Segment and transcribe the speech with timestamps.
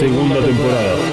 [0.00, 1.09] Segunda temporada.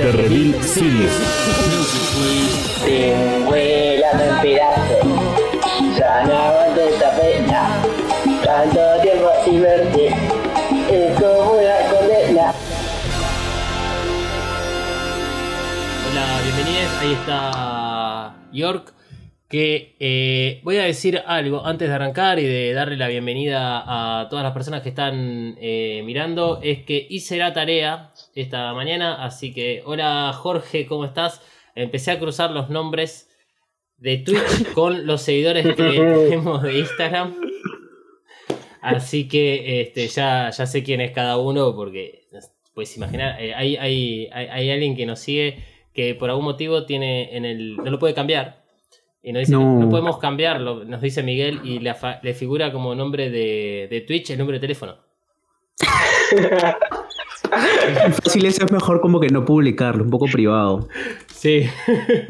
[0.00, 1.12] The Reveal Series.
[2.82, 5.06] Te vuelan en pedazos.
[5.98, 7.82] Ya no aguanto esta pena.
[8.42, 10.08] Tanto tiempo sin verte.
[10.90, 12.54] Es como una condena.
[16.08, 16.92] Hola, bienvenidos.
[17.02, 18.89] Ahí está York.
[19.50, 24.28] Que eh, voy a decir algo antes de arrancar y de darle la bienvenida a
[24.28, 26.60] todas las personas que están eh, mirando.
[26.62, 29.24] Es que hice la tarea esta mañana.
[29.24, 31.42] Así que, hola Jorge, ¿cómo estás?
[31.74, 33.28] Empecé a cruzar los nombres
[33.96, 37.34] de Twitch con los seguidores que tenemos de Instagram.
[38.80, 42.28] Así que este, ya, ya sé quién es cada uno porque
[42.72, 46.86] puedes imaginar, eh, hay, hay, hay, hay alguien que nos sigue que por algún motivo
[46.86, 47.76] tiene en el.
[47.76, 48.59] no lo puede cambiar.
[49.22, 49.80] Y nos dice, no, No.
[49.80, 51.94] no podemos cambiarlo, nos dice Miguel, y le,
[52.34, 54.96] figura como nombre de, de Twitch el número de teléfono.
[58.22, 60.88] Fácil eso es mejor como que no publicarlo, un poco privado.
[61.32, 61.64] Sí.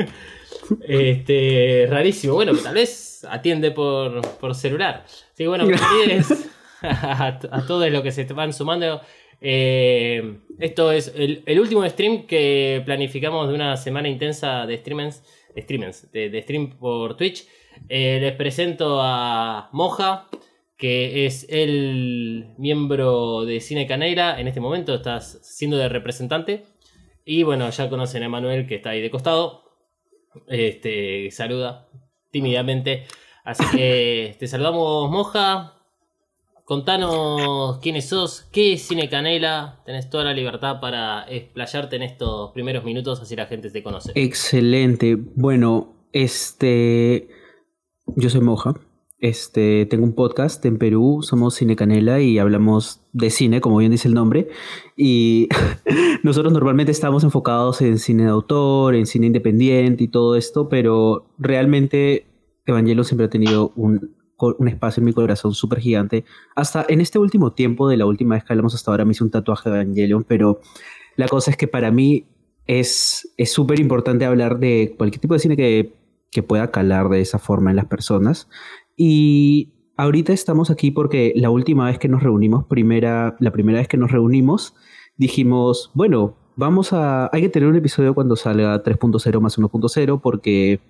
[0.89, 2.35] este, rarísimo.
[2.35, 5.05] Bueno, tal vez atiende por, por celular.
[5.37, 6.33] Que bueno, bienvenidos
[6.83, 9.01] a, a todos los que se van sumando.
[9.43, 15.23] Eh, esto es el, el último stream que planificamos de una semana intensa de streamers,
[15.57, 17.47] streamers, de, stream por Twitch.
[17.89, 20.29] Eh, les presento a Moja,
[20.77, 24.41] que es el miembro de Cine Caneira.
[24.41, 26.65] En este momento estás siendo de representante.
[27.25, 29.65] Y bueno, ya conocen a Manuel que está ahí de costado.
[30.49, 31.89] Este, saluda
[32.31, 33.07] tímidamente.
[33.45, 35.80] Así que te saludamos, Moja.
[36.71, 39.81] Contanos quiénes sos, qué es Cine Canela.
[39.85, 44.13] Tenés toda la libertad para explayarte en estos primeros minutos, así la gente te conoce.
[44.15, 45.17] Excelente.
[45.35, 47.29] Bueno, este.
[48.15, 48.75] Yo soy Moja.
[49.19, 53.91] Este, tengo un podcast en Perú, somos Cine Canela y hablamos de cine, como bien
[53.91, 54.47] dice el nombre.
[54.97, 55.49] Y
[56.23, 61.33] nosotros normalmente estamos enfocados en cine de autor, en cine independiente y todo esto, pero
[61.37, 62.29] realmente
[62.65, 66.25] Evangelion siempre ha tenido un, un espacio en mi corazón súper gigante.
[66.55, 69.25] Hasta en este último tiempo, de la última vez que hablamos hasta ahora, me hice
[69.25, 70.61] un tatuaje de Evangelion, pero
[71.17, 72.27] la cosa es que para mí
[72.67, 75.95] es es súper importante hablar de cualquier tipo de cine que,
[76.31, 78.49] que pueda calar de esa forma en las personas.
[78.97, 83.89] Y ahorita estamos aquí porque la última vez que nos reunimos, primera, la primera vez
[83.89, 84.75] que nos reunimos,
[85.17, 90.81] dijimos, bueno, vamos a, hay que tener un episodio cuando salga 3.0 más 1.0 porque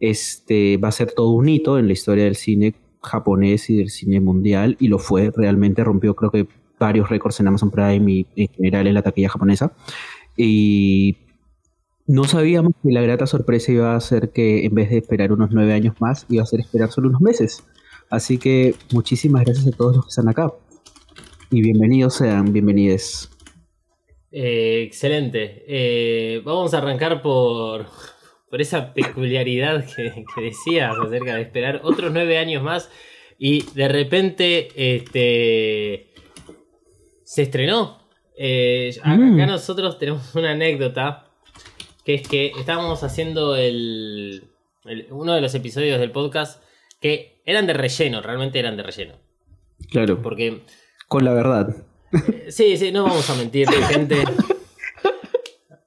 [0.00, 3.90] este va a ser todo un hito en la historia del cine japonés y del
[3.90, 6.46] cine mundial y lo fue, realmente rompió creo que
[6.78, 9.72] varios récords en Amazon Prime y en general en la taquilla japonesa.
[10.36, 11.16] Y
[12.06, 15.50] no sabíamos que la grata sorpresa iba a ser que en vez de esperar unos
[15.52, 17.64] nueve años más, iba a ser esperar solo unos meses.
[18.10, 20.52] Así que muchísimas gracias a todos los que están acá.
[21.50, 23.30] Y bienvenidos sean, bienvenides.
[24.30, 25.64] Eh, excelente.
[25.66, 27.86] Eh, vamos a arrancar por,
[28.50, 32.90] por esa peculiaridad que, que decías acerca de esperar otros nueve años más
[33.38, 36.08] y de repente este,
[37.24, 37.98] se estrenó.
[38.38, 39.46] Eh, acá Mm.
[39.46, 41.30] nosotros tenemos una anécdota
[42.04, 44.44] que es que estábamos haciendo el,
[44.84, 46.62] el- uno de los episodios del podcast
[47.00, 49.14] que eran de relleno, realmente eran de relleno.
[49.90, 50.62] Claro, Porque
[51.08, 51.74] con la verdad.
[52.48, 54.16] Sí, sí, no vamos a mentir, gente.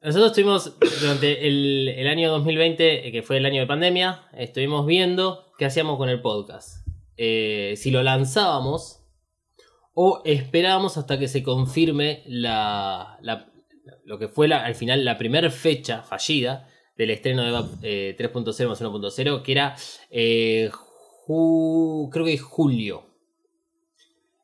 [0.10, 4.88] Nosotros estuvimos durante el, el año 2020, eh, que fue el año de pandemia, estuvimos
[4.88, 6.88] viendo qué hacíamos con el podcast.
[7.16, 9.04] Eh, si lo lanzábamos
[9.94, 13.52] o esperábamos hasta que se confirme la, la-
[14.04, 16.68] lo que fue la- al final la primera fecha fallida
[16.98, 19.76] del estreno de eh, 3.0 más 1.0, que era
[20.10, 20.72] eh,
[21.28, 23.04] ju- creo que julio.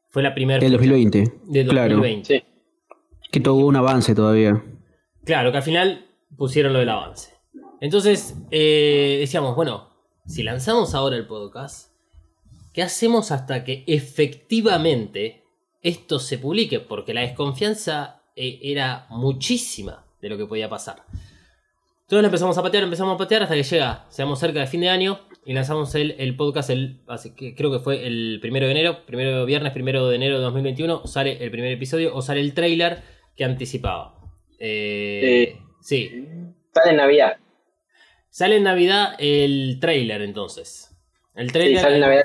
[0.10, 1.24] Fue la primera El 2020.
[1.48, 1.96] de claro.
[1.96, 2.38] 2020.
[2.40, 2.44] Sí.
[3.32, 4.64] Que tuvo un avance todavía.
[5.26, 6.06] Claro, que al final
[6.38, 7.34] pusieron lo del avance.
[7.82, 9.90] Entonces, eh, decíamos, bueno,
[10.26, 11.92] si lanzamos ahora el podcast,
[12.74, 15.44] ¿qué hacemos hasta que efectivamente
[15.82, 16.80] esto se publique?
[16.80, 21.04] Porque la desconfianza eh, era muchísima de lo que podía pasar.
[22.06, 24.82] Entonces lo empezamos a patear, empezamos a patear hasta que llega, seamos cerca de fin
[24.82, 25.22] de año.
[25.44, 29.44] y lanzamos el, podcast, el, así que creo que fue el primero de enero, primero
[29.46, 33.02] viernes, primero de enero de 2021, sale el primer episodio o sale el trailer
[33.36, 34.15] que anticipaba.
[34.60, 36.28] Eh, sí,
[36.74, 37.38] Sale en Navidad.
[38.30, 40.92] sale en Navidad el trailer entonces.
[41.36, 42.24] El Sí, trailer, sale en Navidad.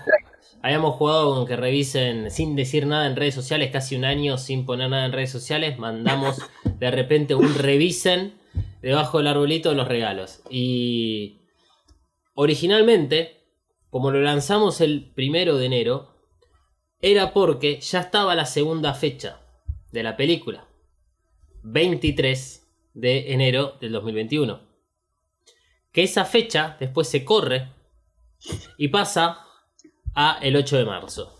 [0.62, 4.66] habíamos jugado con que revisen sin decir nada en redes sociales, casi un año sin
[4.66, 6.38] poner nada en redes sociales, mandamos
[6.78, 8.34] de repente un revisen
[8.82, 10.42] debajo del arbolito de los regalos.
[10.50, 11.40] Y
[12.34, 13.44] originalmente,
[13.90, 16.14] como lo lanzamos el primero de enero,
[17.02, 19.40] era porque ya estaba la segunda fecha
[19.92, 20.66] de la película.
[21.62, 24.60] 23 de enero del 2021.
[25.92, 27.68] Que esa fecha después se corre
[28.78, 29.38] y pasa
[30.14, 31.36] a el 8 de marzo.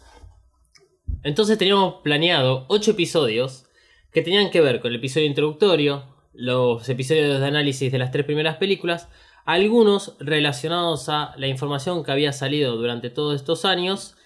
[1.23, 3.67] Entonces teníamos planeado 8 episodios
[4.13, 8.25] que tenían que ver con el episodio introductorio, los episodios de análisis de las tres
[8.25, 9.09] primeras películas,
[9.45, 14.17] algunos relacionados a la información que había salido durante todos estos años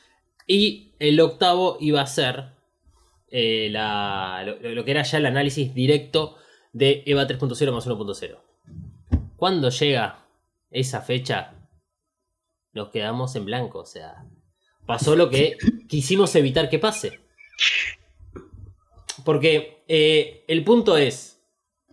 [0.47, 2.54] y el octavo iba a ser
[3.37, 6.37] eh, la- lo, lo que era ya el análisis directo
[6.73, 8.39] de EVA 3.0 más 1.0.
[9.37, 10.25] Cuando llega
[10.71, 11.55] esa fecha,
[12.73, 13.81] nos quedamos en blanco.
[13.81, 14.25] O sea,
[14.87, 15.57] pasó lo que
[15.89, 17.19] quisimos evitar que pase.
[19.25, 21.41] Porque eh, el punto es,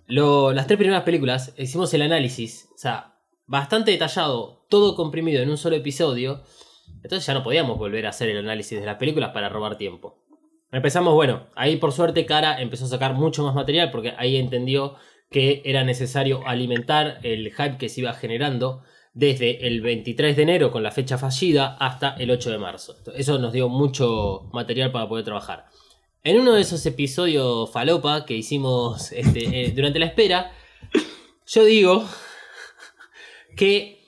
[0.05, 3.15] lo- las tres primeras películas, hicimos el análisis, o sea,
[3.47, 6.43] bastante detallado, todo comprimido en un solo episodio.
[7.03, 10.20] Entonces ya no podíamos volver a hacer el análisis de las películas para robar tiempo.
[10.71, 14.95] Empezamos, bueno, ahí por suerte Cara empezó a sacar mucho más material porque ahí entendió
[15.29, 18.83] que era necesario alimentar el hype que se iba generando
[19.13, 22.95] desde el 23 de enero con la fecha fallida hasta el 8 de marzo.
[23.15, 25.65] Eso nos dio mucho material para poder trabajar.
[26.23, 30.51] En uno de esos episodios falopa que hicimos este, eh, durante la espera,
[31.47, 32.05] yo digo
[33.57, 34.05] que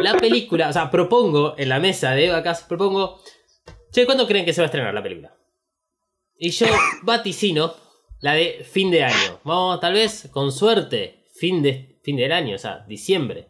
[0.00, 3.20] la película, o sea, propongo en la mesa de vacas, propongo,
[3.90, 5.35] che, ¿cuándo creen que se va a estrenar la película?
[6.38, 6.66] Y yo
[7.02, 7.74] vaticino
[8.20, 9.40] la de fin de año.
[9.44, 13.48] Vamos, tal vez, con suerte, fin, de, fin del año, o sea, diciembre.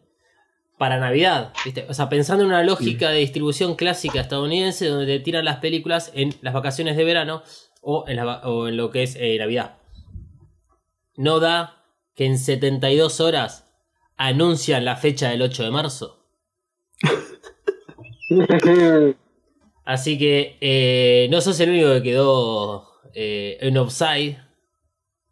[0.79, 1.53] Para Navidad.
[1.89, 6.13] O sea, pensando en una lógica de distribución clásica estadounidense donde te tiran las películas
[6.15, 7.43] en las vacaciones de verano
[7.81, 9.79] o en lo que es eh, Navidad.
[11.17, 11.83] No da
[12.15, 13.73] que en 72 horas
[14.17, 16.23] anuncian la fecha del 8 de marzo.
[19.87, 22.85] Así que eh, no sos el único que quedó
[23.15, 24.37] eh, en offside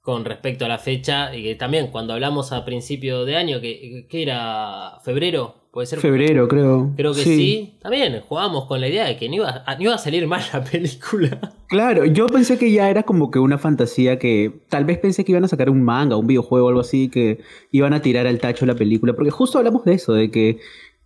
[0.01, 1.35] con respecto a la fecha.
[1.37, 5.99] Y que también cuando hablamos a principio de año, que, que era febrero, puede ser.
[5.99, 6.93] Febrero, creo.
[6.97, 7.79] Creo que sí.
[7.83, 10.43] También jugábamos con la idea de que no iba, a- no iba a salir mal
[10.53, 11.53] la película.
[11.69, 15.33] Claro, yo pensé que ya era como que una fantasía que tal vez pensé que
[15.33, 17.41] iban a sacar un manga, un videojuego o algo así, que
[17.73, 20.59] iban a tirar al tacho la película, porque justo hablamos de eso, de que,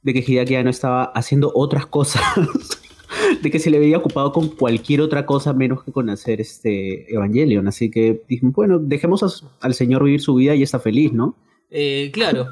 [0.02, 2.20] de que Hideaki no estaba haciendo otras cosas,
[3.42, 7.12] de que se le veía ocupado con cualquier otra cosa menos que con hacer este
[7.12, 11.12] Evangelion, así que dije, bueno, dejemos a- al señor vivir su vida y está feliz,
[11.12, 11.36] ¿no?
[11.70, 12.46] Eh, claro,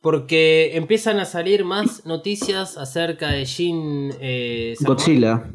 [0.00, 4.74] porque empiezan a salir más noticias acerca de Shin eh.
[4.80, 5.50] Godzilla.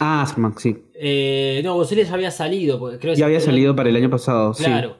[0.00, 0.76] Ah, Max, sí.
[0.94, 2.78] Eh, no, Godzilla ya había salido.
[2.78, 4.64] porque creo que Ya había salido para el año pasado, sí.
[4.64, 4.96] Claro.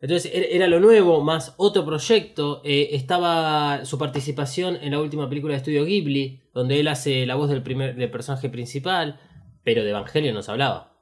[0.00, 2.60] Entonces era- lo nuevo, más otro proyecto.
[2.64, 7.34] Eh, estaba su participación en la última película de estudio Ghibli, donde él hace la
[7.34, 9.18] voz del, primer, del personaje principal,
[9.64, 10.92] pero de Evangelio nos hablaba.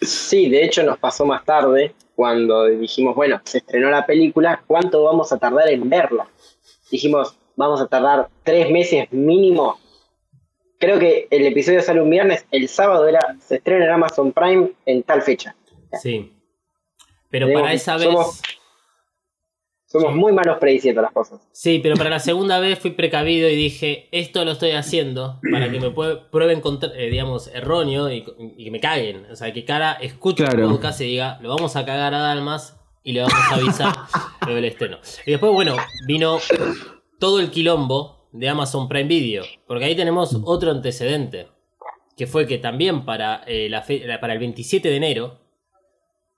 [0.00, 5.02] Sí, de hecho nos pasó más tarde cuando dijimos, bueno, se estrenó la película, ¿cuánto
[5.04, 6.26] vamos a tardar en verla?
[6.90, 9.78] Dijimos, vamos a tardar tres meses mínimo.
[10.78, 14.70] Creo que el episodio sale un viernes, el sábado era, se estrena en Amazon Prime
[14.86, 15.54] en tal fecha.
[16.00, 16.32] Sí.
[17.30, 18.04] Pero Tenemos- para esa vez.
[18.04, 18.40] somos-
[19.90, 21.40] Somos muy malos prediciendo las cosas.
[21.50, 25.70] Sí, pero para la segunda vez fui precavido y dije, esto lo estoy haciendo para
[25.70, 28.22] que me prueben, contra- eh, digamos, erróneo y,
[28.58, 29.24] y que me caguen.
[29.30, 30.64] O sea, que cara escuche Claro.
[30.66, 33.94] el podcast y diga, lo vamos a cagar a Dalmas y le vamos a avisar
[34.46, 34.98] lo del estreno.
[35.24, 35.74] Y después, bueno,
[36.06, 36.38] vino
[37.18, 41.48] todo el quilombo de Amazon Prime Video, porque ahí tenemos otro antecedente,
[42.14, 45.38] que fue que también para, eh, la fe- la- para el 27 de enero,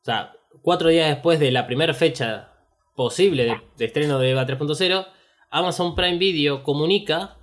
[0.02, 2.52] o sea, cuatro días después de la primera fecha
[2.95, 5.07] posible de, estreno de EVA 3.0,
[5.50, 7.38] Amazon Prime Video comunica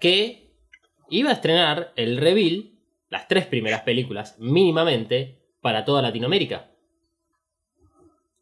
[0.00, 0.54] que
[1.10, 2.72] iba a estrenar el reveal,
[3.10, 6.70] las tres primeras películas, mínimamente, para toda Latinoamérica.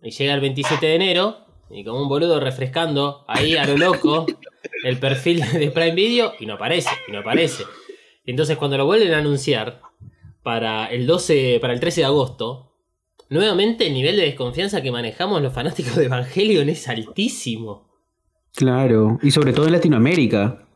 [0.03, 4.27] Y llega el 27 de enero, y como un boludo refrescando ahí a lo loco
[4.85, 7.65] el perfil de Prime Video, y no aparece, y no aparece.
[8.25, 9.81] Y entonces cuando lo vuelven a anunciar
[10.43, 12.70] para el 12, para el 13 de agosto,
[13.31, 17.89] Nuevamente el nivel de desconfianza que manejamos los fanáticos de Evangelion es altísimo.
[18.55, 20.67] Claro, y sobre todo en Latinoamérica.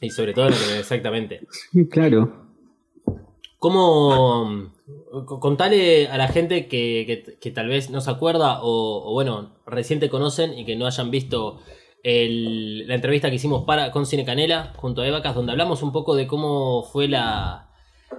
[0.00, 1.46] Y sobre todo, exactamente.
[1.90, 2.46] Claro.
[3.58, 4.70] ¿Cómo
[5.26, 9.12] co- contale a la gente que, que- que tal vez no se acuerda o, o,
[9.12, 11.60] bueno, recién te conocen y que no hayan visto
[12.04, 15.90] el- la entrevista que hicimos para con Cine Canela junto a Evacas, donde hablamos un
[15.92, 17.67] poco de cómo fue la,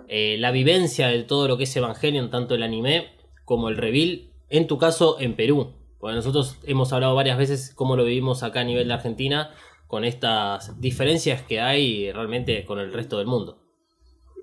[0.08, 3.08] eh, la vivencia de todo lo que es Evangelion, tanto el anime
[3.46, 5.74] como el reveal, en tu caso en Perú.
[6.00, 9.51] Porque nosotros hemos hablado varias veces cómo lo vivimos acá a nivel de Argentina,
[9.88, 13.60] con estas diferencias que hay realmente con el resto del mundo.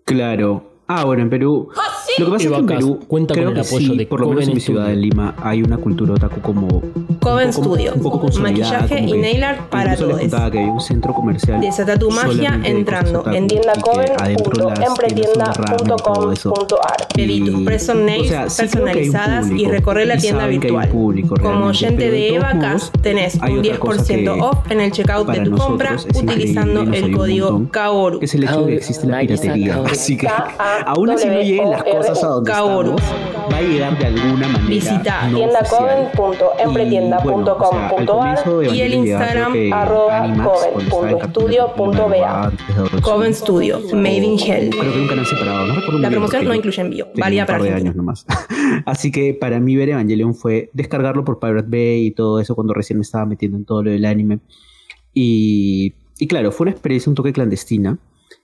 [0.04, 0.82] Claro.
[0.88, 1.70] Ah, bueno, en Perú.
[2.18, 4.20] Lo que pasa es que en Perú cuenta creo con el apoyo sí, de por
[4.20, 6.82] lo menos en mi ciudad, en Lima, hay una cultura otaku como
[7.20, 7.92] Coven un poco- Studio.
[7.94, 10.20] un poco consolidada, Maquillaje y nail art para les todos.
[10.20, 13.64] contaba que hay un centro comercial Desata tu magia de entrando en de eso.
[15.14, 17.08] tiendacoven.com.ar.
[17.14, 20.88] Pedí tus nails o sea, sí personalizadas y recorre la tienda virtual.
[20.88, 24.90] público Como oyente de de Evacas, tenés un otra cosa 10% que off en el
[24.92, 28.18] checkout de tu compra utilizando el código KAORU.
[28.20, 29.82] que es el hecho de que existe la piratería.
[29.90, 30.28] Así que
[30.86, 32.96] aún así no lleguen las cosas a donde Kaoru.
[32.96, 34.66] estamos, va a llegar de alguna manera.
[34.66, 40.34] Visita no tiendacoven.empretienda.com.ar Y, bueno, o sea, al comienzo y el Instagram arroba
[40.88, 42.52] coven.studio.ba.
[43.02, 44.70] Coven Studio, Made in Hell.
[44.70, 47.62] Creo que un canal separado, no recuerdo La promoción no incluye envío, válida para par
[47.64, 47.90] de Argentina.
[47.90, 48.26] años nomás.
[48.86, 52.74] Así que para mí ver Evangelion fue descargarlo por Pirate Bay y todo eso cuando
[52.74, 54.40] recién me estaba metiendo en todo lo del anime.
[55.14, 57.98] Y, y claro, fue una experiencia un toque clandestina.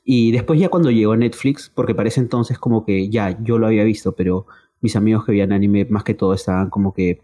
[0.04, 3.66] Y después ya cuando llegó a Netflix, porque parece entonces como que ya yo lo
[3.66, 4.46] había visto, pero
[4.80, 7.20] mis amigos que veían anime más que todo estaban como que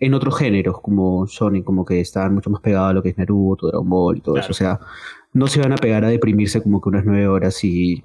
[0.00, 3.18] en otros géneros, como Sonic, como que estaban mucho más pegados a lo que es
[3.18, 4.44] Naruto, Dragon Ball y todo Claro.
[4.44, 4.52] eso.
[4.52, 4.80] O sea,
[5.32, 8.04] no se iban a pegar a deprimirse como que unas nueve horas y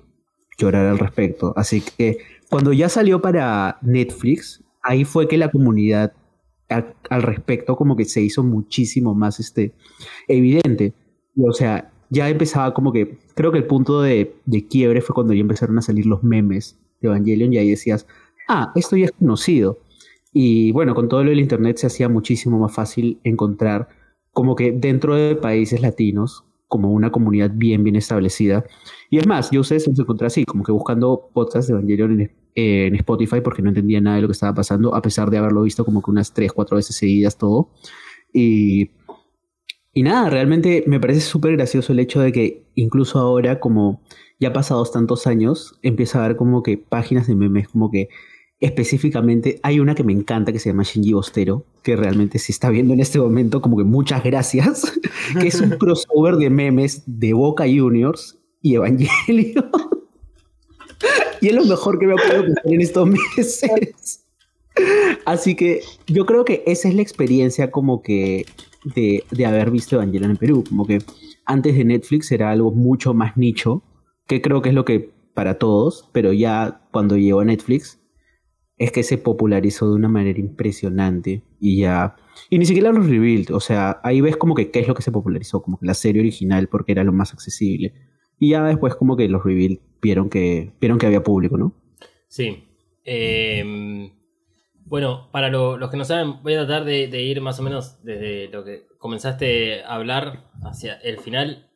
[0.58, 1.54] llorar al respecto.
[1.56, 2.20] Así que
[2.50, 6.14] cuando ya salió para Netflix, ahí fue que la comunidad
[6.70, 9.74] a- al respecto como que se hizo muchísimo más este,
[10.28, 10.94] evidente.
[11.38, 15.34] O sea, ya empezaba como que, creo que el punto de, de quiebre fue cuando
[15.34, 18.06] ya empezaron a salir los memes de Evangelion y ahí decías,
[18.48, 19.80] ah, esto ya es conocido.
[20.32, 23.90] Y bueno, con todo lo del internet se hacía muchísimo más fácil encontrar
[24.32, 28.64] como que dentro de países latinos, como una comunidad bien, bien establecida.
[29.10, 32.32] Y es más, yo ustedes los encontré así, como que buscando podcasts de Evangelion en,
[32.56, 35.64] en Spotify porque no entendía nada de lo que estaba pasando, a pesar de haberlo
[35.64, 37.70] visto como que unas 3, 4 veces seguidas todo.
[38.34, 38.90] Y,
[39.94, 44.02] y nada, realmente me parece súper gracioso el hecho de que incluso ahora, como
[44.40, 48.10] ya pasados tantos años, empieza a haber como que páginas de memes, como que
[48.60, 52.70] específicamente hay una que me encanta que se llama Shinji Bostero, que realmente se está
[52.70, 55.00] viendo en este momento como que muchas gracias,
[55.40, 59.70] que es un crossover de memes de Boca Juniors y Evangelion.
[61.42, 64.26] y es lo mejor que me ha podido en estos meses.
[65.26, 68.46] Así que yo creo que esa es la experiencia como que
[68.84, 71.00] de, de haber visto Evangelion en Perú, como que
[71.46, 73.84] antes de Netflix era algo mucho más nicho,
[74.28, 78.00] que creo que es lo que para todos, pero ya cuando llegó a Netflix
[78.78, 82.16] es que se popularizó de una manera impresionante y ya
[82.50, 85.02] y ni siquiera los rebuild, o sea, ahí ves como que qué es lo que
[85.02, 87.94] se popularizó, como que la serie original porque era lo más accesible.
[88.40, 91.74] Y ya después como que los rebuild vieron que vieron que había público, ¿no?
[92.28, 92.64] Sí.
[93.06, 94.12] Eh,
[94.94, 97.98] bueno, para lo- los que no saben, voy a tratar de, ir más o menos
[98.04, 101.68] desde lo que comenzaste a hablar hacia el final.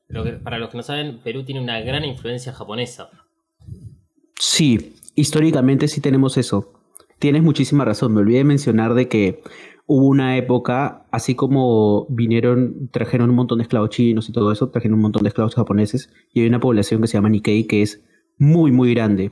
[0.44, 3.10] Para los que no saben, Perú tiene una gran influencia japonesa.
[4.40, 6.74] Sí, históricamente sí tenemos eso.
[7.18, 8.14] Tienes muchísima razón.
[8.14, 9.42] Me olvidé de mencionar de que
[9.88, 14.70] hubo una época, así como vinieron, trajeron un montón de esclavos chinos y todo eso,
[14.70, 17.82] trajeron un montón de esclavos japoneses y hay una población que se llama Nikkei que
[17.82, 18.00] es
[18.38, 19.32] muy, muy grande.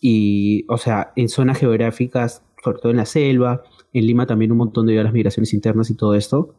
[0.00, 3.62] Y, o sea, en zonas geográficas, sobre todo en la selva,
[3.92, 6.54] en Lima también un montón de las migraciones internas y todo esto,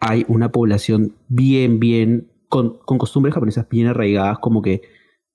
[0.00, 4.82] hay una población bien, bien, con, con costumbres japonesas bien arraigadas, como que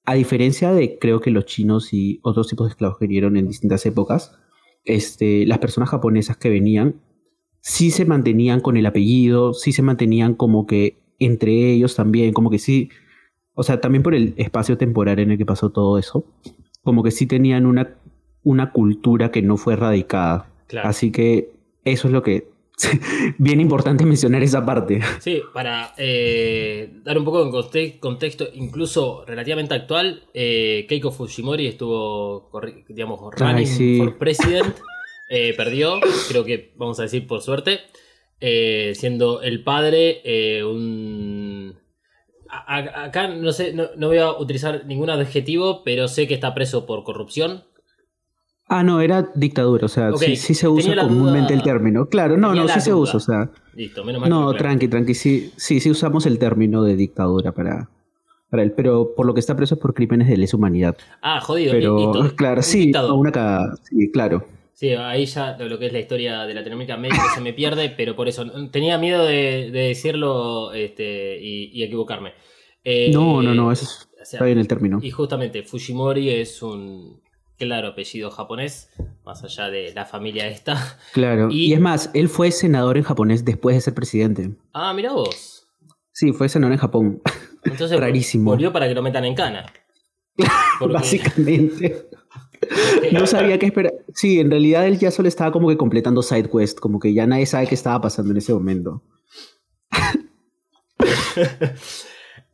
[0.05, 3.47] a diferencia de creo que los chinos y otros tipos de esclavos que vinieron en
[3.47, 4.37] distintas épocas,
[4.83, 7.01] este, las personas japonesas que venían
[7.61, 12.49] sí se mantenían con el apellido, sí se mantenían como que entre ellos también, como
[12.49, 12.89] que sí,
[13.53, 16.25] o sea, también por el espacio temporal en el que pasó todo eso,
[16.81, 17.95] como que sí tenían una,
[18.43, 20.49] una cultura que no fue erradicada.
[20.67, 20.89] Claro.
[20.89, 21.51] Así que
[21.85, 22.51] eso es lo que...
[23.37, 24.99] Bien importante mencionar esa parte.
[25.19, 31.67] Sí, para eh, dar un poco de conte- contexto, incluso relativamente actual, eh, Keiko Fujimori
[31.67, 32.49] estuvo,
[32.89, 33.97] digamos, running Ay, sí.
[33.99, 34.75] for president,
[35.29, 37.79] eh, perdió, creo que vamos a decir por suerte,
[38.41, 40.21] eh, siendo el padre
[40.65, 41.75] un...
[42.49, 46.85] acá no sé, no, no voy a utilizar ningún adjetivo, pero sé que está preso
[46.87, 47.65] por corrupción.
[48.75, 52.07] Ah, no, era dictadura, o sea, sí, sí se usa comúnmente duda- el término.
[52.09, 53.49] Claro, no, tenía no, sí se usa, o sea.
[53.75, 54.29] Listo, menos mal.
[54.29, 57.89] No, tranqui, tranqui, sí, sí, sí usamos el término de dictadura para,
[58.49, 60.97] para él, pero por lo que está preso es por crímenes de lesa humanidad.
[61.21, 61.71] Ah, jodido.
[61.71, 62.35] Pero, listo.
[62.35, 64.45] claro, Un sí, una cagada, sí, claro.
[64.73, 67.93] Sí, ahí ya lo lo que es la historia de Latinoamérica medio se me pierde,
[67.95, 72.33] pero por eso tenía miedo de, de decirlo este, y, y equivocarme.
[72.83, 73.85] Eh, No, no, no, eso
[74.21, 74.99] está bien el término.
[75.01, 77.21] Y justamente Fujimori es un
[77.57, 78.89] claro apellido japonés,
[79.25, 80.97] más allá de la familia esta.
[81.13, 81.49] Claro.
[81.51, 84.51] y- Y, es más, él fue senador en japonés después de ser presidente.
[84.73, 85.67] Ah, mira vos.
[86.11, 87.21] Sí, fue senador en Japón.
[87.63, 88.51] Entonces Rarísimo.
[88.51, 89.65] volvió para que lo metan en cana.
[90.79, 92.07] Porque- Básicamente.
[93.11, 93.91] No sabía qué esperar.
[94.15, 97.27] Sí, en realidad él ya solo estaba como que completando side quest, como que ya
[97.27, 99.03] nadie sabe qué estaba pasando en ese momento.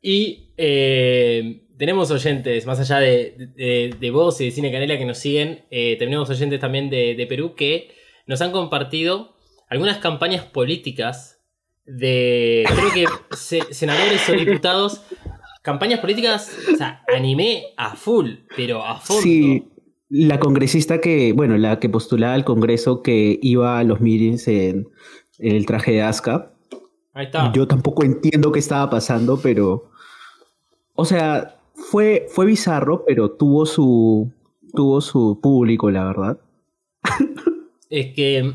[0.01, 5.05] Y eh, tenemos oyentes, más allá de, de, de vos y de Cine Canela que
[5.05, 7.89] nos siguen, eh, tenemos oyentes también de, de Perú que
[8.27, 9.33] nos han compartido
[9.69, 11.39] algunas campañas políticas
[11.85, 15.01] de, creo que se- senadores o diputados,
[15.63, 19.23] campañas políticas, o sea, animé a full, pero a fondo.
[19.23, 19.69] Sí,
[20.09, 24.87] la congresista que, bueno, la que postulaba al Congreso que iba a los meetings en,
[25.39, 26.51] en el traje de Asuka.
[27.13, 27.51] Ahí está.
[27.53, 29.91] Yo tampoco entiendo qué estaba pasando, pero.
[30.93, 31.58] O sea,
[31.89, 34.31] fue, fue bizarro, pero tuvo su.
[34.73, 36.39] tuvo su público, la verdad.
[37.89, 38.53] Es que,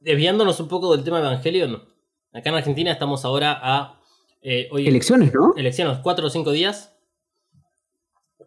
[0.00, 1.82] desviándonos un poco del tema Evangelion,
[2.32, 4.00] acá en Argentina estamos ahora a...
[4.42, 5.54] eh, hoy, Elecciones, ¿no?
[5.56, 6.92] elecciones, cuatro o cinco días.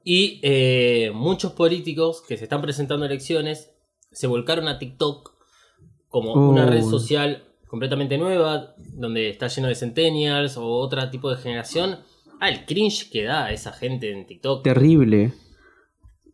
[0.06, 3.74] Y eh, muchos políticos que se están presentando a elecciones
[4.12, 5.34] se volcaron a TikTok
[6.08, 11.38] como una red social completamente nueva, donde está lleno de centennials o otro tipo de
[11.38, 12.00] generación.
[12.40, 14.64] Ah, el cringe que da esa gente en TikTok.
[14.64, 15.34] Terrible.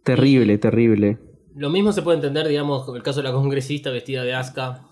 [0.03, 1.17] Terrible, terrible.
[1.55, 4.83] Lo mismo se puede entender, digamos, con el caso de la congresista vestida de Asuka.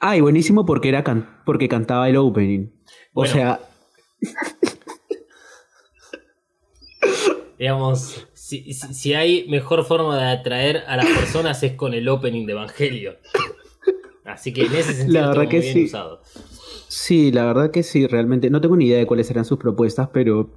[0.00, 2.66] Ah, y buenísimo porque era can- porque cantaba el opening.
[3.12, 3.32] O Bueno.
[3.32, 3.60] sea,
[7.58, 12.08] Digamos, si, si- si hay mejor forma de atraer a las personas es con el
[12.08, 13.16] opening de Evangelio.
[14.24, 15.84] Así que en ese sentido La verdad que bien sí.
[15.84, 16.22] usado.
[16.94, 18.50] Sí, la verdad que sí, realmente.
[18.50, 20.50] No tengo ni idea de cuáles eran sus propuestas, pero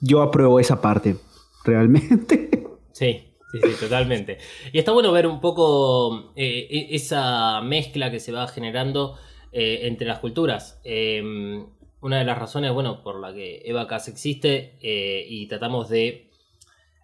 [0.00, 1.16] yo apruebo esa parte.
[1.64, 2.48] Realmente.
[2.92, 4.38] Sí, sí, sí, totalmente.
[4.72, 9.18] Y está bueno ver un poco eh, e- esa mezcla que se va generando
[9.52, 10.80] eh, entre las culturas.
[10.84, 11.22] Eh,
[12.00, 16.30] una de las razones, bueno, por la que Evacas existe eh, y tratamos de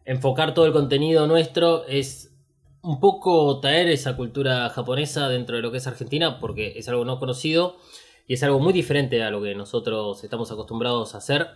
[0.06, 2.32] enfocar todo el contenido nuestro es
[2.82, 7.04] un poco traer esa cultura japonesa dentro de lo que es Argentina, porque es algo
[7.04, 7.76] no conocido
[8.26, 11.46] y es algo muy diferente a lo que nosotros estamos acostumbrados a hacer.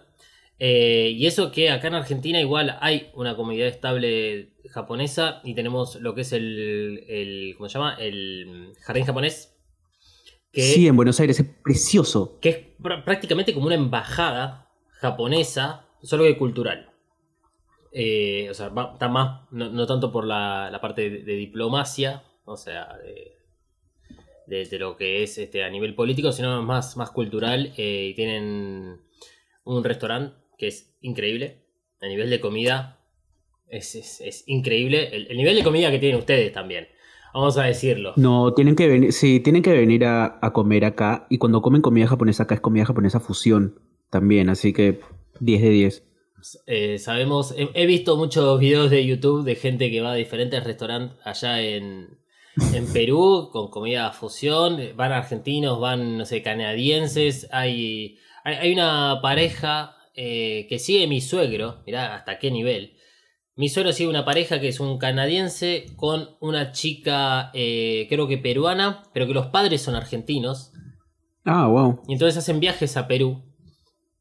[0.59, 5.97] Eh, y eso que acá en Argentina igual hay una comunidad estable japonesa y tenemos
[5.97, 7.97] lo que es el, el ¿cómo se llama?
[7.99, 9.57] El jardín japonés.
[10.53, 12.39] Que, Sí, en Buenos Aires es precioso.
[12.41, 14.69] que es pr- prácticamente como una embajada
[15.01, 16.91] japonesa, solo que cultural.
[17.93, 21.33] Eh, o sea, va- está más, no, no tanto por la, la parte de, de
[21.35, 23.39] diplomacia, o sea, de,
[24.51, 27.73] de- de lo que es este, a nivel político, sino más, más cultural.
[27.79, 29.01] eh, y tienen
[29.65, 31.65] un restaurante que es increíble.
[32.03, 32.99] A nivel de comida
[33.69, 35.09] es, es- es increíble.
[35.17, 36.89] El, el nivel de comida que tienen ustedes también.
[37.33, 38.13] Vamos a decirlo.
[38.17, 41.27] No, tienen que venir, sí, tienen que venir a, a comer acá.
[41.31, 43.79] Y cuando comen comida japonesa acá es comida japonesa fusión
[44.11, 44.49] también.
[44.49, 44.99] Así que
[45.39, 46.07] 10 de 10.
[46.67, 50.65] Eh, sabemos, he, he visto muchos videos de YouTube de gente que va a diferentes
[50.65, 52.19] restaurantes allá en,
[52.73, 54.79] en Perú con comida fusión.
[54.97, 57.49] Van argentinos, van, no sé, canadienses.
[57.53, 61.83] Hay, hay, hay una pareja eh, que sigue mi suegro.
[61.87, 62.97] Mirá hasta qué nivel.
[63.57, 68.39] Mi suegro sigue una pareja que es un canadiense con una chica, eh, creo que
[68.39, 70.73] peruana, pero que los padres son argentinos.
[71.45, 72.01] Ah, wow.
[72.09, 73.43] Y entonces hacen viajes a Perú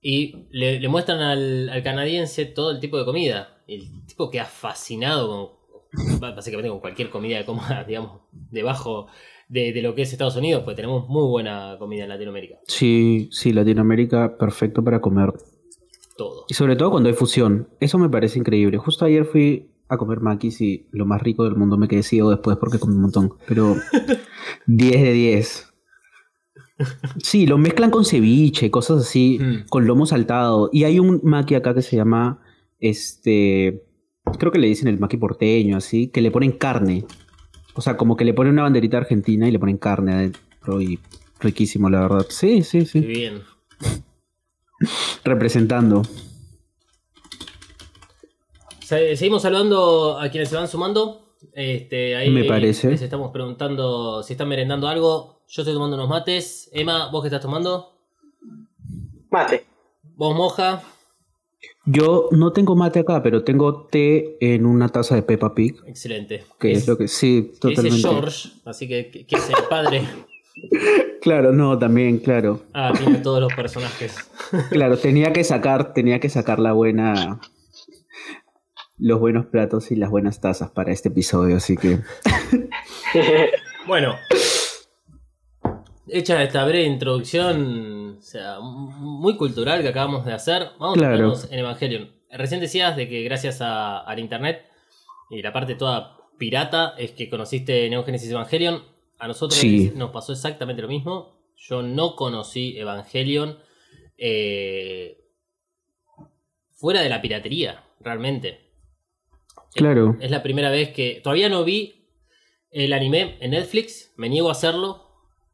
[0.02, 3.62] y le, le muestran al, al canadiense todo el tipo de comida.
[3.68, 5.59] El tipo queda fascinado con,
[6.20, 9.08] básicamente con cualquier comida de coma, digamos, debajo
[9.48, 12.56] de, de lo que es Estados Unidos, pues tenemos muy buena comida en Latinoamérica.
[12.68, 15.34] Sí, sí, Latinoamérica perfecto para comer.
[16.18, 16.46] Todo.
[16.50, 17.70] Y sobre todo cuando hay fusión.
[17.80, 18.78] Eso me parece increíble.
[18.78, 22.30] Justo ayer fui a comer maquis y lo más rico del mundo me quedé ciego
[22.30, 23.34] después porque comí un montón.
[23.48, 23.76] Pero
[24.68, 25.66] 10 de 10.
[27.24, 29.68] Sí, lo mezclan con ceviche, cosas así, Mm.
[29.70, 30.70] con lomo saltado.
[30.72, 32.42] Y hay un maqui acá que se llama,
[32.80, 33.84] este,
[34.38, 37.06] creo que le dicen el maqui porteño, así, que le ponen carne.
[37.76, 41.00] O sea, como que le ponen una banderita argentina y le ponen carne adentro y
[41.40, 42.26] riquísimo, la verdad.
[42.30, 43.00] Sí, sí, Qué sí.
[43.02, 43.42] bien.
[45.24, 46.02] Representando.
[48.82, 51.36] Se- Seguimos saludando a quienes se van sumando.
[51.54, 52.90] Este, ahí Me parece.
[52.90, 55.42] Les estamos preguntando si están merendando algo.
[55.48, 56.70] Yo estoy tomando unos mates.
[56.74, 57.94] Emma, ¿vos qué estás tomando?
[59.32, 59.66] Mate.
[60.16, 60.82] ¿Vos moja?
[61.92, 66.44] Yo no tengo mate acá, pero tengo té en una taza de Peppa Pig, Excelente.
[66.60, 68.08] que es, lo que sí, que dice totalmente.
[68.08, 70.04] George, así que, que es el padre.
[71.22, 72.62] Claro, no, también, claro.
[72.74, 74.16] Ah, tiene todos los personajes.
[74.70, 77.40] Claro, tenía que sacar, tenía que sacar la buena
[78.98, 82.00] los buenos platos y las buenas tazas para este episodio, así que
[83.88, 84.16] Bueno,
[86.08, 91.34] hecha esta breve introducción, o sea, muy cultural que acabamos de hacer, vamos Claro.
[91.34, 92.12] a en Evangelion.
[92.32, 94.66] Recién decías de que gracias a- al internet
[95.30, 98.84] y la parte toda pirata es que conociste Neo Genesis Evangelion.
[99.18, 99.92] A nosotros Sí.
[99.96, 101.40] nos pasó exactamente lo mismo.
[101.58, 103.58] Yo no conocí Evangelion
[104.18, 105.18] eh,
[106.76, 108.70] fuera de la piratería, realmente.
[109.76, 110.18] claro.
[110.20, 111.22] Es la primera vez que.
[111.24, 112.08] Todavía no vi
[112.72, 114.14] el anime en Netflix.
[114.18, 115.09] Me niego a hacerlo.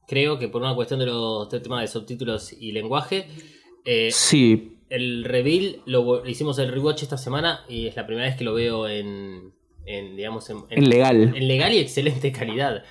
[0.08, 3.28] Creo que por una cuestión de los del tema de subtítulos y lenguaje.
[3.86, 8.36] Eh, Sí, el reveal lo hicimos el rewatch esta semana y es la primera vez
[8.38, 9.54] que lo veo en.
[9.86, 12.84] en, digamos, en, en- en legal, en legal y excelente calidad.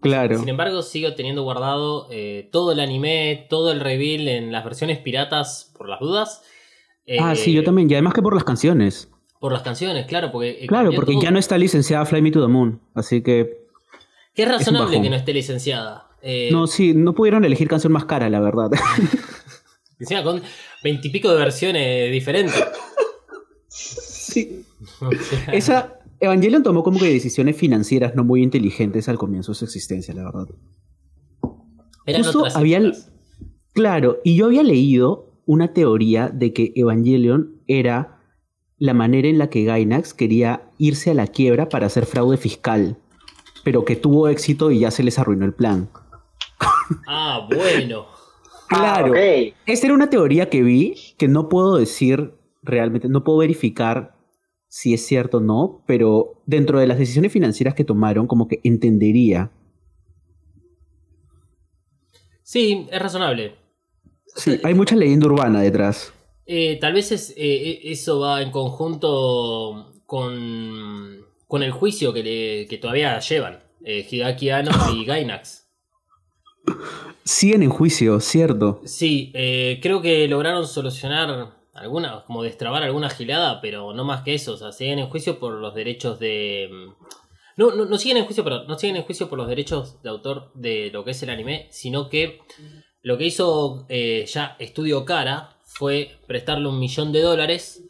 [0.00, 0.38] claro.
[0.38, 4.98] Sin embargo, sigo teniendo guardado eh, todo el anime, todo el reveal en las versiones
[4.98, 6.42] piratas por las dudas.
[7.20, 9.10] Ah, Eh, sí, yo también, y además que por las canciones.
[9.40, 10.50] Por las canciones, claro, porque.
[10.62, 11.22] eh, Claro, porque todo.
[11.22, 13.66] ya no está licenciada Fly Me to the Moon, así que
[14.34, 16.08] es razonable que no esté licenciada.
[16.22, 18.70] Eh, no, sí, no pudieron elegir canción más cara, la verdad.
[19.98, 20.42] Encima con
[20.82, 22.62] veintipico de versiones diferentes.
[23.68, 24.64] sí.
[25.02, 29.56] O sea, Esa Evangelion tomó como que decisiones financieras no muy inteligentes al comienzo de
[29.56, 30.46] su existencia, la verdad.
[32.16, 32.92] justo había.
[33.72, 38.20] Claro, y yo había leído una teoría de que Evangelion era
[38.78, 42.96] la manera en la que Gainax quería irse a la quiebra para hacer fraude fiscal,
[43.64, 45.88] pero que tuvo éxito y ya se les arruinó el plan.
[47.06, 48.06] Ah, bueno.
[48.68, 49.14] Claro.
[49.16, 49.52] Ah.
[49.66, 54.16] Esta era una teoría que vi que no puedo decir realmente, no puedo verificar
[54.68, 58.60] si es cierto o no, pero dentro de las decisiones financieras que tomaron, como que
[58.62, 59.50] entendería.
[62.42, 63.54] Sí, es razonable.
[64.26, 66.12] Sí, hay mucha leyenda urbana detrás.
[66.46, 72.66] Eh, tal vez es, eh, eso va en conjunto con, con el juicio que, le-
[72.66, 75.68] que todavía llevan eh, Hideaki Anno y Gainax.
[77.24, 78.80] Siguen en juicio, cierto.
[78.84, 84.34] Sí, eh, creo que lograron solucionar alguna, como destrabar alguna gilada, pero no más que
[84.34, 84.54] eso.
[84.54, 86.68] O sea, siguen en juicio por los derechos de.
[86.70, 87.04] mm,
[87.56, 90.08] No, no, no siguen en juicio, pero no siguen en juicio por los derechos de
[90.10, 92.40] autor de lo que es el anime, sino que
[93.02, 97.82] lo que hizo eh, ya Estudio Cara fue prestarle un millón de dólares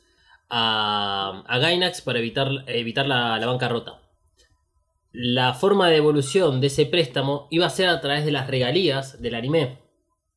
[0.48, 3.99] a, a Gainax para evitar, evitar la, la bancarrota.
[5.12, 9.20] La forma de evolución de ese préstamo iba a ser a través de las regalías
[9.20, 9.78] del anime.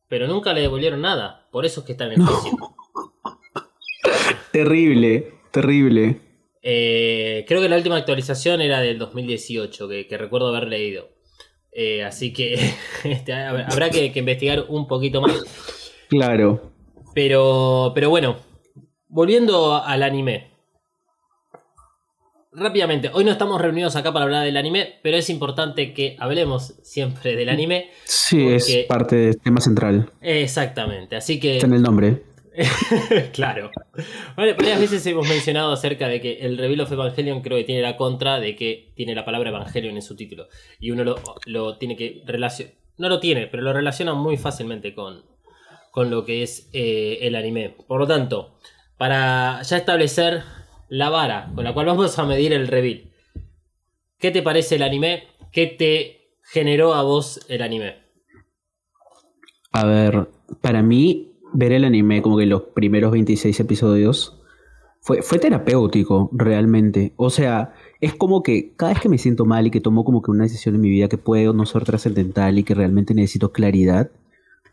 [0.08, 1.48] Pero nunca le devolvieron nada.
[1.52, 2.28] Por eso es que están en No.
[2.28, 2.58] juicio.
[4.52, 6.20] Terrible, terrible.
[6.62, 11.10] Eh, creo que la última actualización era del 2018, que, que recuerdo haber leído.
[11.72, 12.54] Eh, así que
[13.04, 15.34] este, hab- habrá que, que investigar un poquito más.
[16.08, 16.72] Claro.
[17.16, 18.38] Pero, pero bueno,
[19.08, 20.53] volviendo al anime.
[22.56, 26.76] Rápidamente, hoy no estamos reunidos acá para hablar del anime, pero es importante que hablemos
[26.84, 27.90] siempre del anime.
[28.06, 30.12] Sí, Porque- es parte del tema central.
[30.22, 31.56] Exactamente, así que...
[31.56, 32.24] Está en el nombre.
[33.34, 33.72] claro.
[34.38, 37.82] Vale, varias veces hemos mencionado acerca de que el Reveal of Evangelion creo que tiene
[37.82, 40.48] la contra de que tiene la palabra Evangelion en su título.
[40.80, 41.16] Y uno lo,
[41.48, 42.74] lo tiene que relacionar.
[43.00, 45.24] No lo tiene, pero lo relaciona muy fácilmente con,
[45.90, 47.76] con lo que es eh, el anime.
[47.88, 48.60] Por lo tanto,
[48.98, 50.44] para ya establecer
[50.94, 53.10] la vara con la cual vamos a medir el reveal.
[54.20, 55.24] ¿Qué te parece el anime?
[55.52, 57.96] ¿Qué te generó a vos el anime?
[59.72, 60.30] A ver,
[60.62, 64.40] para mí, ver el anime como que los primeros 26 episodios
[65.02, 67.14] fue, fue terapéutico, realmente.
[67.16, 70.22] O sea, es como que cada vez que me siento mal y que tomo como
[70.22, 73.16] que una decisión en mi vida que puede o no ser trascendental y que realmente
[73.16, 74.12] necesito claridad,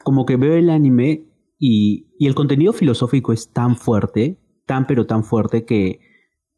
[0.04, 1.24] como que veo el anime
[1.58, 6.09] y, y el contenido filosófico es tan fuerte, tan pero tan fuerte que,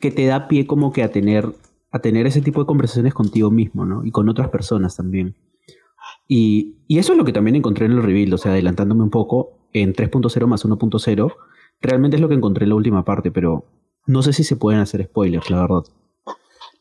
[0.03, 1.49] que te da pie como que a tener,
[1.91, 4.05] a tener ese tipo de conversaciones contigo mismo, ¿no?
[4.05, 5.35] Y con otras personas también.
[6.29, 9.11] Y, y eso es lo que también encontré en el reveal, o sea, adelantándome un
[9.11, 11.35] poco, en 3.0 más 1.0,
[11.81, 13.65] realmente es lo que encontré en la última parte, pero
[14.07, 15.85] no sé si se pueden hacer spoilers, la verdad.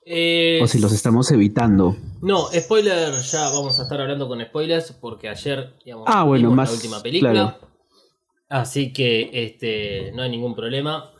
[0.05, 1.95] Eh, O si los estamos evitando.
[2.21, 6.69] No, spoiler, ya vamos a estar hablando con spoilers porque ayer digamos, Ah, bueno, más-
[6.69, 7.31] la última película.
[7.31, 7.57] claro.
[8.49, 11.11] Así que este no hay ningún problema.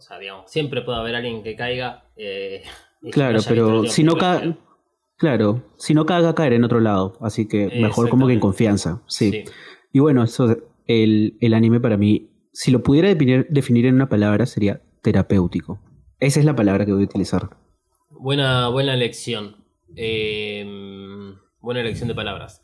[0.00, 2.04] O sea, digamos, siempre puede haber alguien que caiga.
[2.16, 2.62] eh,
[3.12, 4.56] Claro, pero si no cae.
[5.16, 7.18] Claro, si no caga, caer en otro lado.
[7.20, 9.02] Así que mejor como que en confianza.
[9.06, 9.30] Sí.
[9.30, 9.44] Sí.
[9.92, 14.08] Y bueno, eso, el, el anime para mí, si lo pudiera definir, definir en una
[14.08, 15.78] palabra, sería terapéutico.
[16.18, 17.50] Esa es la palabra que voy a utilizar.
[18.08, 19.56] Buena, buena elección.
[19.96, 20.64] Eh,
[21.60, 22.62] buena elección de palabras.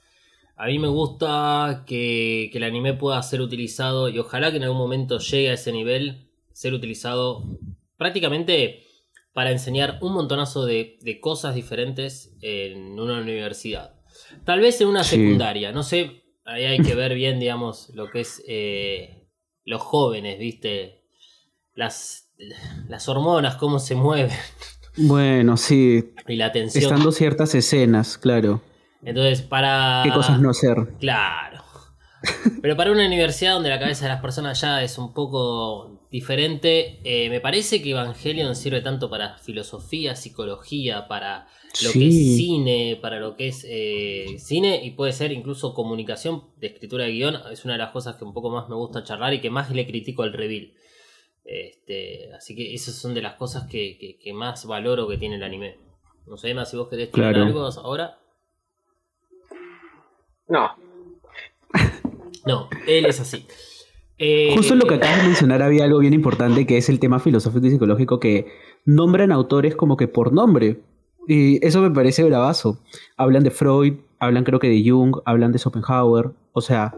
[0.57, 4.62] A mí me gusta que, que el anime pueda ser utilizado y ojalá que en
[4.62, 6.26] algún momento llegue a ese nivel,
[6.57, 7.45] ser utilizado
[7.99, 8.83] prácticamente
[9.35, 13.95] para enseñar un montonazo de, de cosas diferentes en una universidad.
[14.45, 15.16] Tal vez en una Sí.
[15.16, 19.29] secundaria, no sé, ahí hay que ver bien, digamos, lo que es eh,
[19.66, 21.03] los jóvenes, ¿viste?
[21.75, 22.33] Las,
[22.88, 24.31] las hormonas, cómo se mueven
[24.97, 26.85] Bueno, sí, y la atención.
[26.85, 28.62] estando ciertas escenas, claro.
[29.03, 30.01] Entonces, para.
[30.05, 30.77] ¿Qué cosas no hacer?
[30.99, 31.62] Claro.
[32.62, 36.99] Pero para una universidad donde la cabeza de las personas ya es un poco diferente,
[37.05, 41.47] eh, me parece que Evangelion sirve tanto para filosofía, psicología, para
[41.85, 46.45] lo que es cine, para lo que es eh, cine y puede ser incluso comunicación
[46.57, 47.35] de escritura de guion.
[47.53, 49.71] Es una de las cosas que un poco más me gusta charlar y que más
[49.71, 50.73] le critico al reveal.
[51.45, 55.37] Este, así que esas son de las cosas que, que- que más valoro que tiene
[55.37, 55.77] el anime.
[56.27, 57.47] No sé, más si vos querés tirar Claro.
[57.47, 58.19] algo ahora.
[60.49, 60.71] No,
[62.47, 63.45] No, él es así.
[64.19, 66.99] Eh, Justo en lo que acabas de mencionar había algo bien importante que es el
[66.99, 68.47] tema filosófico y psicológico que
[68.87, 70.81] nombran autores como que por nombre.
[71.29, 72.81] Y eso me parece bravazo.
[73.17, 76.31] Hablan de Freud, hablan creo que de Jung, hablan de Schopenhauer.
[76.53, 76.95] O sea,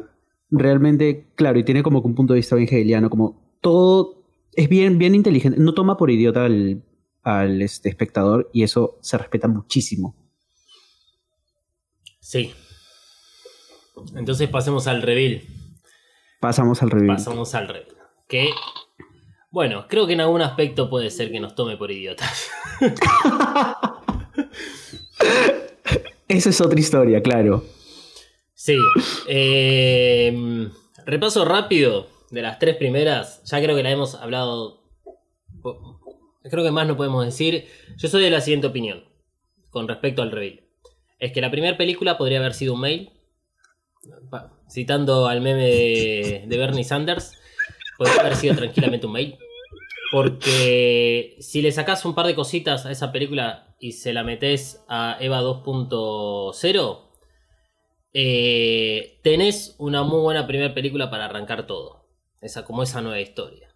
[0.51, 4.69] realmente, claro, y tiene como que un punto de vista bien hegeliano, como todo es
[4.69, 5.59] bien, bien inteligente.
[5.59, 6.83] No toma por idiota al,
[7.23, 10.15] al este, espectador y eso se respeta muchísimo.
[12.21, 12.53] Sí.
[14.15, 15.43] Entonces pasemos al reveal.
[16.41, 17.15] Pasamos al review.
[17.15, 17.97] Pasamos al reveal.
[18.29, 18.51] Que,
[19.51, 22.49] bueno, creo que en algún aspecto puede ser que nos tome por idiotas.
[26.29, 27.65] Esa es otra historia, claro.
[28.55, 28.77] Sí.
[29.29, 30.69] eh,
[31.07, 33.43] repaso rápido de las tres primeras.
[33.45, 34.83] Ya creo que la hemos hablado.
[36.45, 37.67] Creo que más no podemos decir.
[37.97, 39.05] Yo soy de la siguiente opinión
[39.71, 40.61] con respecto al reveal.
[41.19, 43.11] Es que la primera película podría haber sido un mail.
[44.69, 45.65] Citando al meme
[46.47, 47.33] de, Bernie Sanders,
[47.97, 49.39] podría haber sido tranquilamente un mail.
[50.11, 54.85] Porque si le sacas un par de cositas a esa película y se la metes
[54.89, 57.09] a Eva 2.0,
[58.15, 62.09] eh, tenés una muy buena primera película para arrancar todo.
[62.41, 63.75] Esa, como esa nueva historia.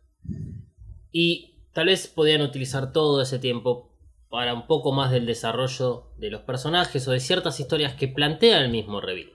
[1.10, 3.92] Y tal vez podían utilizar todo ese tiempo
[4.30, 8.60] para un poco más del desarrollo de los personajes o de ciertas historias que plantea
[8.60, 9.31] el mismo reveal.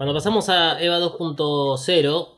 [0.00, 2.28] Cuando pasamos a Eva 2.0,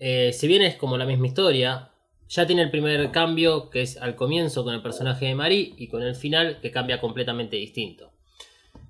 [0.00, 1.92] eh, si bien es como la misma historia,
[2.28, 5.86] ya tiene el primer cambio que es al comienzo con el personaje de Marie y
[5.86, 8.10] con el final que cambia completamente distinto.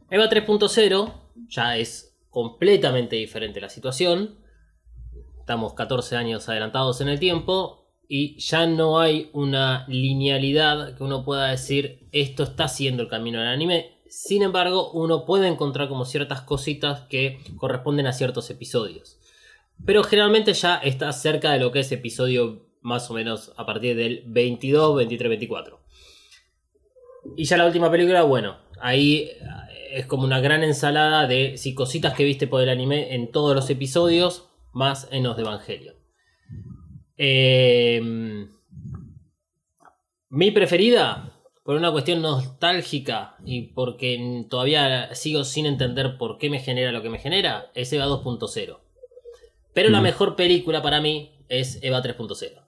[0.08, 1.12] Eva 3.0
[1.48, 4.38] ya es completamente diferente la situación.
[5.38, 11.22] Estamos 14 años adelantados en el tiempo y ya no hay una linealidad que uno
[11.22, 14.01] pueda decir esto está siendo el camino del anime.
[14.12, 19.18] Sin embargo, uno puede encontrar como ciertas cositas que corresponden a ciertos episodios.
[19.86, 23.96] Pero generalmente ya está cerca de lo que es episodio más o menos a partir
[23.96, 25.80] del 22, 23, 24.
[27.38, 29.38] Y ya la última película, bueno, ahí eh,
[29.92, 33.56] es como una gran ensalada de sí, cositas que viste por el anime en todos
[33.56, 35.94] los episodios, más en los de Evangelion.
[37.16, 38.46] Eh,
[40.28, 41.31] mi preferida,
[41.62, 47.02] por una cuestión nostálgica y porque todavía sigo sin entender por qué me genera lo
[47.02, 48.78] que me genera, es Eva 2.0.
[49.72, 52.62] Pero la mejor película para mí es Eva 3.0.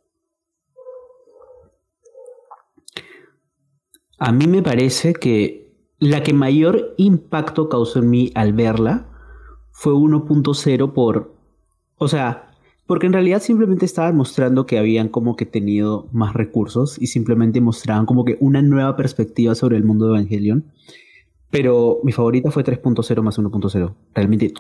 [4.19, 9.11] A mí me parece que la que mayor impacto causó en mí al verla
[9.71, 11.35] fue 1.0 por...
[11.97, 12.54] O sea,
[12.87, 17.61] porque en realidad simplemente estaban mostrando que habían como que tenido más recursos y simplemente
[17.61, 20.67] mostraban como que una nueva perspectiva sobre el mundo de Evangelion.
[21.51, 23.95] Pero mi favorita fue 3.0 más 1.0.
[24.15, 24.53] Realmente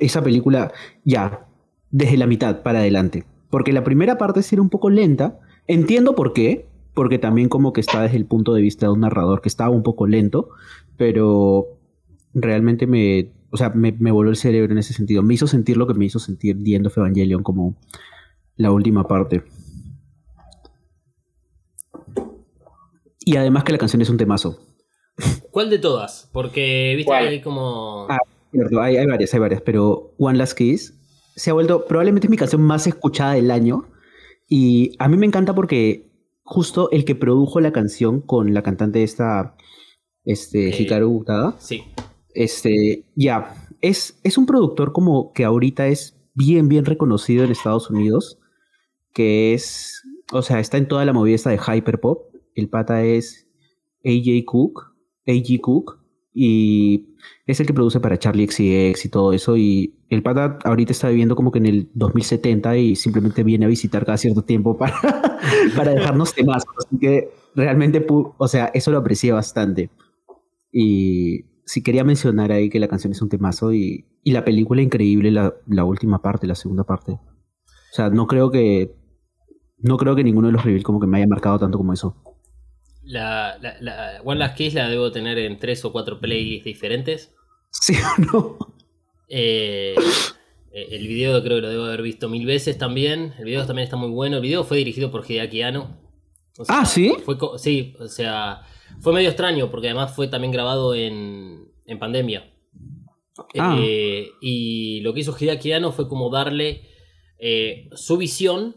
[0.00, 0.72] esa película
[1.04, 1.46] ya,
[1.90, 3.24] desde la mitad para adelante.
[3.50, 5.38] Porque la primera parte sí era un poco lenta.
[5.66, 9.00] Entiendo por qué, porque también como que está desde el punto de vista de un
[9.00, 10.48] narrador que estaba un poco lento,
[10.96, 11.78] pero
[12.34, 15.22] realmente me, o sea, me, me voló el cerebro en ese sentido.
[15.22, 17.76] Me hizo sentir lo que me hizo sentir The End of Evangelion como
[18.56, 19.44] la última parte.
[23.20, 24.58] Y además que la canción es un temazo.
[25.50, 26.28] ¿Cuál de todas?
[26.32, 27.24] Porque viste ¿Cuál?
[27.24, 28.06] que hay como.
[28.08, 28.18] Ah,
[28.50, 30.94] Cierto, hay, hay varias, hay varias, pero One Last Kiss
[31.36, 33.84] se ha vuelto probablemente mi canción más escuchada del año.
[34.48, 36.10] Y a mí me encanta porque
[36.42, 39.54] justo el que produjo la canción con la cantante esta,
[40.24, 41.56] este, Eh, Hikaru Utada.
[41.58, 41.84] Sí.
[42.34, 47.90] Este, ya, es, es un productor como que ahorita es bien, bien reconocido en Estados
[47.90, 48.38] Unidos,
[49.12, 52.34] que es, o sea, está en toda la movida de Hyperpop.
[52.54, 53.48] El pata es
[54.04, 54.94] AJ Cook,
[55.26, 55.98] AG Cook,
[56.32, 59.56] y es el que produce para Charlie XCX y todo eso.
[59.56, 63.68] Y el pata ahorita está viviendo como que en el 2070 y simplemente viene a
[63.68, 64.94] visitar cada cierto tiempo para,
[65.76, 66.64] para dejarnos temas.
[66.78, 69.90] Así que realmente, o sea, eso lo aprecié bastante.
[70.70, 74.80] Y sí quería mencionar ahí que la canción es un temazo y, y la película
[74.80, 77.12] increíble, la, la última parte, la segunda parte.
[77.12, 78.94] O sea, no creo que.
[79.80, 82.16] No creo que ninguno de los reveals como que me haya marcado tanto como eso.
[83.02, 87.32] La, la, la One Last Kiss la debo tener en tres o cuatro playlists diferentes.
[87.70, 88.58] ¿Sí o no?
[89.28, 89.94] Eh,
[90.72, 93.34] el video creo que lo debo haber visto mil veces también.
[93.38, 94.36] El video también está muy bueno.
[94.36, 95.96] El video fue dirigido por Hideaki Anno.
[96.58, 97.14] O sea, Ah, ¿sí?
[97.24, 98.62] Fue sí, o sea,
[99.00, 102.52] fue medio extraño porque además fue también grabado en, en pandemia.
[103.58, 103.76] Ah.
[103.80, 106.82] Eh, y lo que hizo Hideaki Anno fue como darle
[107.38, 108.76] eh, su visión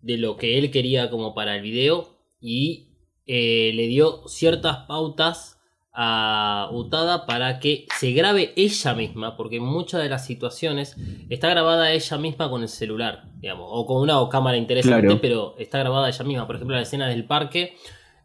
[0.00, 2.88] de lo que él quería como para el video y
[3.26, 5.58] eh, le dio ciertas pautas
[5.92, 10.96] a Utada para que se grabe ella misma, porque en muchas de las situaciones
[11.28, 15.20] está grabada ella misma con el celular, digamos, o con una cámara interesante, Claro.
[15.20, 16.46] pero está grabada ella misma.
[16.46, 17.76] Por ejemplo, la escena del parque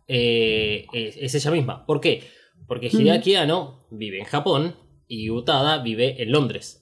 [0.07, 1.85] eh, es, es ella misma.
[1.85, 2.23] ¿Por qué?
[2.67, 4.75] Porque Hideaki Anno vive en Japón
[5.07, 6.79] y Utada vive en Londres.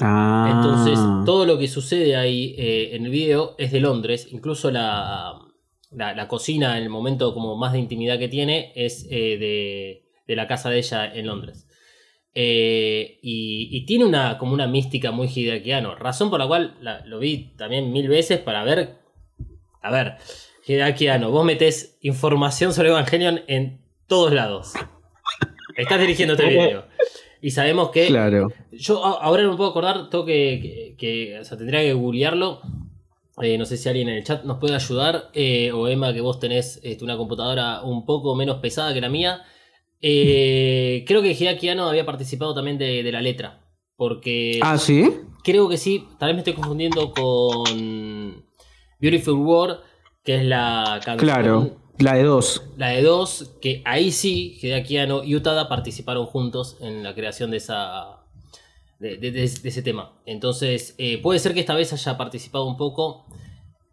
[0.00, 0.50] Ah.
[0.54, 4.28] Entonces, todo lo que sucede ahí eh, en el video es de Londres.
[4.30, 5.34] Incluso la,
[5.90, 10.36] la, la cocina, el momento como más de intimidad que tiene, es eh, de, de
[10.36, 11.66] la casa de ella en Londres.
[12.34, 15.96] Eh, y, y tiene una, como una mística muy hideakiano.
[15.96, 18.98] Razón por la cual la- lo vi también mil veces para ver.
[19.82, 20.14] A ver,
[20.68, 24.72] Hideakiano, vos metés información sobre Evangelion en todos lados.
[25.76, 26.84] Estás dirigiendo este video.
[27.40, 28.48] Y sabemos que Claro.
[28.72, 32.60] yo ahora no me puedo acordar, tengo que, que- que- o sea, tendría que googlearlo.
[33.40, 35.30] Eh, no sé si alguien en el chat nos puede ayudar.
[35.32, 39.08] eh, o Emma, que vos tenés este, una computadora un poco menos pesada que la
[39.08, 39.42] mía.
[40.02, 43.60] Eh, creo que Hideaki Anno había participado también de, de la letra.
[43.96, 45.08] Porque Ah, ¿sí?
[45.44, 48.44] creo que sí, tal vez me estoy confundiendo con
[49.00, 49.78] Beautiful World,
[50.28, 51.76] que es la canción Claro.
[51.98, 52.62] La de dos.
[52.76, 57.50] la de dos, que ahí sí, Hideaki Anno y Utada participaron juntos en la creación
[57.50, 58.18] de esa.
[58.98, 60.12] de, de- de- de ese tema.
[60.26, 63.24] Entonces, eh, puede ser que esta vez haya participado un poco.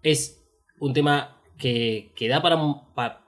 [0.04, 0.44] Es
[0.82, 2.58] un tema que, que da para,
[2.96, 3.22] pa-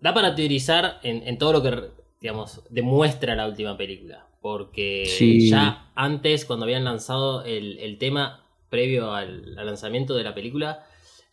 [0.00, 4.28] da para teorizar en, en todo lo que digamos demuestra la última película.
[4.40, 5.50] Porque Sí.
[5.50, 10.86] ya antes, cuando habían lanzado el, el tema previo al, al lanzamiento de la película,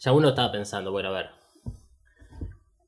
[0.04, 1.30] ya uno estaba pensando, bueno, a ver,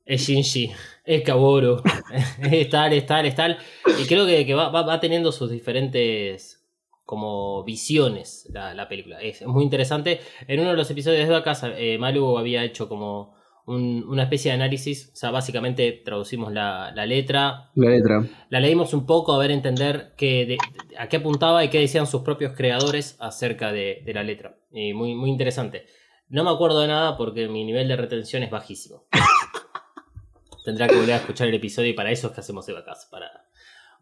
[0.04, 0.70] es Shinji,
[1.04, 1.82] es Kaworu,
[2.50, 3.58] es tal, es tal, es tal.
[4.00, 6.62] Y creo que, que va, va- va teniendo sus diferentes
[7.04, 9.20] como visiones la, la película.
[9.20, 10.20] Es, es muy interesante.
[10.46, 13.34] En uno de los episodios de Vacas, eh, Malu había hecho como
[13.66, 15.10] un- una especie de análisis.
[15.12, 18.24] O sea, básicamente traducimos la, la letra, La letra.
[18.48, 20.58] la leímos un poco a ver entender qué de-
[20.98, 24.56] a qué apuntaba y qué decían sus propios creadores acerca de, de la letra.
[24.72, 25.86] Y muy, muy interesante.
[26.28, 29.04] No me acuerdo de nada porque mi nivel de retención es bajísimo.
[30.64, 33.30] Tendrá que volver a escuchar el episodio y para eso es que hacemos Evacas, para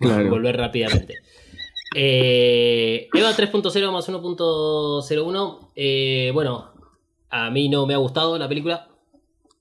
[0.00, 0.30] Claro.
[0.30, 1.14] volver rápidamente.
[1.94, 5.70] Eh, Eva 3.0 más 1.01.
[5.76, 6.72] eh, bueno,
[7.30, 8.88] a mí no me ha gustado la película.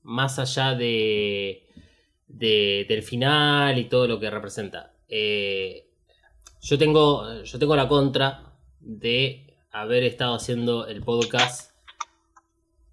[0.04, 1.68] Más allá de,
[2.28, 4.94] de- del final y todo lo que representa.
[5.08, 5.88] Eh,
[6.62, 11.73] yo, tengo, yo tengo la contra de haber estado haciendo el podcast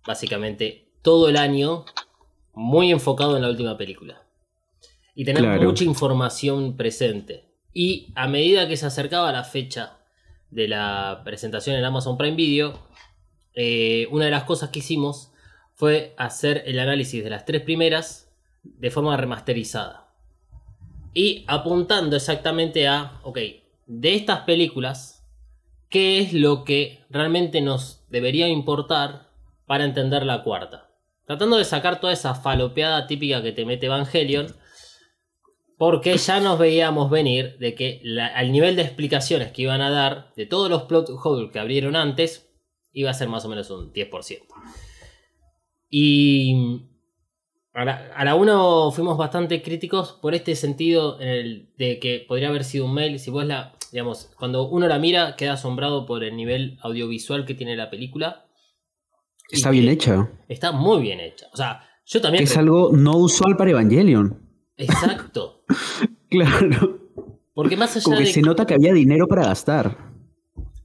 [0.07, 1.85] básicamente todo el año
[2.55, 4.23] muy enfocado en la última película.
[5.15, 5.63] Y tener Claro.
[5.63, 7.45] mucha información presente.
[7.73, 9.99] Y a medida que se acercaba la fecha
[10.51, 12.87] de la presentación en Amazon Prime Video,
[13.55, 15.33] eh, una de las cosas que hicimos
[15.75, 18.31] fue hacer el análisis de las tres primeras
[18.63, 20.09] de forma remasterizada.
[21.15, 23.39] Y apuntando exactamente a, ok,
[23.87, 25.27] de estas películas,
[25.89, 29.30] ¿qué es lo que realmente nos debería importar
[29.71, 30.91] para entender la cuarta?
[31.27, 34.49] Tratando de sacar toda esa falopeada típica que te mete Evangelion,
[35.79, 38.03] porque ya nos veíamos venir de que
[38.35, 41.95] al nivel de explicaciones que iban a dar de todos los plot holes que abrieron
[41.95, 42.51] antes,
[42.93, 44.41] iba a ser más o menos un 10%.
[45.89, 46.81] Y
[47.73, 52.87] a la, a uno fuimos bastante críticos por este sentido de que podría haber sido
[52.87, 53.21] un mail.
[53.21, 57.55] Si vos la, digamos, cuando uno la mira, queda asombrado por el nivel audiovisual que
[57.55, 58.50] tiene la película.
[59.53, 60.31] Está bien hecha.
[60.49, 61.47] Está muy bien hecha.
[61.53, 62.45] O sea, Yo también.
[62.45, 64.39] Que es algo no usual para Evangelion.
[64.77, 65.65] Exacto.
[66.31, 66.99] Claro.
[67.55, 69.97] Porque más allá Como que de se nota que había dinero para gastar.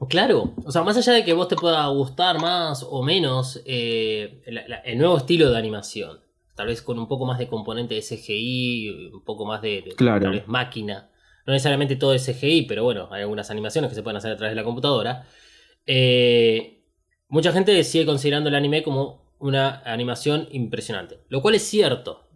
[0.09, 4.41] Claro, o sea, más allá de que vos te pueda gustar más o menos eh,
[4.47, 6.20] la- la- el nuevo estilo de animación,
[6.55, 9.95] tal vez con un poco más de componente de CGI, un poco más de, de-
[9.95, 10.24] Claro.
[10.24, 11.09] tal vez máquina,
[11.45, 14.38] no necesariamente todo es CGI, pero bueno, hay algunas animaciones que se pueden hacer a
[14.38, 15.28] través de la computadora.
[15.86, 16.74] Eh,
[17.28, 22.28] mucha gente sigue considerando el anime como una animación impresionante, lo cual es cierto,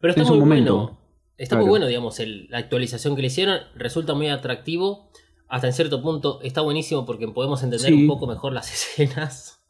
[0.00, 0.98] pero está muy bueno.
[1.36, 1.64] Está Claro.
[1.66, 5.10] muy bueno, digamos, el- la actualización que le hicieron resulta muy atractivo.
[5.46, 7.94] Hasta en cierto punto está buenísimo porque podemos entender Sí.
[7.94, 9.60] un poco mejor las escenas.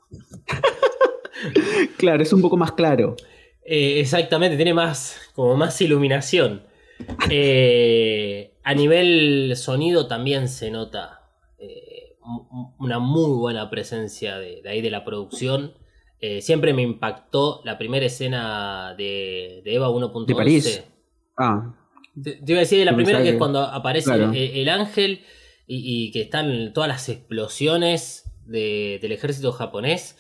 [1.99, 3.17] Claro, es un poco más claro.
[3.65, 6.63] Eh, exactamente, tiene más, como más iluminación.
[7.31, 11.88] Eh, a nivel sonido también se nota eh,
[12.79, 15.75] una muy buena presencia de, de ahí de la producción.
[16.21, 20.27] Eh, siempre me impactó la primera escena de, de Eva 1.11.
[20.27, 20.85] De París.
[21.37, 21.75] Ah,
[22.21, 24.31] Te, te iba a decir de la Me primera que es cuando aparece Claro.
[24.33, 25.21] el, el ángel
[25.67, 30.17] y, y que están todas las explosiones de- del ejército japonés.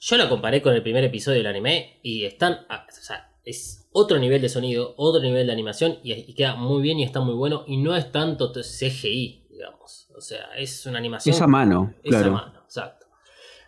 [0.00, 2.54] Yo la comparé con el primer episodio del anime y están.
[2.68, 6.82] O sea, es otro nivel de sonido, otro nivel de animación y, y queda muy
[6.82, 7.62] bien y está muy bueno.
[7.68, 10.01] Y no es tanto CGI, digamos.
[10.22, 11.34] O sea, es una animación.
[11.34, 12.32] es a mano, Es a claro.
[12.32, 13.06] mano, exacto.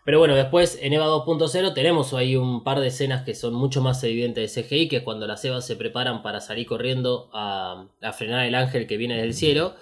[0.04, 3.80] Pero bueno, después en EVA 2.0 tenemos ahí un par de escenas que son mucho
[3.80, 7.88] más evidentes de CGI, que es cuando las Evas se preparan para salir corriendo a,
[8.02, 9.74] a frenar el ángel que viene del cielo.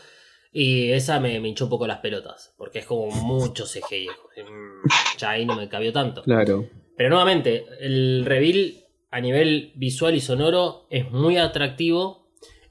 [0.52, 4.06] Y esa me, me hinchó un poco las pelotas, porque es como mucho CGI.
[4.08, 6.22] Mm, Ya ahí no me cabió tanto.
[6.22, 6.68] Claro.
[6.96, 8.74] Pero nuevamente, el reveal
[9.10, 12.28] a nivel visual y sonoro es muy atractivo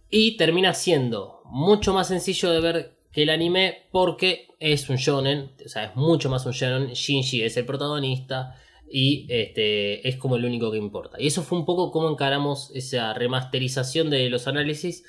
[0.10, 5.52] y termina siendo mucho más sencillo de ver que el anime porque es un shonen,
[5.66, 6.94] o sea, es mucho más un shonen.
[6.94, 8.56] Shinji es el protagonista
[8.90, 11.18] y este, es como el único que importa.
[11.20, 15.04] Y eso fue un poco como encaramos esa remasterización de los análisis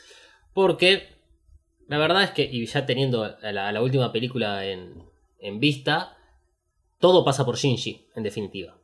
[0.53, 1.09] porque
[1.89, 5.05] la verdad es que, y ya teniendo a la, a la última película en,
[5.39, 6.17] en vista,
[6.99, 8.77] todo pasa por Shinji, en definitiva.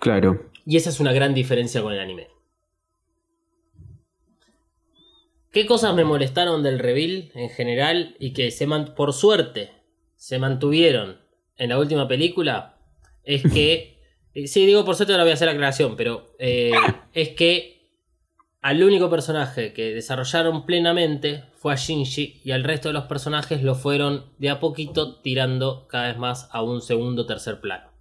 [0.00, 0.50] Claro.
[0.66, 2.28] Y esa es una gran diferencia con el anime.
[5.54, 9.70] ¿Qué cosas me molestaron del reveal en general y que se man- por suerte
[10.16, 11.20] se mantuvieron
[11.56, 12.76] en la última película?
[13.22, 14.02] Es que,
[14.34, 16.72] eh, sí, digo por suerte no voy a hacer aclaración, pero eh,
[17.12, 17.88] es que
[18.62, 23.62] al único personaje que desarrollaron plenamente fue a Shinji y al resto de los personajes
[23.62, 27.93] lo fueron de a poquito tirando cada vez más a un segundo o tercer plano.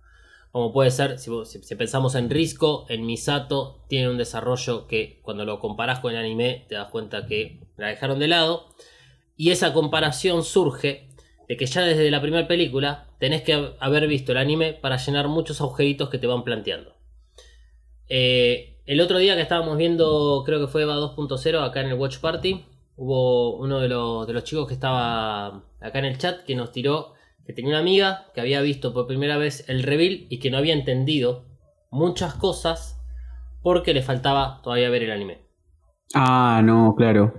[0.53, 1.31] Como puede ser, si,
[1.75, 6.67] pensamos en Risco, en Misato, tiene un desarrollo que cuando lo comparás con el anime
[6.69, 8.67] te das cuenta que la dejaron de lado.
[9.35, 11.09] Y esa comparación surge
[11.49, 14.97] de que ya desde la primera película tenés que hab- haber visto el anime para
[14.97, 16.93] llenar muchos agujeritos que te van planteando.
[18.07, 21.93] Eh, el otro día que estábamos viendo, creo que fue Eva 2.0 acá en el
[21.95, 26.55] Watch Party, hubo uno de de los chicos que estaba acá en el chat que
[26.55, 27.13] nos tiró
[27.45, 30.57] que tenía una amiga que había visto por primera vez el reveal y que no
[30.57, 31.45] había entendido
[31.91, 32.99] muchas cosas
[33.61, 35.41] porque le faltaba todavía ver el anime.
[36.13, 37.33] Ah, no, claro.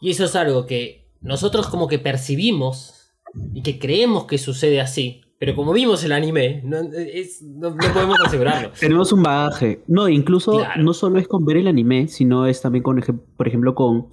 [0.00, 3.12] Y eso es algo que nosotros como que percibimos
[3.54, 7.92] y que creemos que sucede así, pero como vimos el anime, no, es- no- no
[7.92, 8.70] podemos asegurarlo.
[8.80, 9.82] Tenemos un bagaje.
[9.86, 10.82] No, incluso Claro.
[10.82, 13.02] no solo es con ver el anime, sino es también con,
[13.36, 14.08] por ejemplo, con,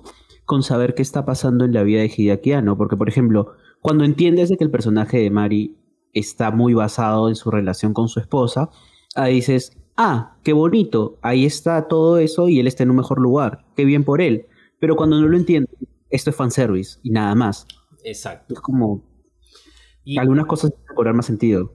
[0.45, 2.77] con saber qué está pasando en la vida de Hideaki Anno.
[2.77, 3.53] Porque, por ejemplo,
[3.83, 5.75] cuando entiendes de que el personaje de Mari
[6.13, 8.69] está muy basado en su relación con su esposa,
[9.13, 13.19] ahí dices, ah, qué bonito, ahí está todo eso y él está en un mejor
[13.19, 14.47] lugar, qué bien por él.
[14.79, 15.75] Pero cuando no lo entiendes,
[16.09, 17.67] esto es fanservice y nada más.
[18.05, 18.53] Exacto.
[18.53, 19.03] Es como,
[20.05, 21.73] Y algunas cosas que cobrar más sentido.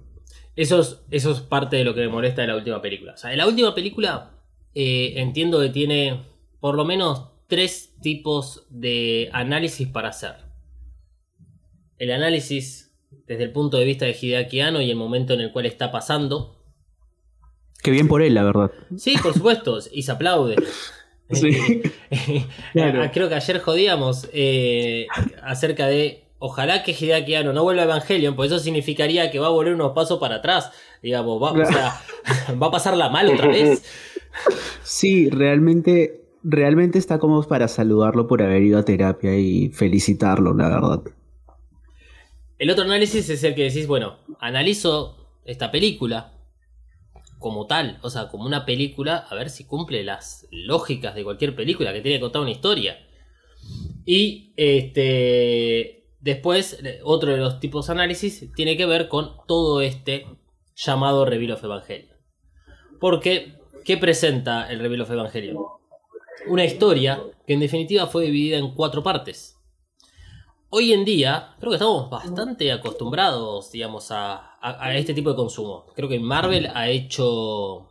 [0.56, 3.12] eso es, eso es parte de lo que me molesta de la última película.
[3.12, 4.32] O sea, en la última película
[4.74, 6.24] eh, entiendo que tiene
[6.58, 10.47] por lo menos tres tipos de análisis para hacer.
[11.98, 12.92] El análisis
[13.26, 15.90] desde el punto de vista de Hideaki Anno y el momento en el cual está
[15.90, 16.56] pasando.
[17.82, 18.70] Qué bien por él, la verdad.
[18.96, 20.56] Sí, por supuesto, y se aplaude.
[21.30, 21.82] Sí.
[22.72, 23.02] Claro.
[23.02, 25.06] Ah, Creo que ayer jodíamos eh,
[25.42, 29.48] acerca de ojalá que Hideaki Anno no vuelva a Evangelion, pues eso significaría que va
[29.48, 30.70] a volver unos pasos para atrás.
[31.02, 32.00] Digamos, va, o sea,
[32.62, 33.84] va a pasarla mal otra vez.
[34.82, 40.68] Sí, realmente, realmente está como para saludarlo por haber ido a terapia y felicitarlo, la
[40.68, 41.02] verdad.
[42.58, 46.32] El otro análisis es el que decís, bueno, analizo esta película
[47.38, 51.54] como tal, o sea, como una película, a ver si cumple las lógicas de cualquier
[51.54, 52.98] película que tiene que contar una historia.
[54.04, 60.26] Y este después, otro de los tipos de análisis tiene que ver con todo este
[60.74, 62.16] llamado Reveal of Evangelion.
[63.00, 63.54] Porque
[63.84, 65.56] ¿qué presenta el Reveal of Evangelion?
[66.48, 69.57] Una historia que en definitiva fue dividida en cuatro partes.
[70.70, 75.36] Hoy en día, creo que estamos bastante acostumbrados, digamos, a, a- a este tipo de
[75.36, 75.86] consumo.
[75.96, 77.88] Creo que Marvel ha hecho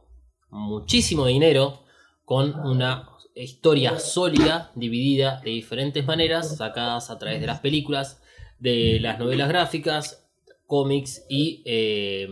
[0.50, 1.80] muchísimo dinero
[2.24, 8.22] con una historia sólida, dividida de diferentes maneras, sacadas a través de las películas,
[8.60, 10.28] de las novelas gráficas,
[10.68, 12.28] cómics y eh,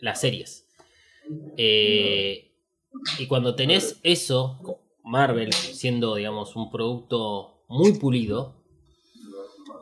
[0.00, 0.66] las series.
[1.56, 2.52] Eh,
[3.18, 4.58] y cuando tenés eso,
[5.04, 8.54] Marvel siendo, digamos, un producto muy pulido,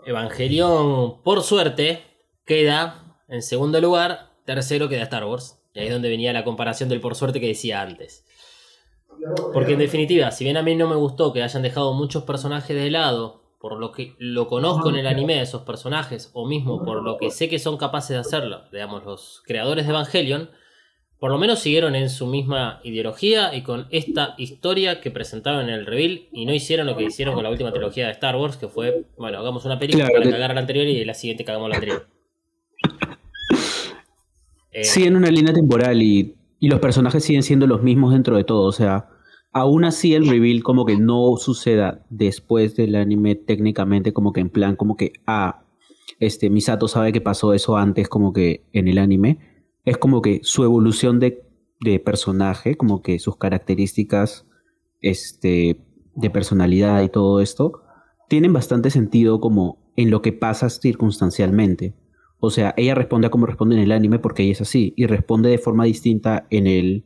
[0.06, 2.02] Evangelion, por suerte,
[2.44, 5.60] queda en segundo lugar, tercero queda Star Wars.
[5.72, 8.24] Y ahí es donde venía la comparación del por suerte que decía antes.
[9.52, 12.76] Porque en definitiva, si bien a mí no me gustó que hayan dejado muchos personajes
[12.76, 16.84] de lado, por lo que lo conozco en el anime de esos personajes, o mismo
[16.84, 20.50] por lo que sé que son capaces de hacerlo, digamos, los creadores de Evangelion,
[21.24, 25.70] por lo menos siguieron en su misma ideología y con esta historia que presentaron en
[25.70, 28.58] el reveal y no hicieron lo que hicieron con la última trilogía de Star Wars,
[28.58, 31.14] que fue, bueno, hagamos una película Claro, para que- cagar a la anterior y la
[31.14, 32.06] siguiente cagamos la anterior.
[34.70, 38.44] Eh, Siguen una línea temporal y, y los personajes siguen siendo los mismos dentro de
[38.44, 38.66] todo.
[38.68, 39.08] O sea,
[39.50, 44.50] aún así el reveal como que no suceda después del anime técnicamente, como que en
[44.50, 45.64] plan, como que, ah,
[46.20, 49.53] este, Misato sabe que pasó eso antes como que en el anime.
[49.84, 51.44] Es como que su evolución de,
[51.80, 54.46] de personaje, como que sus características
[55.00, 55.80] este,
[56.14, 57.82] de personalidad y todo esto,
[58.28, 61.94] tienen bastante sentido como en lo que pasa circunstancialmente.
[62.40, 64.92] O sea, ella responde a como responde en el anime porque ella es así.
[64.96, 67.04] Y responde de forma distinta en el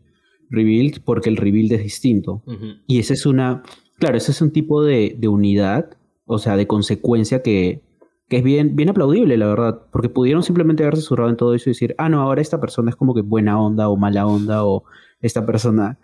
[0.50, 2.42] reveal porque el reveal es distinto.
[2.86, 3.62] Y ese es una.
[3.98, 7.82] Claro, ese es un tipo de, de unidad, o sea, de consecuencia que,
[8.28, 9.82] que es bien, bien aplaudible, la verdad.
[9.90, 12.90] Porque pudieron simplemente haberse zurrado en todo eso y decir, ah, no, ahora esta persona
[12.90, 14.84] es como que buena onda o mala onda, o
[15.20, 15.98] esta persona.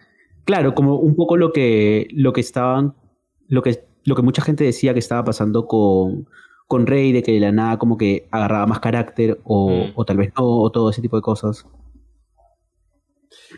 [0.44, 2.94] Claro, como un poco lo que, lo que estaban.
[3.48, 6.26] Lo que, lo que mucha gente decía que estaba pasando con,
[6.66, 9.92] con Rey, de que de la nada como que agarraba más carácter, o, Mm.
[9.94, 11.66] o tal vez no, o todo ese tipo de cosas.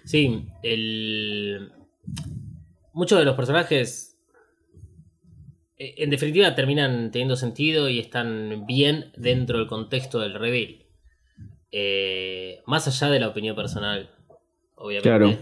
[0.05, 1.73] Sí, el...
[2.93, 4.06] muchos de los personajes
[5.79, 10.85] en definitiva terminan teniendo sentido y están bien dentro del contexto del reveal.
[11.73, 14.11] Eh, más allá de la opinión personal,
[14.77, 15.09] obviamente.
[15.09, 15.39] Claro.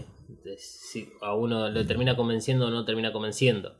[0.57, 3.77] si a uno le termina convenciendo o no termina convenciendo.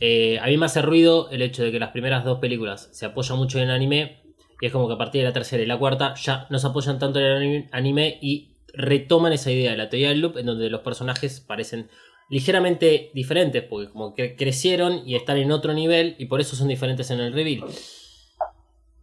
[0.00, 3.06] Eh, a mí me hace ruido el hecho de que las primeras dos películas se
[3.06, 4.22] apoyan mucho en el anime
[4.60, 6.66] y es como que a partir de la tercera y la cuarta ya no se
[6.66, 10.38] apoyan tanto en el ani- anime y retoman esa idea de la teoría del loop
[10.38, 11.88] en donde los personajes parecen
[12.28, 16.68] ligeramente diferentes porque como que crecieron y están en otro nivel y por eso son
[16.68, 17.64] diferentes en el reveal.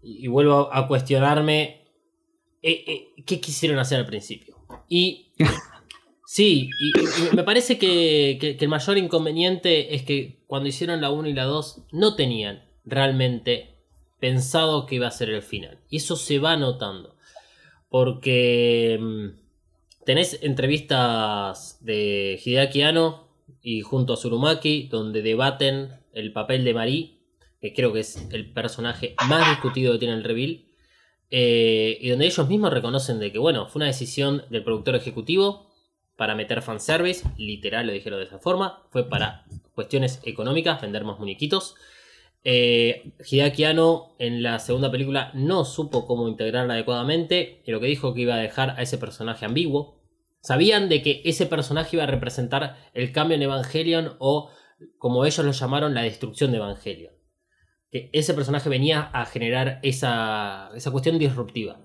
[0.01, 1.87] Y, y vuelvo a cuestionarme
[2.61, 4.57] eh, eh, qué quisieron hacer al principio.
[4.89, 5.31] Y
[6.25, 6.99] Sí, y,
[7.31, 11.27] y me parece que, que- que el mayor inconveniente es que cuando hicieron la 1
[11.29, 13.75] y la 2 no tenían realmente
[14.19, 15.79] pensado que iba a ser el final.
[15.89, 17.17] Y eso se va notando.
[17.89, 19.27] Porque mm,
[20.05, 23.27] tenés entrevistas de Hideaki Anno
[23.61, 27.19] y junto a Surumaki donde debaten el papel de Marie,
[27.61, 30.65] que creo que es el personaje más discutido que tiene el reveal.
[31.31, 35.73] eh, y donde ellos mismos reconocen de que, bueno, fue una decisión del productor ejecutivo
[36.15, 41.17] para meter fanservice, literal lo dijeron de esa forma, fue para cuestiones económicas, vender más
[41.19, 41.75] muñequitos.
[42.45, 43.13] Eh,
[44.19, 48.35] en la segunda película no supo cómo integrarla adecuadamente y lo que dijo que iba
[48.35, 50.01] a dejar a ese personaje ambiguo.
[50.41, 54.49] Sabían de que ese personaje iba a representar el cambio en Evangelion o,
[54.97, 57.13] como ellos lo llamaron, la destrucción de Evangelion.
[57.89, 61.79] Que ese personaje venía a generar esa, esa cuestión disruptiva.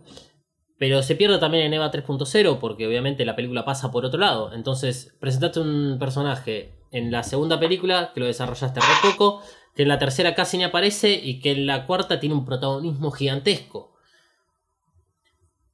[0.78, 4.52] Pero se pierde también en EVA 3.0 porque obviamente la película pasa por otro lado.
[4.52, 9.42] Entonces, presentaste un personaje en la segunda película que lo desarrollaste re poco,
[9.78, 13.12] que en la tercera casi ni aparece y que en la cuarta tiene un protagonismo
[13.12, 13.92] gigantesco.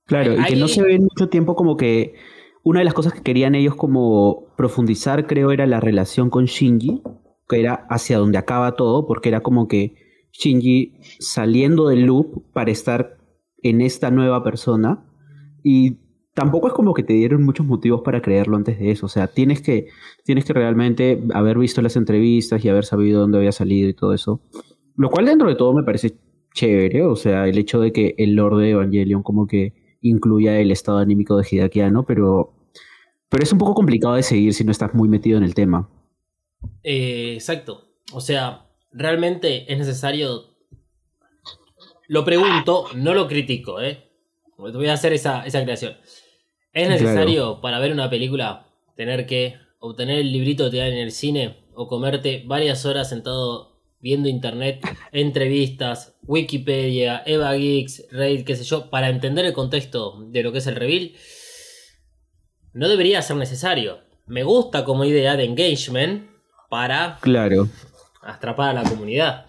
[0.04, 2.14] Claro, y que no se ve en mucho tiempo como que
[2.62, 7.00] una de las cosas que querían ellos como profundizar, creo, era la relación con Shinji,
[7.48, 9.94] que era hacia donde acaba todo, porque era como que
[10.32, 13.16] Shinji saliendo del loop para estar
[13.62, 15.02] en esta nueva persona
[15.62, 15.96] y
[16.34, 19.28] tampoco es como que te dieron muchos motivos para creerlo antes de eso, o sea,
[19.28, 19.88] tienes que
[20.24, 24.12] tienes que realmente haber visto las entrevistas y haber sabido dónde había salido y todo
[24.12, 24.40] eso.
[24.96, 26.16] Lo cual dentro de todo me parece
[26.54, 30.70] chévere, o sea, el hecho de que el Lord de Evangelion como que incluya el
[30.70, 32.54] estado anímico de Hideaki Anno, pero,
[33.28, 35.88] pero es un poco complicado de seguir si no estás muy metido en el tema.
[36.82, 37.88] Eh, exacto.
[38.12, 40.54] O sea, realmente es necesario.
[42.06, 44.10] Lo pregunto, no lo critico, ¿eh?
[44.56, 45.94] Voy a hacer esa, esa creación.
[46.74, 47.02] ¿Es Claro.
[47.02, 48.66] necesario para ver una película
[48.96, 53.08] tener que obtener el librito que te dan en el cine o comerte varias horas
[53.08, 54.80] sentado viendo internet,
[55.12, 60.58] entrevistas, Wikipedia, Eva Geeks, Reddit, qué sé yo, para entender el contexto de lo que
[60.58, 61.12] es el reveal,
[62.72, 63.98] no debería ser necesario.
[64.26, 66.28] Me gusta como idea de engagement
[66.68, 67.68] para Claro.
[68.22, 69.46] atrapar a la comunidad.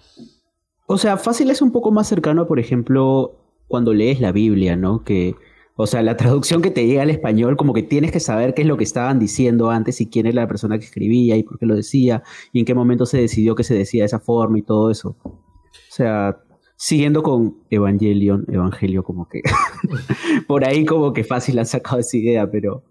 [0.87, 3.35] O sea, fácil es un poco más cercano, por ejemplo,
[3.67, 5.03] cuando lees la Biblia, ¿no?
[5.03, 5.33] Que,
[5.77, 8.61] o sea, la traducción que te llega al español, como que tienes que saber qué
[8.61, 11.59] es lo que estaban diciendo antes y quién era la persona que escribía y por
[11.59, 12.23] qué lo decía
[12.53, 15.17] y en qué momento se decidió que se decía de esa forma y todo eso.
[15.23, 15.41] O
[15.89, 16.37] sea,
[16.77, 19.41] siguiendo con Evangelion, Evangelio, como que
[20.47, 22.85] por ahí como que fácil han sacado esa idea, pero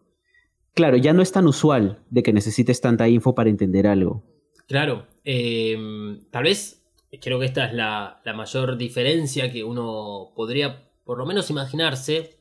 [0.75, 4.23] claro, ya no es tan usual de que necesites tanta info para entender algo.
[4.67, 6.85] Claro, eh, tal vez
[7.23, 12.39] creo que esta es la mayor diferencia que uno podría por lo menos imaginarse,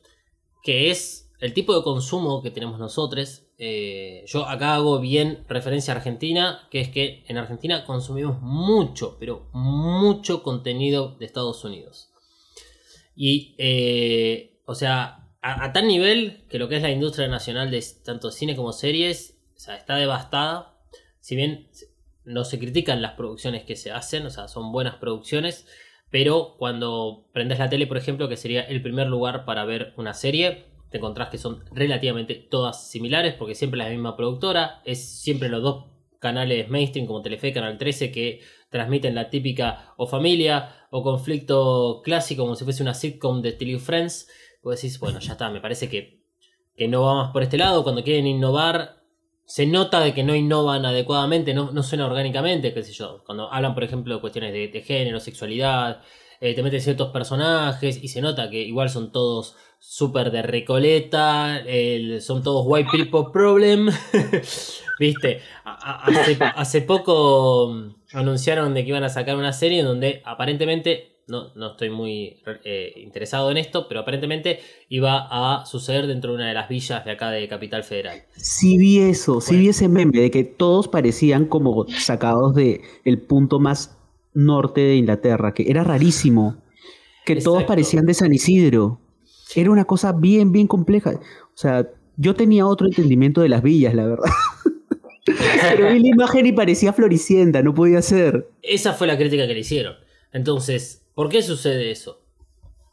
[0.64, 3.42] que es el tipo de consumo que tenemos nosotros.
[3.58, 9.16] Eh, yo acá hago bien referencia a Argentina, que es que en Argentina consumimos mucho,
[9.20, 12.10] pero mucho contenido de Estados Unidos.
[13.14, 17.70] Y, eh, o sea, a, a tal nivel que lo que es la industria nacional
[17.70, 20.78] de tanto cine como series, o sea, está devastada.
[21.20, 21.68] Si bien
[22.24, 25.66] no se critican las producciones que se hacen, o sea, son buenas producciones,
[26.14, 30.14] pero cuando prendes la tele, por ejemplo, que sería el primer lugar para ver una
[30.14, 35.48] serie, te encontrás que son relativamente todas similares, porque siempre la misma productora, es siempre
[35.48, 35.86] los dos
[36.20, 42.44] canales mainstream como Telefe, Canal 13, que transmiten la típica o familia o conflicto clásico,
[42.44, 44.28] como si fuese una sitcom de Steel Friends.
[44.62, 46.22] Vos decís, bueno, ya está, me parece que,
[46.76, 47.82] que no va más por este lado.
[47.82, 49.03] Cuando quieren innovar,
[49.46, 53.22] se nota de que no innovan adecuadamente, no, no suena orgánicamente, qué sé yo.
[53.24, 56.00] Cuando hablan, por ejemplo, de cuestiones de, de género, sexualidad,
[56.40, 61.62] eh, te meten ciertos personajes y se nota que igual son todos súper de recoleta,
[62.20, 63.88] son todos white people problem.
[64.98, 70.22] Viste, hace, hace poco mm, anunciaron de que iban a sacar una serie en donde
[70.24, 76.30] aparentemente, no, no estoy muy eh, interesado en esto, pero aparentemente iba a suceder dentro
[76.30, 78.22] de una de las villas de acá de Capital Federal.
[78.36, 79.62] Sí vi eso, sí Bueno.
[79.62, 83.96] vi ese meme de que todos parecían como sacados de el punto más
[84.34, 86.56] norte de Inglaterra, que era rarísimo,
[87.24, 89.00] que todos parecían de San Isidro.
[89.54, 91.12] Era una cosa bien, bien compleja.
[91.12, 94.30] O sea, yo tenía otro entendimiento de las villas, la verdad.
[95.24, 98.48] Pero vi la imagen y parecía floricienta, no podía ser.
[98.62, 99.94] Esa fue la crítica que le hicieron.
[100.32, 102.22] Entonces, ¿por qué sucede eso?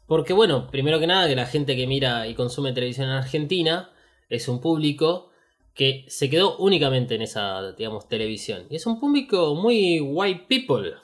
[0.06, 3.92] Porque, bueno, primero que nada, que la gente que mira y consume televisión en Argentina
[4.28, 5.30] es un público
[5.74, 8.66] que se quedó únicamente en esa, digamos, televisión.
[8.68, 10.94] Y es un público muy white people.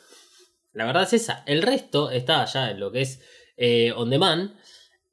[0.72, 1.42] La verdad es esa.
[1.46, 3.22] El resto está allá en lo que es
[3.56, 4.54] eh, on demand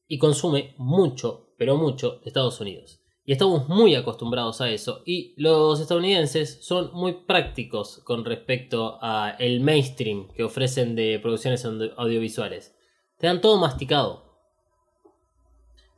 [0.07, 2.99] y consume mucho, pero mucho de Estados Unidos.
[3.27, 5.01] Y estamos muy acostumbrados a eso.
[5.05, 11.65] Y los estadounidenses son muy prácticos con respecto a el mainstream que ofrecen de producciones
[11.65, 12.75] audio- audiovisuales.
[13.17, 14.25] Te dan todo masticado.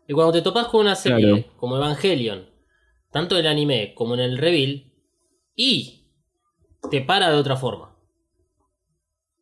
[0.08, 1.58] Y cuando te topas con una serie Claro.
[1.58, 2.50] como Evangelion,
[3.12, 4.90] tanto en el anime como en el reveal,
[5.54, 6.06] y
[6.90, 7.94] te para de otra forma.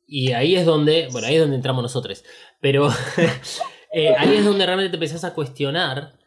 [0.08, 2.24] Y ahí es donde, bueno, ahí es donde entramos nosotros.
[2.62, 2.90] Pero
[3.94, 6.18] eh, ahí es donde realmente te empezás a cuestionar,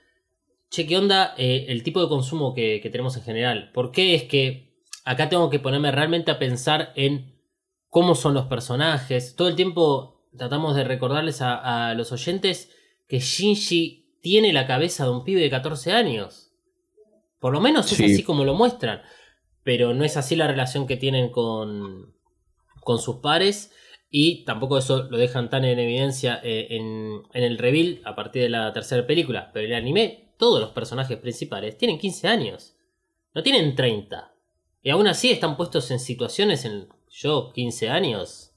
[0.70, 3.70] che, ¿qué onda eh, el tipo de consumo que, que tenemos en general?
[3.72, 7.34] ¿Por qué es que acá tengo que ponerme realmente a pensar en
[7.88, 9.34] cómo son los personajes?
[9.36, 12.70] Todo el tiempo tratamos de recordarles a, a los oyentes
[13.08, 16.52] que Shinji tiene la cabeza de un pibe de 14 años.
[17.40, 18.04] Por lo menos es Sí.
[18.04, 19.00] así como lo muestran.
[19.62, 22.14] Pero no es así la relación que tienen con,
[22.82, 23.72] con sus pares.
[24.10, 28.42] Y tampoco eso lo dejan tan en evidencia eh, en, en el reveal a partir
[28.42, 29.50] de la tercera película.
[29.52, 32.74] Pero el anime, todos los personajes principales tienen 15 años.
[33.34, 34.32] No tienen 30.
[34.82, 36.88] Y aún así están puestos en situaciones en.
[37.10, 38.52] Yo, 15 años.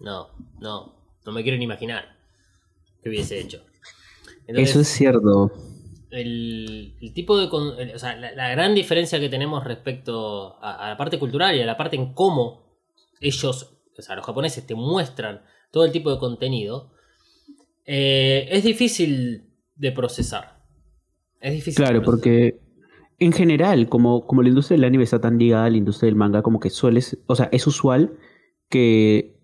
[0.00, 0.96] No, no.
[1.24, 2.16] No me quiero ni imaginar
[3.02, 3.64] qué hubiese hecho.
[4.46, 5.52] Entonces, Eso es cierto.
[6.10, 7.44] el, el tipo de.
[7.82, 11.54] el- o sea, la, la gran diferencia que tenemos respecto a, a la parte cultural
[11.56, 12.76] y a la parte en cómo
[13.20, 16.92] ellos, o sea, los japoneses te muestran todo el tipo de contenido,
[17.84, 20.61] eh, es difícil de procesar.
[21.42, 21.84] Es difícil.
[21.84, 22.60] Claro, porque
[23.18, 26.16] en general, como, como la industria del anime está tan ligada a la industria del
[26.16, 28.16] manga, como que sueles, o sea, es usual
[28.68, 29.36] que,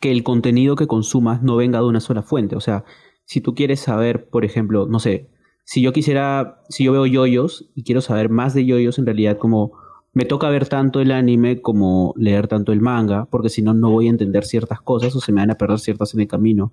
[0.00, 2.56] que el contenido que consumas no venga de una sola fuente.
[2.56, 2.84] O sea,
[3.24, 5.30] si tú quieres saber, por ejemplo, no sé,
[5.64, 9.38] si yo quisiera, si yo veo yoyos y quiero saber más de yoyos, en realidad
[9.38, 9.72] como
[10.12, 13.90] me toca ver tanto el anime como leer tanto el manga, porque si no, no
[13.90, 16.72] voy a entender ciertas cosas o se me van a perder ciertas en el camino.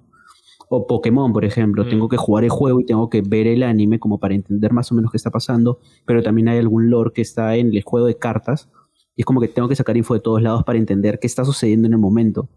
[0.71, 1.83] O Pokémon, por ejemplo.
[1.83, 1.89] Mm.
[1.89, 4.91] Tengo que jugar el juego y tengo que ver el anime como para entender más
[4.91, 5.79] o menos qué está pasando.
[6.05, 8.69] Pero también hay algún lore que está en el juego de cartas.
[9.15, 11.43] Y es como que tengo que sacar info de todos lados para entender qué está
[11.43, 12.47] sucediendo en el momento.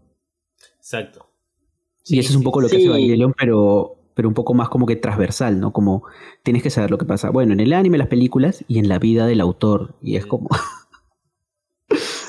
[0.77, 1.25] Exacto.
[2.05, 2.81] y eso es un poco lo que Sí.
[2.83, 5.71] hace Evangelion, pero, pero un poco más como que transversal, ¿no?
[5.71, 6.03] Como
[6.43, 7.29] tienes que saber lo que pasa.
[7.31, 9.95] Bueno, en el anime, las películas y en la vida del autor.
[10.01, 10.49] Y es como.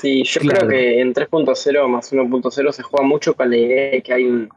[0.01, 0.67] Sí, yo Claro.
[0.67, 4.25] creo que en 3.0 más 1.0 se juega mucho con la idea de que hay
[4.25, 4.49] un,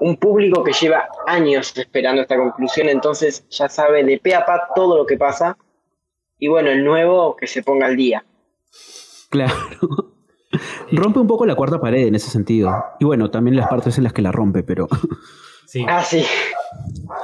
[0.00, 4.68] un público que lleva años esperando esta conclusión, entonces ya sabe de pe a pa
[4.74, 5.56] todo lo que pasa.
[6.38, 8.24] Y bueno, el nuevo que se ponga al día.
[9.28, 9.54] Claro.
[10.92, 12.72] rompe un poco la cuarta pared en ese sentido.
[12.98, 14.88] Y bueno, también las partes en las que la rompe, pero.
[15.66, 15.84] Sí.
[15.88, 16.24] Ah, sí.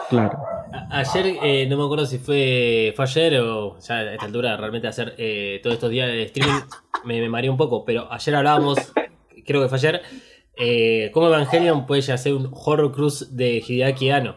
[0.08, 0.38] claro.
[0.72, 4.56] A- Ayer, eh, no me acuerdo si fue, fue ayer o ya a esta altura,
[4.56, 6.60] realmente hacer eh, todos estos días de streaming
[7.04, 8.92] me, me mareé un poco, pero ayer hablábamos,
[9.44, 10.00] creo que fue ayer,
[10.56, 14.36] eh, cómo Evangelion puede llegar a ser un horror cruise de Hideaki Anno.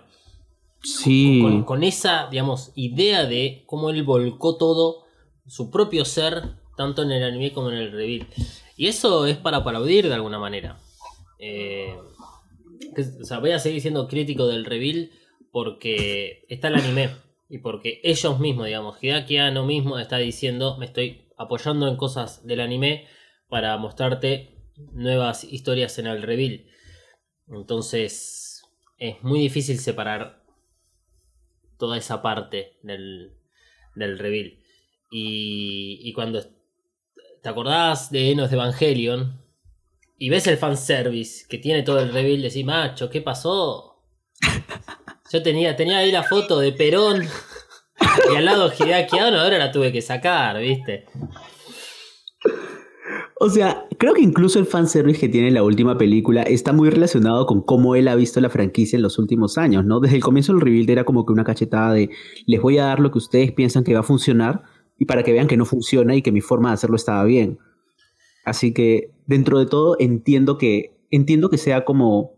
[0.84, 1.40] Sí.
[1.42, 5.04] Con, con esa, digamos, idea de cómo él volcó todo,
[5.48, 6.44] su propio ser,
[6.78, 8.28] tanto en el anime como en el reveal.
[8.78, 10.78] Y eso es para aplaudir de alguna manera.
[11.40, 11.96] Eh,
[12.96, 15.12] que- o sea, voy a seguir siendo crítico del reveal
[15.52, 17.10] porque está el anime
[17.50, 22.46] y porque ellos mismos, digamos, Hideaki Anno mismo está diciendo, me estoy apoyando en cosas
[22.46, 23.06] del anime
[23.50, 24.59] para mostrarte
[24.92, 26.66] nuevas historias en el reveal.
[27.48, 28.64] Entonces,
[28.98, 30.44] es muy difícil separar
[31.78, 33.38] toda esa parte del,
[33.96, 34.60] del reveal.
[35.12, 36.42] Y, y cuando
[37.42, 39.42] te acordás de Enos de Evangelion
[40.18, 44.04] y ves el fanservice que tiene todo el reveal, decís, macho, ¿qué pasó?
[45.32, 47.28] Yo tenía, tenía ahí la foto de Perón
[48.32, 51.06] y al lado Hideaki ahora la tuve que sacar, ¿viste?
[53.42, 57.46] O sea, creo que incluso el fanservice que tiene la última película está muy relacionado
[57.46, 60.02] con cómo él ha visto la franquicia en los últimos años, ¿no?
[60.02, 62.10] Desde el comienzo el reveal era como que una cachetada de
[62.46, 64.64] les voy a dar lo que ustedes piensan que va a funcionar
[64.98, 67.60] y para que vean que no funciona y que mi forma de hacerlo estaba bien.
[68.44, 72.34] Así que dentro de todo entiendo que entiendo que sea como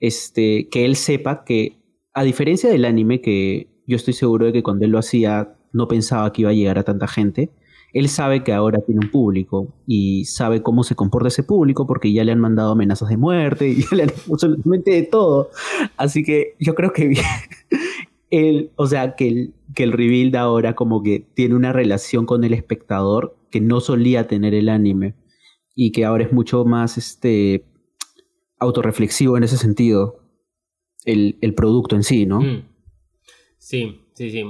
[0.00, 1.80] este que él sepa que
[2.12, 5.86] a diferencia del anime que yo estoy seguro de que cuando él lo hacía no
[5.86, 7.52] pensaba que iba a llegar a tanta gente,
[7.94, 12.12] él sabe que ahora tiene un público y sabe cómo se comporta ese público porque
[12.12, 15.50] ya le han mandado amenazas de muerte y ya le han absolutamente de todo.
[15.96, 17.14] Así que yo creo que
[18.30, 22.42] él, o sea, que el, que el reveal ahora como que tiene una relación con
[22.42, 25.14] el espectador que no solía tener el anime
[25.76, 27.64] y que ahora es mucho más este
[28.58, 30.20] autorreflexivo en ese sentido
[31.04, 32.40] el, el producto en sí, ¿no?
[32.40, 32.64] Mm.
[33.58, 34.44] Sí, sí, sí.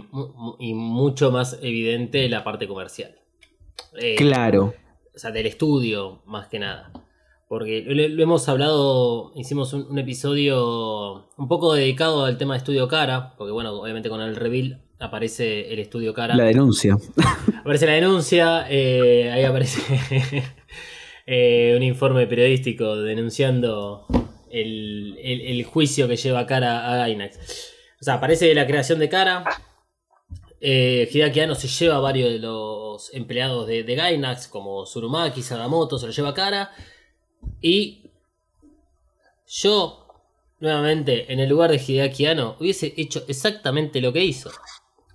[0.61, 3.14] Y mucho más evidente la parte comercial.
[3.99, 4.74] Eh, Claro.
[5.14, 6.90] o sea, del estudio, más que nada.
[7.49, 12.59] Porque lo, lo hemos hablado, hicimos un, un episodio un poco dedicado al tema de
[12.59, 16.34] Estudio Cara, porque bueno, obviamente con el reveal aparece el Estudio Cara.
[16.34, 16.97] La denuncia.
[17.61, 19.80] Aparece la denuncia, eh, ahí aparece
[21.26, 24.07] eh, un informe periodístico denunciando
[24.51, 27.36] el, el- el juicio que lleva Cara a Gainax.
[28.01, 29.45] O sea, aparece la creación de Cara.
[30.67, 36.12] Eh, se lleva a varios de los empleados de, Gainax, como Surumaki, Sagamoto, se lo
[36.12, 36.71] lleva a Cara.
[37.61, 38.11] Y
[39.47, 40.07] yo,
[40.61, 44.51] nuevamente, en el lugar de Hideaki Anno, hubiese hecho exactamente lo que hizo.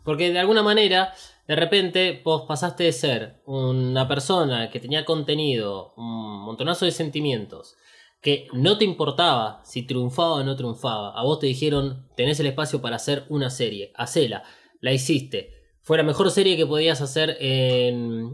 [0.03, 1.15] Porque de alguna manera,
[1.47, 7.75] de repente, vos pasaste de ser una persona que tenía contenido, un montonazo de sentimientos,
[8.21, 11.19] que no te importaba si triunfaba o no triunfaba.
[11.19, 14.43] A vos te dijeron, tenés el espacio para hacer una serie, hacela,
[14.81, 15.51] la hiciste.
[15.81, 18.33] Fue la mejor serie que podías hacer en,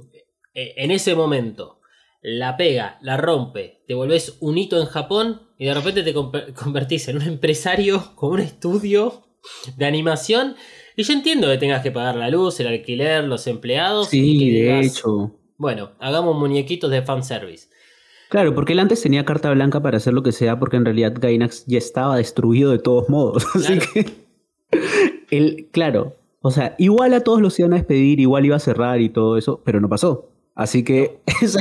[0.54, 1.80] en ese momento.
[2.22, 6.54] La pega, la rompe, te volvés un hito en Japón y de repente te conver-
[6.56, 9.24] convertís en un empresario con un estudio
[9.78, 10.56] de animación.
[10.98, 14.14] Y yo entiendo que tengas que pagar la luz, el alquiler, los empleados.
[14.14, 15.36] y Sí, que de digas, hecho.
[15.58, 17.68] Bueno, hagamos muñequitos de fanservice.
[18.30, 21.14] Claro, porque él antes tenía carta blanca para hacer lo que sea, porque en realidad
[21.16, 23.46] Gainax ya estaba destruido de todos modos.
[23.56, 24.06] Así que.
[25.30, 26.16] Él, claro.
[26.48, 29.36] O sea, igual a todos los iban a despedir, igual iba a cerrar y todo
[29.38, 30.30] eso, pero no pasó.
[30.54, 31.60] Así que esa,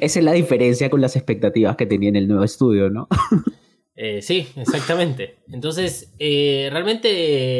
[0.00, 3.08] esa es la diferencia con las expectativas que tenía en el nuevo estudio, ¿no?
[3.98, 5.38] Eh, sí, exactamente.
[5.48, 7.08] Entonces, eh, realmente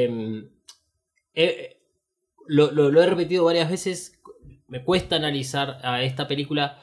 [0.04, 0.10] eh,
[1.34, 1.76] eh,
[2.46, 4.20] lo, lo- lo he repetido varias veces.
[4.68, 6.78] Me cuesta analizar a esta película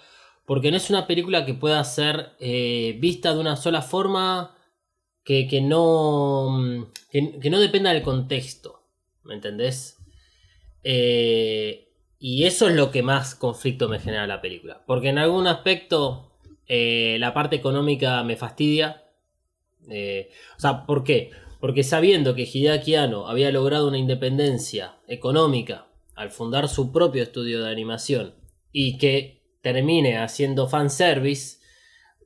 [0.48, 4.58] porque no es una película que pueda ser eh, vista de una sola forma
[5.24, 8.83] que, que no, mm, que, que no dependa del contexto.
[9.24, 9.98] ¿Me entendés?
[10.84, 14.84] Eh, y eso es lo que más conflicto me genera la película.
[14.86, 16.32] Porque en algún aspecto
[16.68, 19.00] eh, la parte económica me fastidia
[19.90, 21.32] Eh, o sea, ¿por qué?
[21.60, 27.62] Porque sabiendo que Hideaki Anno había logrado una independencia económica al fundar su propio estudio
[27.64, 28.36] de animación
[28.72, 31.60] y que termine haciendo fanservice,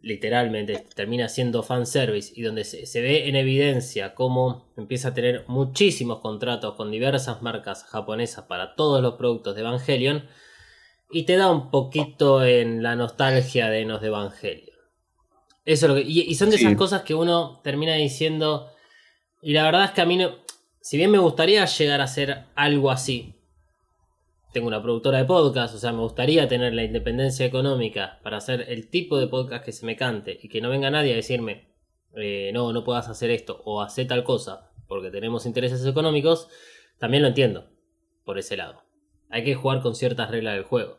[0.02, 5.44] literalmente termina haciendo fanservice y donde se, se ve en evidencia cómo empieza a tener
[5.48, 10.26] muchísimos contratos con diversas marcas japonesas para todos los productos de Evangelion
[11.10, 14.78] y te da un poquito en la nostalgia de Enos de Evangelion.
[15.66, 16.66] Eso es lo que, y, y son de Sí.
[16.66, 18.70] esas cosas que uno termina diciendo
[19.42, 20.38] y la verdad es que a mí no,
[20.82, 23.34] si bien me gustaría llegar a hacer algo así,
[24.58, 28.66] tengo una productora de podcast, o sea, me gustaría tener la independencia económica para hacer
[28.70, 31.68] el tipo de podcast que se me cante y que no venga nadie a decirme,
[32.16, 36.48] eh, no, no puedas hacer esto o hacer tal cosa porque tenemos intereses económicos,
[36.98, 37.70] también lo entiendo
[38.26, 38.82] por ese lado.
[39.30, 40.98] Hay que jugar con ciertas reglas del juego.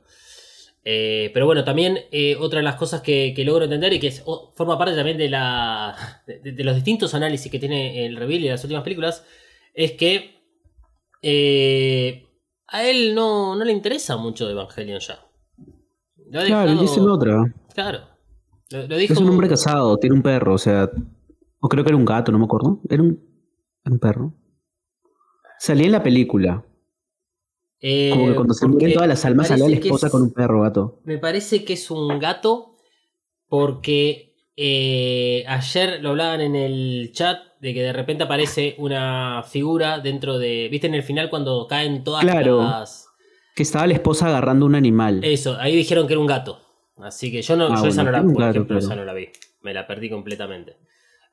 [0.85, 4.13] Eh, pero bueno, también eh, otra de las cosas que, logro entender y que
[4.55, 8.49] forma parte también de, la, de, de los distintos análisis que tiene el reveal y
[8.51, 9.27] las últimas películas
[9.75, 10.39] es que
[12.69, 15.19] a él no, no le interesa mucho Evangelion ya.
[16.31, 17.55] Lo ha Claro, dejado- dice en otra.
[17.75, 18.01] Claro.
[18.71, 20.91] Lo, lo dijo Es un hombre casado, tiene un perro, o sea.
[21.61, 22.81] O creo que era un gato, no me acuerdo.
[22.89, 23.19] Era un,
[23.85, 24.35] era un perro.
[25.59, 26.65] Salía en la película.
[27.81, 30.33] Eh, Como que cuando se mueren todas las almas sale la esposa es- con un
[30.33, 31.01] perro gato.
[31.05, 32.77] Me parece que es un gato
[33.49, 39.99] porque eh, ayer lo hablaban en el chat de que de repente aparece una figura
[39.99, 40.69] dentro de...
[40.71, 42.63] ¿Viste en el final cuando caen todas Claro.
[42.63, 43.09] las...
[43.55, 45.23] Que estaba la esposa agarrando un animal.
[45.25, 46.61] Eso, ahí dijeron que era un gato.
[46.99, 48.87] Así que yo no, Ah, yo esa no la, por claro, ejemplo, claro.
[48.87, 49.29] esa no la vi.
[49.63, 50.77] Me la perdí completamente.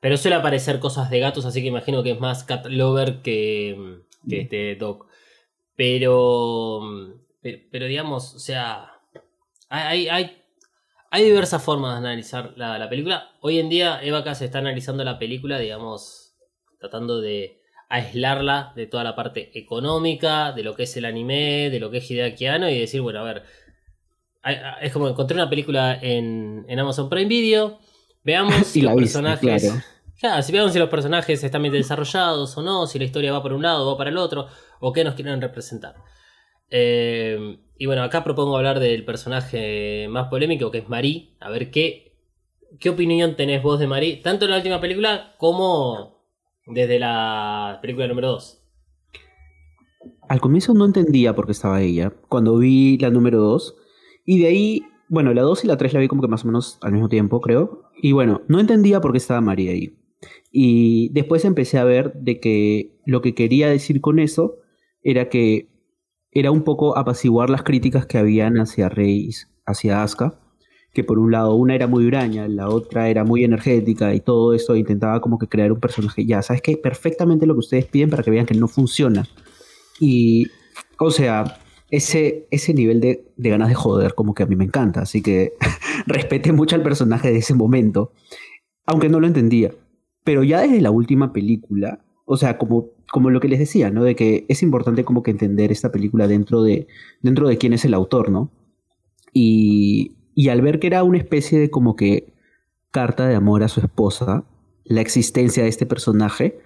[0.00, 4.00] Pero suele aparecer cosas de gatos, así que imagino que es más cat lover que,
[4.28, 5.06] que este dog.
[5.76, 6.80] Pero,
[7.40, 8.92] pero, pero digamos, o sea,
[9.68, 10.42] hay, hay,
[11.10, 13.30] hay diversas formas de analizar la, la película.
[13.40, 16.36] Hoy en día Eva se está analizando la película, digamos,
[16.78, 21.80] tratando de aislarla de toda la parte económica, de lo que es el anime, de
[21.80, 23.42] lo que es Hideaki Anno y decir, bueno, a ver,
[24.80, 27.78] es como encontré una película en, en Amazon Prime Video,
[28.24, 29.62] veamos si los viste, personajes...
[29.62, 29.82] claro.
[30.18, 33.42] Claro, si veamos si los personajes están bien desarrollados o no, si la historia va
[33.42, 34.48] por un lado o va para el otro,
[34.80, 35.94] o qué nos quieren representar.
[36.70, 41.36] Eh, y bueno, acá propongo hablar del personaje más polémico, que es Marie.
[41.40, 42.16] A ver qué,
[42.80, 46.24] qué opinión tenés vos de Marie, tanto en la última película como
[46.66, 48.62] desde la película número 2.
[50.28, 52.12] Al comienzo no entendía por qué estaba ella.
[52.28, 53.76] Cuando vi la número 2.
[54.24, 56.48] Y de ahí, bueno, la 2 y la 3 la vi como que más o
[56.48, 57.90] menos al mismo tiempo, creo.
[58.02, 59.96] Y bueno, no entendía por qué estaba María ahí.
[60.50, 64.56] Y después empecé a ver de que lo que quería decir con eso
[65.02, 65.75] era que
[66.38, 70.38] era un poco apaciguar las críticas que habían hacia Reis, hacia Asuka.
[70.92, 74.52] Que por un lado una era muy huraña, la otra era muy energética y todo
[74.52, 76.26] eso intentaba como que crear un personaje.
[76.26, 76.76] Ya, ¿sabes qué?
[76.76, 79.26] Perfectamente lo que ustedes piden para que vean que no funciona.
[79.98, 80.46] Y,
[80.98, 81.58] o sea,
[81.90, 85.02] ese, ese nivel de, de ganas de joder como que a mí me encanta.
[85.02, 85.54] Así que
[86.06, 88.12] respeté mucho al personaje de ese momento,
[88.84, 89.72] aunque no lo entendía.
[90.24, 94.04] Pero ya desde la última película, o sea, como, como lo que les decía, ¿no?
[94.04, 96.86] De que es importante como que entender esta película dentro de,
[97.22, 98.50] dentro de quién es el autor, ¿no?
[99.32, 102.34] Y, y al ver que era una especie de como que
[102.90, 104.44] carta de amor a su esposa,
[104.84, 106.58] la existencia de este personaje,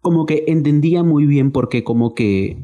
[0.00, 2.58] como que entendía muy bien por qué como que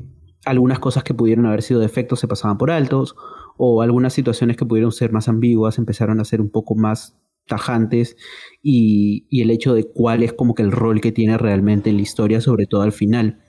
[0.45, 3.17] algunas cosas que pudieron haber sido defectos se pasaban por altos
[3.57, 7.17] o algunas situaciones que pudieron ser más ambiguas empezaron a ser un poco más
[7.47, 8.17] tajantes
[8.63, 11.97] y, y el hecho de cuál es como que el rol que tiene realmente en
[11.97, 13.41] la historia, sobre todo al final.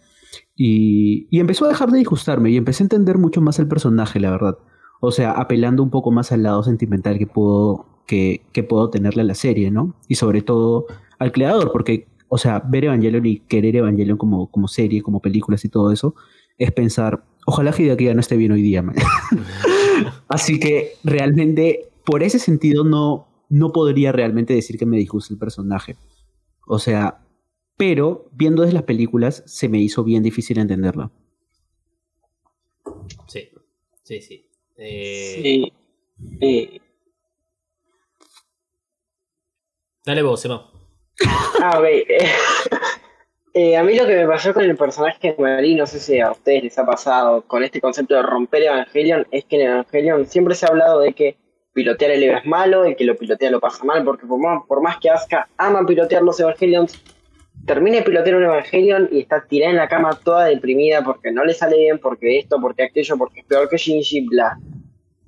[0.55, 4.31] Y, empezó a dejar de disgustarme y empecé a entender mucho más el personaje, la
[4.31, 4.57] verdad.
[5.01, 9.25] O sea, apelando un poco más al lado sentimental que puedo, que, puedo tenerle a
[9.25, 9.95] la serie, ¿no?
[10.07, 10.85] Y sobre todo
[11.19, 15.65] al creador, porque, o sea, ver Evangelion y querer Evangelion como, como serie, como películas
[15.65, 16.15] y todo eso,
[16.57, 18.83] es pensar, ojalá Hideaki no esté bien hoy día.
[20.29, 25.39] Así que realmente, por ese sentido, no, no podría realmente decir que me disgusta el
[25.39, 25.95] personaje.
[26.67, 27.25] O sea,
[27.77, 31.09] pero viendo desde las películas, se me hizo bien difícil entenderla.
[33.27, 33.49] Sí,
[34.03, 34.49] sí, sí.
[34.77, 35.73] Eh, Sí.
[36.41, 36.81] Eh,
[40.05, 40.69] Dale vos, Emma.
[41.61, 41.85] ah, ok.
[41.85, 42.05] Eh,
[43.53, 46.19] eh, a mí lo que me pasó con el personaje de Marie, no sé si
[46.19, 50.25] a ustedes les ha pasado con este concepto de romper Evangelion, es que en Evangelion
[50.25, 51.37] siempre se ha hablado de que
[51.75, 54.63] pilotear el Eva es malo, el que lo pilotea lo pasa mal, porque por más,
[54.65, 56.99] por más que Asuka ama pilotear los Evangelions,
[57.67, 61.43] termina de pilotear un Evangelion y está tirada en la cama toda deprimida porque no
[61.43, 64.57] le sale bien, porque esto, porque aquello, porque es peor que Shinji, bla.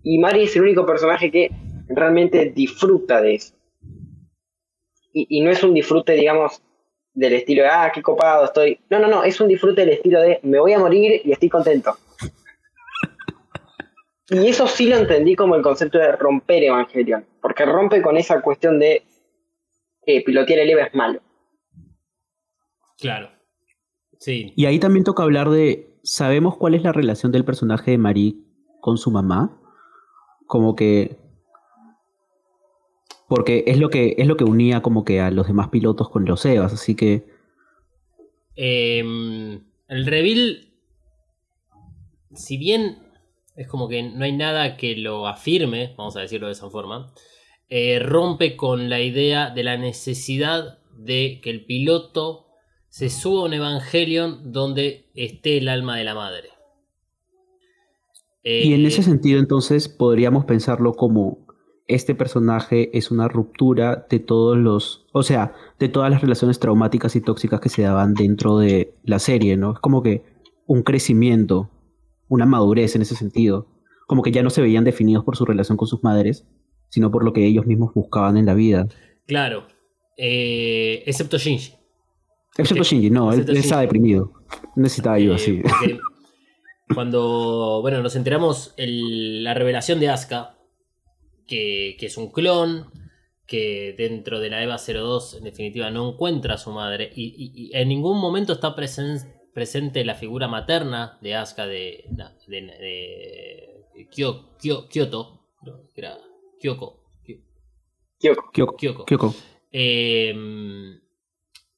[0.04, 1.52] Y Mari es el único personaje que
[1.90, 3.54] realmente disfruta de eso.
[5.14, 6.62] y, y no es un disfrute, digamos,
[7.14, 8.80] del estilo de, ah, qué copado estoy.
[8.90, 11.50] No, no, no, es un disfrute del estilo de, me voy a morir y estoy
[11.50, 11.98] contento.
[14.30, 18.42] Y eso sí lo entendí como el concepto de romper Evangelion, porque rompe con esa
[18.42, 19.04] cuestión de
[20.06, 21.22] eh, pilotear el EVA es malo.
[22.98, 23.30] Claro.
[24.20, 24.54] Sí.
[24.56, 28.36] Y ahí también toca hablar de, ¿sabemos cuál es la relación del personaje de Marie
[28.82, 29.62] con su mamá?
[30.46, 31.18] Como que...
[33.30, 36.26] Porque es lo que, es lo que unía como que a los demás pilotos con
[36.26, 37.28] los Evas, así que...
[38.56, 40.74] Em, el reveal,
[42.34, 43.07] si bien
[43.58, 47.12] es como que no hay nada que lo afirme, vamos a decirlo de esa forma,
[47.70, 52.46] eh, rompe con la idea de la necesidad de que el piloto
[52.90, 56.50] se suba a un Evangelion donde esté el alma de la madre.
[58.44, 61.46] Y en Eh, ese sentido entonces podríamos pensarlo como
[61.88, 67.16] este personaje es una ruptura de todos los, o sea, de todas las relaciones traumáticas
[67.16, 69.74] y tóxicas que se daban dentro de la serie, ¿no?
[69.74, 70.24] Es como que
[70.66, 71.70] un crecimiento,
[72.30, 73.68] una madurez en ese sentido,
[74.08, 76.46] como que ya no se veían definidos por su relación con sus madres,
[76.90, 78.88] sino por lo que ellos mismos buscaban en la vida.
[79.26, 79.68] Claro.
[80.18, 81.74] Eh, excepto Shinji.
[82.58, 83.82] Excepto Shinji, no, él, excepto él Shinji.
[83.82, 84.32] deprimido,
[84.76, 85.62] necesitaba ayuda, Eh, sí.
[86.94, 90.58] Cuando, bueno, nos enteramos el- la revelación de Asuka,
[91.46, 92.86] que, que es un clon,
[93.46, 97.52] que dentro de la EVA 02 en definitiva no encuentra a su madre y, y-
[97.68, 99.26] y en ningún momento está presen-
[99.58, 106.16] presente la figura materna de Asuka de, de, de Kyo- Kyo- Kyoto, no, era
[106.62, 107.40] Kyoko, Kyo-
[108.20, 108.52] Kyoko.
[108.52, 108.76] Kyoko.
[108.78, 109.06] Kyoko.
[109.06, 109.36] Kyoko.
[109.72, 110.32] Eh,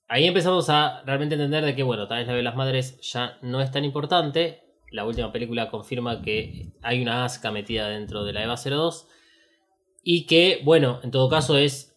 [0.09, 3.37] ahí empezamos a realmente entender de que, bueno, tal vez la de las madres ya
[3.43, 4.59] no es tan importante.
[4.91, 9.07] La última película confirma que hay una asca metida dentro de la EVA 02.
[10.03, 11.95] Y que, bueno, en todo caso es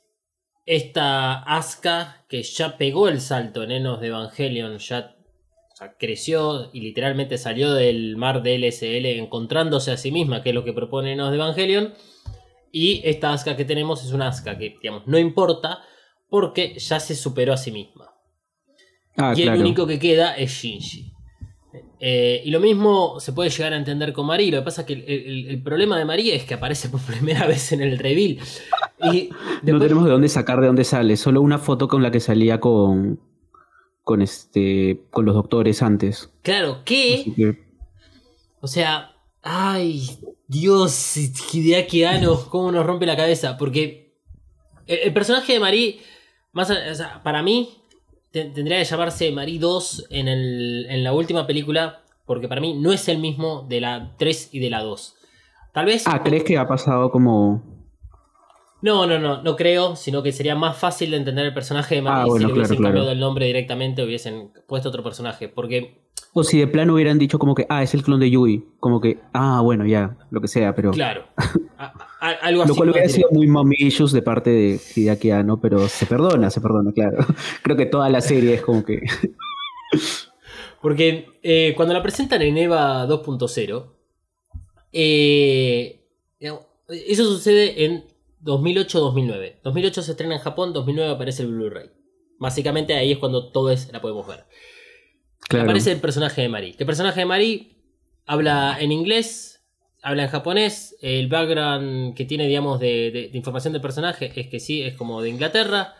[0.65, 5.17] esta asca que ya pegó el salto en Enos de Evangelion, ya
[5.85, 10.55] sea, creció y literalmente salió del mar de LSL encontrándose a sí misma, que es
[10.55, 11.95] lo que propone Enos de Evangelion.
[12.71, 15.81] Y esta Asuka que tenemos es una Asuka que, digamos, no importa
[16.29, 18.11] porque ya se superó a sí misma.
[19.17, 19.57] Ah, y claro.
[19.57, 21.13] el único que queda es Shinji.
[22.01, 24.51] Eh, y lo mismo se puede llegar a entender con Mari.
[24.51, 27.01] Lo que pasa es que el, el- el problema de María es que aparece por
[27.07, 28.39] primera vez en el reveal.
[29.13, 29.29] Y
[29.63, 32.59] No tenemos de dónde sacar de dónde sale, solo una foto con la que salía
[32.61, 33.21] con
[34.05, 36.31] con este con los doctores antes.
[36.43, 37.59] Claro, que Así que-
[38.61, 40.03] O sea, ay,
[40.49, 43.57] Dios, Hideaki Anno, cómo nos rompe la cabeza.
[43.57, 44.15] Porque
[44.87, 46.01] el, el personaje de Marie,
[46.53, 47.71] más o sea, para mí,
[48.31, 51.99] te- tendría que llamarse Marie 2 en, el- en la última película.
[52.25, 55.17] Porque para mí no es el mismo de la 3 y de la 2.
[55.75, 56.05] Tal vez.
[56.07, 57.72] Ah, ¿crees que ha pasado como
[58.83, 62.03] No, no, no, no creo, sino que sería más fácil de entender el personaje de
[62.07, 62.89] Ah, bueno, si le hubiesen claro.
[62.95, 65.49] cambiado el nombre directamente, hubiesen puesto otro personaje.
[65.49, 66.03] Porque,
[66.35, 69.01] o si de plano hubieran dicho como que ah, es el clon de Yui, como
[69.01, 71.25] que ah, bueno, ya, lo que sea, pero claro,
[71.79, 72.69] a- a- algo así.
[72.71, 76.51] lo cual hubiera sido muy mommy issues de parte de Hideaki Anno, pero se perdona,
[76.51, 77.25] se perdona, claro.
[77.63, 79.01] Creo que toda la serie es como que
[80.81, 83.87] Porque eh, cuando la presentan en EVA 2.0,
[84.93, 86.05] eh,
[86.41, 88.05] digamos, eso sucede en
[88.43, 89.61] 2008-2009.
[89.63, 91.91] 2008 se estrena en Japón, 2009 aparece el Blu-ray.
[92.39, 94.45] Básicamente ahí es cuando todo es, la podemos ver.
[95.49, 95.65] claro.
[95.65, 96.75] Aparece el personaje de Mari.
[96.79, 97.77] El personaje de Mari
[98.27, 99.65] habla en inglés,
[100.03, 100.97] habla en japonés.
[101.01, 104.95] El background que tiene, digamos, de, de- de información del personaje es que sí, es
[104.95, 105.95] como de Inglaterra.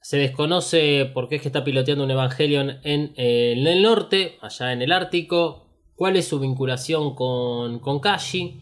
[0.00, 4.36] Se desconoce por qué es que está piloteando un Evangelion en, eh, en el norte,
[4.40, 5.68] allá en el Ártico.
[5.94, 8.60] ¿Cuál es su vinculación con, con Kashi?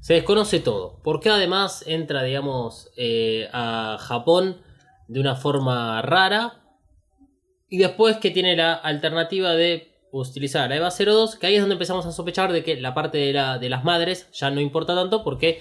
[0.00, 1.00] Se desconoce todo.
[1.04, 4.58] Porque además entra, digamos, eh, a Japón
[5.08, 6.62] de una forma rara.
[7.68, 11.74] Y después que tiene la alternativa de utilizar la EVA 02, que ahí es donde
[11.74, 14.94] empezamos a sospechar de que la parte de, la- de las madres ya no importa
[14.96, 15.60] tanto porque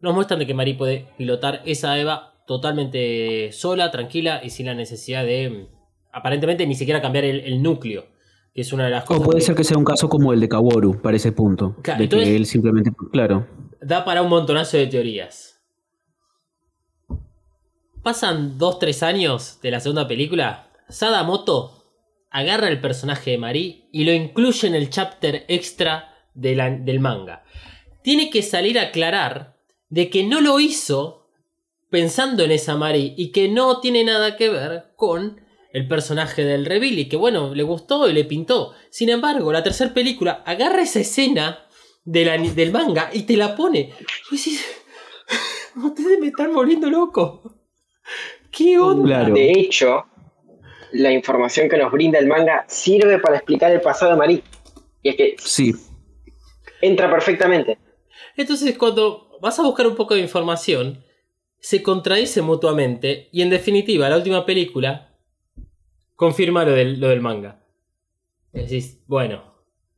[0.00, 4.74] nos muestran de que Mari puede pilotar esa EVA totalmente sola, tranquila y sin la
[4.74, 5.66] necesidad de mm,
[6.12, 8.04] aparentemente ni siquiera cambiar el, el núcleo,
[8.54, 10.32] que es una de las O cosas puede que ser que sea un caso como
[10.32, 11.74] el de Kaworu, para ese punto.
[11.82, 13.46] Claro, de entonces- que él simplemente, claro.
[13.82, 15.60] Da para un montonazo de teorías.
[18.02, 20.68] Pasan 2-3 años de la segunda película.
[20.88, 21.84] Sadamoto
[22.30, 27.44] agarra el personaje de Mari y lo incluye en el chapter extra del manga.
[28.02, 29.56] Tiene que salir a aclarar
[29.88, 31.28] de que no lo hizo
[31.90, 36.66] pensando en esa Mari y que no tiene nada que ver con el personaje del
[36.66, 38.72] reveal y que bueno, le gustó y le pintó.
[38.90, 41.66] Sin embargo, la tercera película agarra esa escena
[42.04, 43.92] de la- del manga y te la pone.
[44.30, 44.64] Y decís,
[45.76, 47.54] ustedes me están volviendo loco.
[48.50, 49.04] ¿Qué onda?
[49.20, 49.34] Claro.
[49.34, 50.04] De hecho,
[50.92, 54.42] la información que nos brinda el manga sirve para explicar el pasado de Marí.
[55.02, 55.72] Y es que Sí,
[56.80, 57.78] entra perfectamente.
[58.36, 61.04] Entonces, cuando vas a buscar un poco de información,
[61.60, 63.28] se contradice mutuamente.
[63.32, 65.14] Y en definitiva, la última película
[66.16, 67.64] confirma lo del, lo del manga.
[68.52, 69.51] Decís, bueno,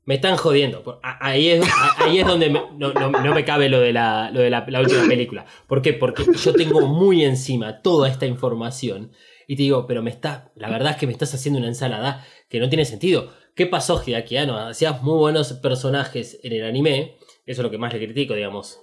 [0.07, 1.01] me están jodiendo.
[1.03, 1.65] Ahí es,
[1.99, 5.07] ahí es donde no, no- no me cabe lo de, la, lo de la, última
[5.09, 5.47] película.
[5.67, 5.93] ¿Por qué?
[5.95, 9.13] Porque yo tengo muy encima toda esta información.
[9.47, 10.53] Y te digo, pero me está.
[10.57, 13.31] La verdad es que me estás haciendo una ensalada que no tiene sentido.
[13.55, 14.57] ¿Qué pasó, Hideaki Anno?
[14.59, 17.17] Hacías muy buenos personajes en el anime.
[17.47, 18.81] Eso es lo que más le critico, digamos.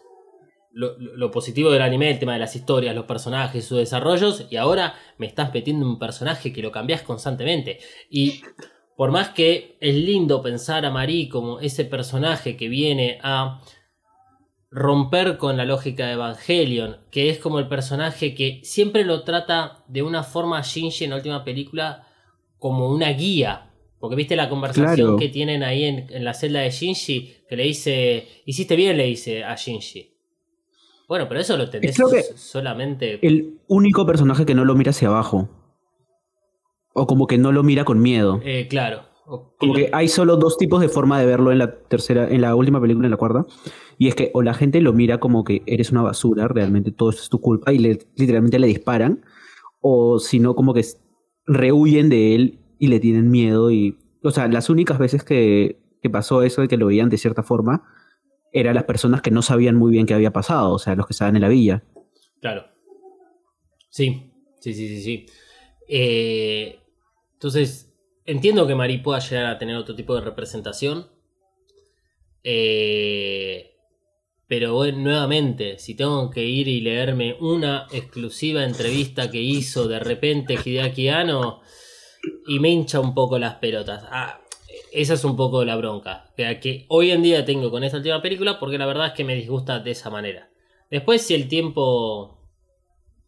[0.73, 4.45] Lo- lo positivo del anime, el tema de las historias, los personajes, sus desarrollos.
[4.49, 7.79] Y ahora me estás metiendo un personaje que lo cambias constantemente.
[8.09, 8.41] Y
[9.01, 13.59] por más que es lindo pensar a Marie como ese personaje que viene a
[14.69, 19.83] romper con la lógica de Evangelion, que es como el personaje que siempre lo trata
[19.87, 22.07] de una forma a Shinji en la última película
[22.59, 23.71] como una guía.
[23.99, 25.17] Porque viste la conversación Claro.
[25.17, 29.05] que tienen ahí en, en la celda de Shinji, que le dice, hiciste bien, le
[29.05, 30.11] dice a Shinji.
[31.07, 33.17] Bueno, pero eso lo entendés Creo que so- solamente...
[33.25, 35.49] el único personaje que no lo mira hacia abajo.
[36.93, 38.41] O como que no lo mira con miedo.
[38.43, 39.03] Eh, claro.
[39.25, 42.41] O- Como que hay solo dos tipos de forma de verlo en la tercera, en
[42.41, 43.45] la última película, en la cuarta.
[43.97, 47.11] Y es que o la gente lo mira como que eres una basura, realmente todo
[47.11, 49.23] esto es tu culpa, y le- literalmente le disparan.
[49.79, 50.83] O si no, como que
[51.45, 53.71] rehuyen de él y le tienen miedo.
[53.71, 53.97] Y.
[54.23, 57.41] O sea, las únicas veces que, que pasó eso de que lo veían de cierta
[57.43, 57.83] forma,
[58.53, 61.13] eran las personas que no sabían muy bien qué había pasado, o sea, los que
[61.13, 61.83] estaban en la villa.
[62.41, 62.63] Claro.
[63.89, 65.25] Sí, sí, sí, sí, sí.
[65.93, 66.79] Eh,
[67.33, 67.93] entonces,
[68.25, 71.07] entiendo que Marie pueda llegar a tener otro tipo de representación.
[72.45, 73.75] Eh,
[74.47, 79.99] pero bueno, nuevamente, si tengo que ir y leerme una exclusiva entrevista que hizo de
[79.99, 81.61] repente Hideaki Anno
[82.47, 84.05] y me hincha un poco las pelotas.
[84.09, 84.39] Ah,
[84.93, 88.21] esa es un poco la bronca que, que hoy en día tengo con esta última
[88.21, 90.49] película porque la verdad es que me disgusta de esa manera.
[90.89, 92.49] Después si el tiempo,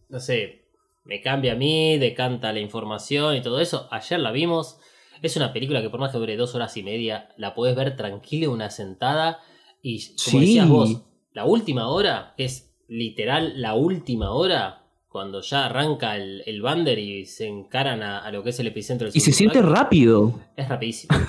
[0.07, 0.62] no sé,
[1.05, 4.77] me cambia a mí, decanta la información y todo eso, ayer la vimos.
[5.21, 7.95] Es una película que por más que dure dos horas y media, la podés ver
[7.95, 9.39] tranquila, una sentada.
[9.81, 10.39] Y como Sí.
[10.39, 11.01] decías vos,
[11.33, 16.97] la última hora, que es literal la última hora, cuando ya arranca el, el bander
[16.99, 20.39] y se encaran a, a lo que es el epicentro del Y se siente rápido.
[20.57, 21.15] Es rapidísimo.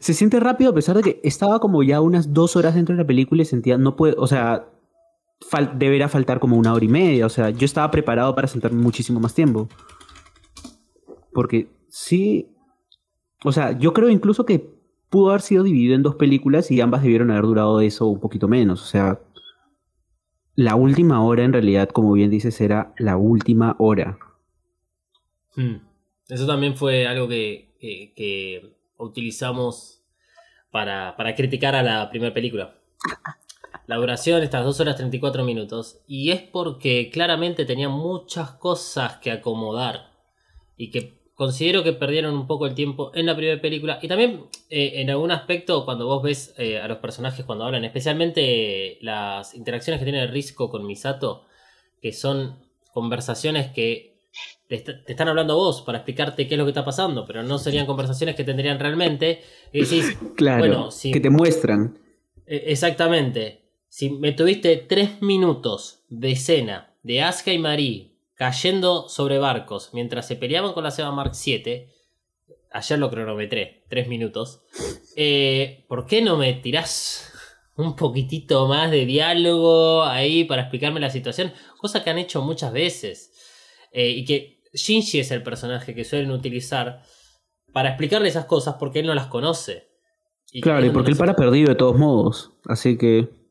[0.00, 3.02] Se siente rápido a pesar de que estaba como ya unas dos horas dentro de
[3.02, 4.66] la película y sentía, no puede, o sea,
[5.50, 7.26] fal- deberá faltar como una hora y media.
[7.26, 9.68] O sea, yo estaba preparado para sentarme muchísimo más tiempo.
[11.32, 12.48] Porque sí,
[13.44, 14.70] o sea, yo creo incluso que
[15.08, 18.48] pudo haber sido dividido en dos películas y ambas debieron haber durado eso un poquito
[18.48, 18.82] menos.
[18.82, 19.20] O sea,
[20.54, 24.18] la última hora en realidad, como bien dices, era la última hora.
[25.56, 25.76] Hmm.
[26.28, 30.02] Eso también fue algo que, que- que utilizamos
[30.70, 32.74] para, para criticar a la primera película.
[33.86, 35.98] La duración, estas 2 horas 34 minutos.
[36.06, 40.10] Y es porque claramente tenía muchas cosas que acomodar.
[40.76, 43.98] Y que considero que perdieron un poco el tiempo en la primera película.
[44.00, 47.84] Y también eh, en algún aspecto cuando vos ves eh, a los personajes cuando hablan.
[47.84, 51.44] Especialmente las interacciones que tiene Risco con Misato.
[52.00, 52.58] Que son
[52.92, 54.20] conversaciones que
[54.68, 57.24] te, est- te están hablando a vos para explicarte qué es lo que está pasando.
[57.26, 59.42] Pero no serían conversaciones que tendrían realmente.
[59.72, 61.98] Y decís, Claro, Bueno, que te muestran.
[62.46, 63.61] eh, Exactamente.
[63.92, 70.26] Si me tuviste tres minutos de escena de Asuka y Marie cayendo sobre barcos mientras
[70.26, 71.90] se peleaban con la Seba Mark 7,
[72.70, 74.62] ayer lo cronometré, tres minutos,
[75.14, 77.34] eh, ¿por qué no me tirás
[77.76, 81.52] un poquitito más de diálogo ahí para explicarme la situación?
[81.76, 83.30] Cosa que han hecho muchas veces.
[83.92, 87.02] Eh, y que Shinji es el personaje que suelen utilizar
[87.74, 89.90] para explicarle esas cosas porque él no las conoce.
[90.50, 92.52] Y Claro, y porque él para perdido de todos modos.
[92.64, 93.41] Así que.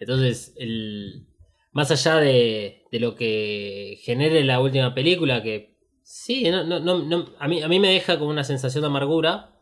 [0.00, 1.26] Entonces, el,
[1.72, 7.26] más allá de, de lo que genere la última película, que sí, no, no, no,
[7.38, 9.52] a, mí, a mí me deja como una sensación de amargura,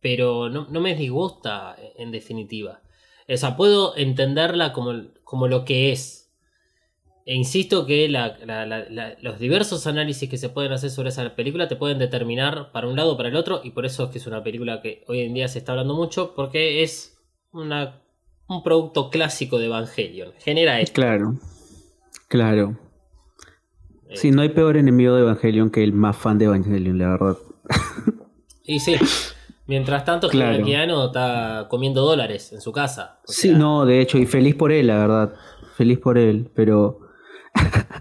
[0.00, 2.82] pero no, no me disgusta en definitiva.
[3.28, 4.92] O sea, puedo entenderla como,
[5.24, 6.32] como lo que es.
[7.26, 8.36] E insisto que la-
[9.20, 12.96] los diversos análisis que se pueden hacer sobre esa película te pueden determinar para un
[12.96, 15.20] lado o para el otro, y por eso es que es una película que hoy
[15.20, 17.18] en día se está hablando mucho, porque es
[17.52, 18.02] una,
[18.50, 20.32] un producto clásico de Evangelion.
[20.38, 20.94] Genera esto.
[21.00, 21.34] Claro.
[22.28, 22.76] Claro.
[24.08, 27.08] Eh, Sí, no hay peor enemigo de Evangelion que el más fan de Evangelion, la
[27.10, 27.36] verdad.
[28.64, 28.96] Y sí,
[29.66, 30.54] mientras tanto, Claro.
[30.56, 33.20] Hideaki Anno está comiendo dólares en su casa.
[33.26, 35.34] O Sí, no, de hecho, y feliz por él, la verdad.
[35.76, 37.00] Feliz por él, pero.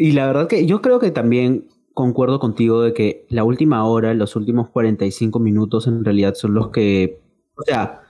[0.00, 4.14] Y la verdad que yo creo que también concuerdo contigo de que la última hora,
[4.14, 7.20] los últimos 45 minutos en realidad son los que,
[7.56, 8.02] o sea,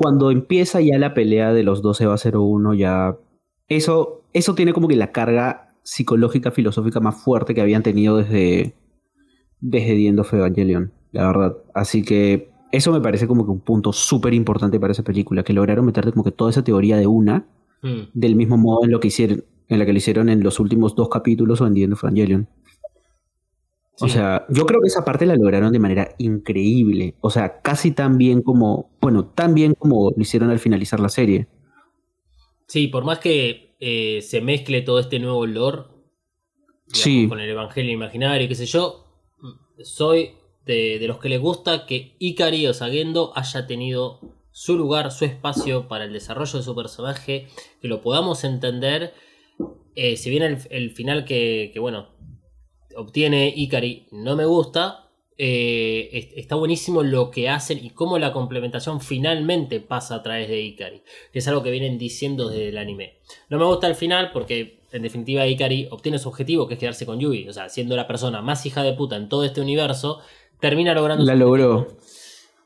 [0.00, 3.16] cuando empieza ya la pelea de los 12 va 01 ya
[3.68, 8.74] eso eso tiene como que la carga psicológica filosófica más fuerte que habían tenido desde
[9.60, 11.56] desde The End of Evangelion, la verdad.
[11.74, 15.52] Así que eso me parece como que un punto súper importante para esa película, que
[15.52, 17.44] lograron meterte como que toda esa teoría de una,
[17.82, 18.10] Mm.
[18.14, 20.94] del mismo modo en lo que hicieron, en la que lo hicieron en los últimos
[20.94, 22.46] dos capítulos o en The End of Evangelion.
[24.00, 27.14] O sea, yo creo que esa parte la lograron de manera increíble.
[27.20, 31.08] O sea, casi tan bien como, bueno, tan bien como lo hicieron al finalizar la
[31.10, 31.48] serie.
[32.66, 35.82] Sí, por más que eh, se mezcle todo este nuevo lore
[36.86, 37.28] digamos, Sí.
[37.28, 39.04] con el evangelio imaginario, qué sé yo,
[39.82, 40.30] soy
[40.66, 44.20] de, de los que les gusta que Ikari o Sagendo haya tenido
[44.52, 47.46] su lugar, su espacio para el desarrollo de su personaje,
[47.80, 49.14] que lo podamos entender.
[49.94, 52.08] Eh, si bien el, el final que, que, bueno,
[53.00, 55.06] obtiene Ikari no me gusta,
[55.38, 60.48] eh, es- está buenísimo lo que hacen y cómo la complementación finalmente pasa a través
[60.48, 61.02] de Ikari,
[61.32, 63.14] que es algo que vienen diciendo desde el anime.
[63.48, 67.06] No me gusta el final porque en definitiva Ikari obtiene su objetivo, que es quedarse
[67.06, 70.18] con Yugi, o sea, siendo la persona más hija de puta en todo este universo,
[70.60, 71.74] termina logrando La su logró.
[71.78, 72.00] objetivo.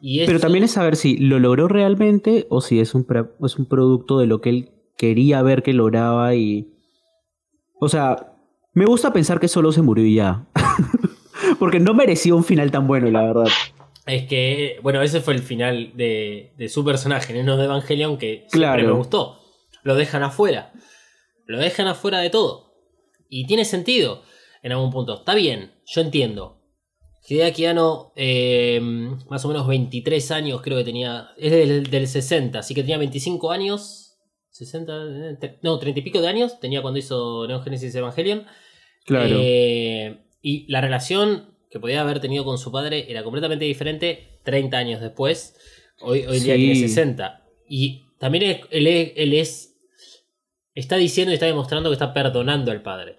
[0.00, 3.06] Y Pero también es saber si lo logró realmente o si es un,
[3.42, 6.68] es un producto de lo que él quería ver que lograba y...
[7.80, 8.33] O sea,
[8.74, 10.46] me gusta pensar que solo se murió y ya.
[11.58, 13.46] Porque no merecía un final tan bueno, la verdad.
[14.06, 18.46] Es que, bueno, ese fue el final de, de su personaje, no de Evangelion, que
[18.48, 19.38] siempre me gustó.
[19.82, 20.72] Lo dejan afuera.
[21.46, 22.74] Lo dejan afuera de todo.
[23.28, 24.22] Y tiene sentido
[24.62, 25.18] en algún punto.
[25.18, 26.60] Está bien, yo entiendo.
[27.26, 28.80] Hideaki Anno, eh,
[29.30, 31.28] más o menos 23 años creo que tenía.
[31.38, 34.03] Es del, del 60, así que tenía 25 años.
[34.54, 34.92] 60,
[35.42, 38.44] eh, no, 30 y pico de años tenía cuando hizo Neon Genesis Evangelion.
[39.04, 39.36] Claro.
[39.38, 44.76] Eh, y la relación que podía haber tenido con su padre era completamente diferente 30
[44.78, 45.56] años después.
[46.00, 47.44] Hoy, hoy día tiene 60.
[47.68, 49.70] Y también es- él, es, él es-
[50.76, 53.18] Está diciendo y está demostrando que está perdonando al padre.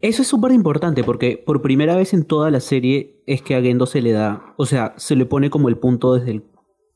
[0.00, 3.60] Eso es súper importante porque por primera vez en toda la serie es que a
[3.60, 6.44] Gendo se le da, o sea, se le pone como el punto desde el,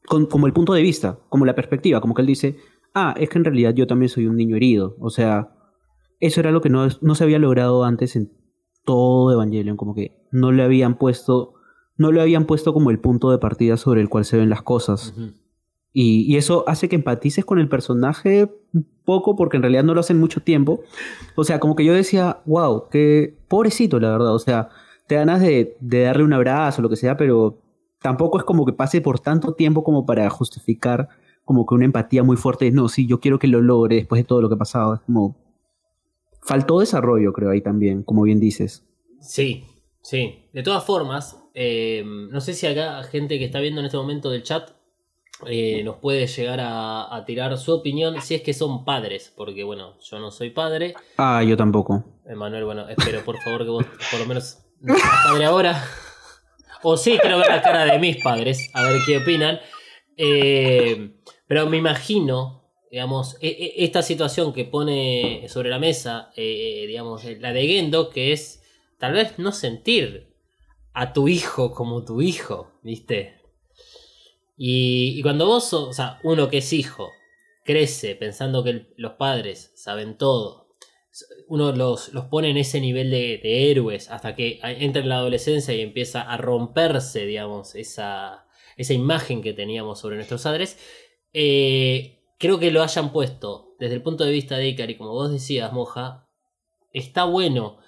[0.06, 2.56] con- como el punto de vista, como la perspectiva, como que él dice,
[2.94, 5.52] ah, es que en realidad yo también soy un niño herido, o sea,
[6.20, 8.32] eso era lo que no, no se había logrado antes en
[8.84, 11.54] todo Evangelion, como que no le habían puesto,
[11.96, 14.62] no le habían puesto como el punto de partida sobre el cual se ven las
[14.62, 15.14] cosas.
[15.92, 19.94] Y, y eso hace que empatices con el personaje un poco, porque en realidad no
[19.94, 20.80] lo hacen mucho tiempo.
[21.36, 24.34] O sea, como que yo decía, wow, qué pobrecito, la verdad.
[24.34, 24.70] O sea,
[25.06, 27.60] te ganas de, de darle un abrazo o lo que sea, pero
[28.00, 31.08] tampoco es como que pase por tanto tiempo como para justificar
[31.44, 32.70] como que una empatía muy fuerte.
[32.70, 34.94] No, sí, yo quiero que lo logre después de todo lo que ha pasado.
[34.94, 35.36] Es como...
[36.44, 38.84] Faltó desarrollo, creo, ahí también, como bien dices.
[39.20, 39.64] Sí,
[40.02, 40.48] sí.
[40.52, 44.30] De todas formas, eh, no sé si acá gente que está viendo en este momento
[44.30, 44.70] del chat
[45.46, 49.64] eh, nos puede llegar a, a tirar su opinión si es que son padres, porque
[49.64, 50.94] bueno, yo no soy padre.
[51.16, 52.04] Ah, yo tampoco.
[52.26, 55.84] Emanuel, bueno, espero por favor que vos por lo menos no seas padre ahora.
[56.82, 59.58] O sí, quiero ver la cara de mis padres, a ver qué opinan.
[60.24, 61.16] Eh,
[61.48, 67.24] pero me imagino, digamos, e- e- esta situación que pone sobre la mesa, eh, digamos,
[67.40, 68.62] la de Gendo, que es
[68.98, 70.32] tal vez no sentir
[70.92, 73.40] a tu hijo como tu hijo, ¿viste?
[74.56, 77.10] Y, cuando vos, o sea, uno que es hijo,
[77.64, 80.68] crece pensando que los padres saben todo,
[81.48, 83.40] uno los, los pone en ese nivel de,
[83.72, 88.41] héroes hasta que entra en la adolescencia y empieza a romperse, digamos, esa,
[88.76, 90.78] esa imagen que teníamos sobre nuestros padres.
[91.32, 95.32] Eh, creo que lo hayan puesto desde el punto de vista de Ikari, como vos
[95.32, 96.28] decías, Moja,
[96.92, 97.78] está bueno.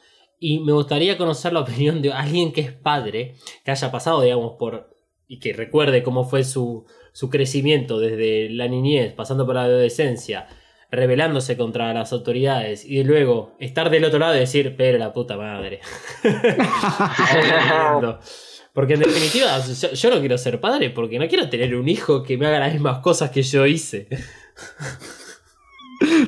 [0.41, 4.55] Y me gustaría conocer la opinión de alguien que es padre, que haya pasado, digamos,
[4.59, 4.95] por.
[5.29, 10.49] y que recuerde cómo fue su, su crecimiento desde la niñez, pasando por la adolescencia,
[10.91, 15.37] rebelándose contra las autoridades y luego estar del otro lado y decir, pero la puta
[15.37, 15.81] madre.
[18.75, 22.23] porque en definitiva, yo, yo no quiero ser padre porque no quiero tener un hijo
[22.23, 24.09] que me haga las mismas cosas que yo hice.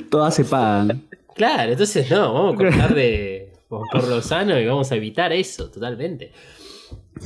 [0.09, 1.07] Todas se pagan.
[1.35, 5.69] Claro, entonces no, vamos a cortar de por, lo sano y vamos a evitar eso
[5.69, 6.31] totalmente.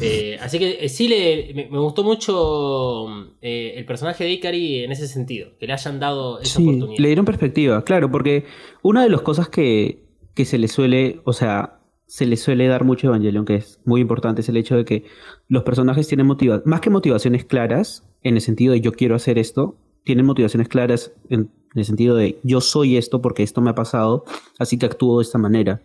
[0.01, 3.07] Eh, así que eh, sí le, me, me gustó mucho
[3.41, 6.99] eh, el personaje de Ikari en ese sentido, que le hayan dado esa Sí, oportunidad.
[6.99, 8.45] le dieron perspectiva, claro, porque
[8.81, 10.03] una de las cosas que,
[10.33, 11.80] que se le suele, o sea,
[12.11, 14.83] se le suele dar mucho a Evangelion, que es muy importante, es el hecho de
[14.83, 15.05] que
[15.47, 19.39] los personajes tienen motivaciones, más que motivaciones claras, en el sentido de yo quiero hacer
[19.39, 21.39] esto, tienen motivaciones claras en,
[21.73, 24.25] en el sentido de yo soy esto porque esto me ha pasado,
[24.59, 25.83] así que actúo de esta manera.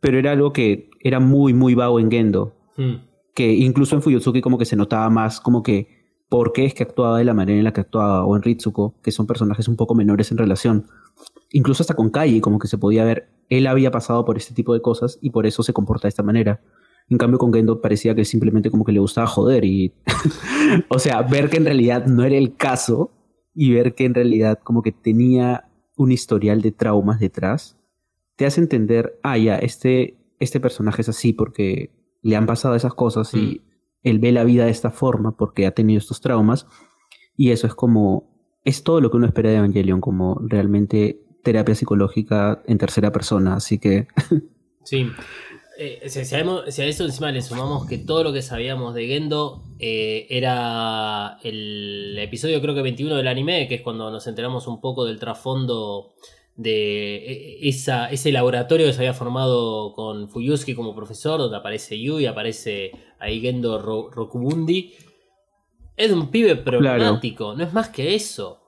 [0.00, 2.54] pero era algo que era muy, muy vago en Gendo.
[2.76, 2.98] Hmm.
[3.34, 5.88] Que incluso en Fuyutsuki como que se notaba más como que
[6.28, 8.94] por qué es que actuaba de la manera en la que actuaba, o en Ritsuko,
[9.02, 10.86] que son personajes un poco menores en relación.
[11.50, 14.74] Incluso hasta con Kai, como que se podía ver, él había pasado por este tipo
[14.74, 16.60] de cosas y por eso se comporta de esta manera.
[17.08, 19.94] En cambio con Gendo parecía que simplemente como que le gustaba joder y...
[20.88, 23.12] o sea, ver que en realidad no era el caso
[23.54, 27.78] y ver que en realidad como que tenía un historial de traumas detrás,
[28.36, 31.90] te hace entender, ah, ya, este, este personaje es así porque
[32.22, 33.62] le han pasado esas cosas y
[34.02, 36.66] él ve la vida de esta forma porque ha tenido estos traumas.
[37.36, 38.28] Y eso es como,
[38.64, 43.54] es todo lo que uno espera de Evangelion, como realmente terapia psicológica en tercera persona.
[43.56, 44.06] Así que,
[44.84, 45.06] Sí.
[45.78, 49.06] Eh, si, sabemos- si a eso encima le sumamos que todo lo que sabíamos de
[49.08, 54.66] Gendo eh, era el episodio creo que 21 del anime, que es cuando nos enteramos
[54.66, 56.14] un poco del trasfondo
[56.56, 62.00] de eh, esa, ese laboratorio que se había formado con Fuyusuki como profesor, donde aparece
[62.00, 64.94] Yui, aparece ahí Gendo Ro- Rokubundi.
[65.94, 68.65] Es un pibe problemático, no es más que eso.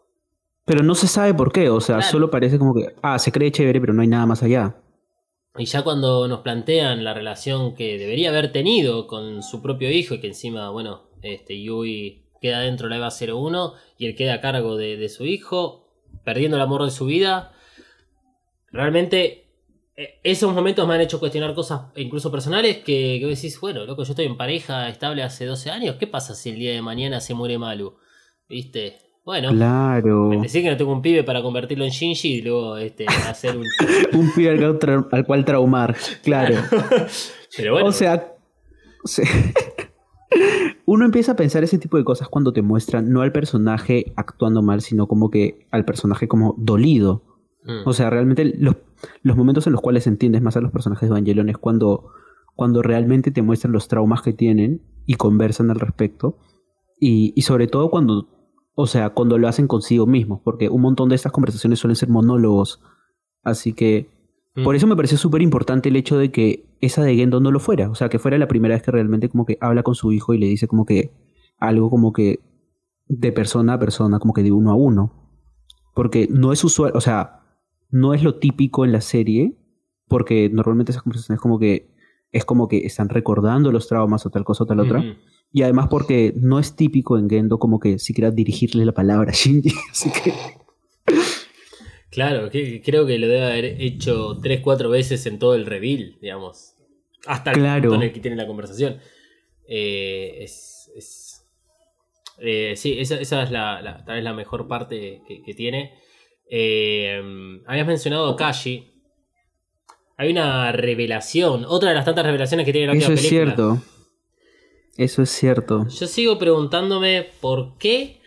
[0.68, 2.10] Pero no se sabe por qué, o sea, Claro.
[2.12, 4.76] solo parece como que, ah, se cree chévere, pero no hay nada más allá.
[5.56, 10.14] Y ya cuando nos plantean la relación que debería haber tenido con su propio hijo,
[10.14, 14.34] y que encima, bueno, este Yui queda dentro de la EVA 01 y él queda
[14.34, 15.88] a cargo de, de su hijo,
[16.24, 17.52] perdiendo el amor de su vida.
[18.70, 19.46] Realmente,
[19.96, 23.84] eh, esos momentos me han hecho cuestionar cosas, incluso personales, que, que vos decís, bueno,
[23.84, 26.82] loco, yo estoy en pareja estable hace 12 años, ¿qué pasa si el día de
[26.82, 27.96] mañana se muere Malu?
[28.48, 28.98] ¿Viste?
[29.28, 30.30] Bueno, Claro.
[30.40, 33.66] decir que no tengo un pibe para convertirlo en Shinji y luego este, hacer un...
[34.18, 35.94] Un pibe al, cual tra- al cual traumar,
[36.24, 36.54] claro.
[37.56, 38.32] Pero bueno, O sea,
[39.04, 39.26] o sea,
[40.86, 44.62] uno empieza a pensar ese tipo de cosas cuando te muestran no al personaje actuando
[44.62, 47.22] mal, sino como que al personaje como dolido.
[47.64, 47.86] mm.
[47.86, 48.76] O sea, realmente los,
[49.22, 52.08] los momentos en los cuales entiendes más a los personajes de Evangelion es cuando,
[52.56, 56.38] cuando realmente te muestran los traumas que tienen y conversan al respecto.
[56.98, 58.26] Y, y sobre todo cuando,
[58.80, 62.08] o sea, cuando lo hacen consigo mismos, porque un montón de estas conversaciones suelen ser
[62.08, 62.80] monólogos.
[63.42, 64.08] Así que
[64.54, 64.62] Mm.
[64.62, 67.58] por eso me pareció súper importante el hecho de que esa de Gendo no lo
[67.58, 67.90] fuera.
[67.90, 70.32] O sea, que fuera la primera vez que realmente como que habla con su hijo
[70.32, 71.10] y le dice como que
[71.58, 72.38] algo como que
[73.08, 75.12] de persona a persona, como que de uno a uno.
[75.94, 77.40] Porque no es usual, o sea,
[77.90, 79.56] no es lo típico en la serie,
[80.06, 81.90] porque normalmente esas conversaciones como que
[82.32, 85.02] es como que están recordando los traumas o tal cosa o tal otra.
[85.52, 89.34] Y además porque no es típico en Gendo como que siquiera dirigirle la palabra a
[89.34, 89.72] Shinji.
[89.90, 90.32] Así que
[92.10, 96.74] Claro, que, creo que lo debe haber hecho 3-4 veces en todo el reveal, digamos.
[97.26, 97.82] Hasta el Claro.
[97.82, 98.98] punto en el que tiene la conversación.
[99.66, 100.90] Eh, es.
[100.96, 101.44] es-
[102.40, 105.94] eh, sí, esa, esa es la, la- tal vez la mejor parte que, que tiene.
[106.50, 107.20] Eh,
[107.66, 108.87] habías mencionado Kashi.
[110.18, 113.54] Hay una revelación, otra de las tantas revelaciones que tiene la eso última es película.
[113.56, 113.82] cierto.
[114.96, 115.86] Eso es cierto.
[115.88, 118.20] Yo sigo preguntándome por qué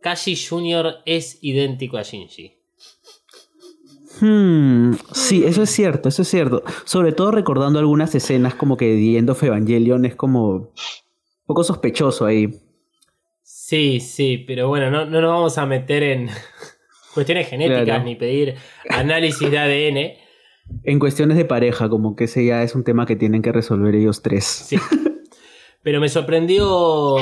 [0.00, 0.98] Kashi Jr.
[1.04, 2.52] es idéntico a Shinji.
[4.20, 6.62] Hmm, sí, eso es cierto, eso es cierto.
[6.84, 10.68] Sobre todo recordando algunas escenas como que The End of Evangelion es como un
[11.46, 12.60] poco sospechoso ahí.
[13.42, 16.28] Sí, sí, pero bueno, no, no nos vamos a meter en
[17.14, 18.04] cuestiones genéticas Claro.
[18.04, 18.54] ni pedir
[18.90, 20.21] análisis de ADN.
[20.84, 23.94] En cuestiones de pareja, como que ese ya es un tema que tienen que resolver
[23.94, 24.44] ellos tres.
[24.44, 24.76] Sí.
[25.82, 27.16] Pero me sorprendió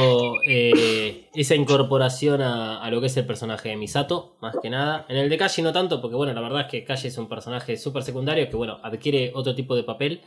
[0.47, 5.06] eh, esa incorporación a, lo que es el personaje de Misato, más que nada.
[5.09, 7.28] En el de Kashi no tanto, porque bueno, la verdad es que Kashi es un
[7.28, 10.20] personaje súper secundario que bueno, adquiere otro tipo de papel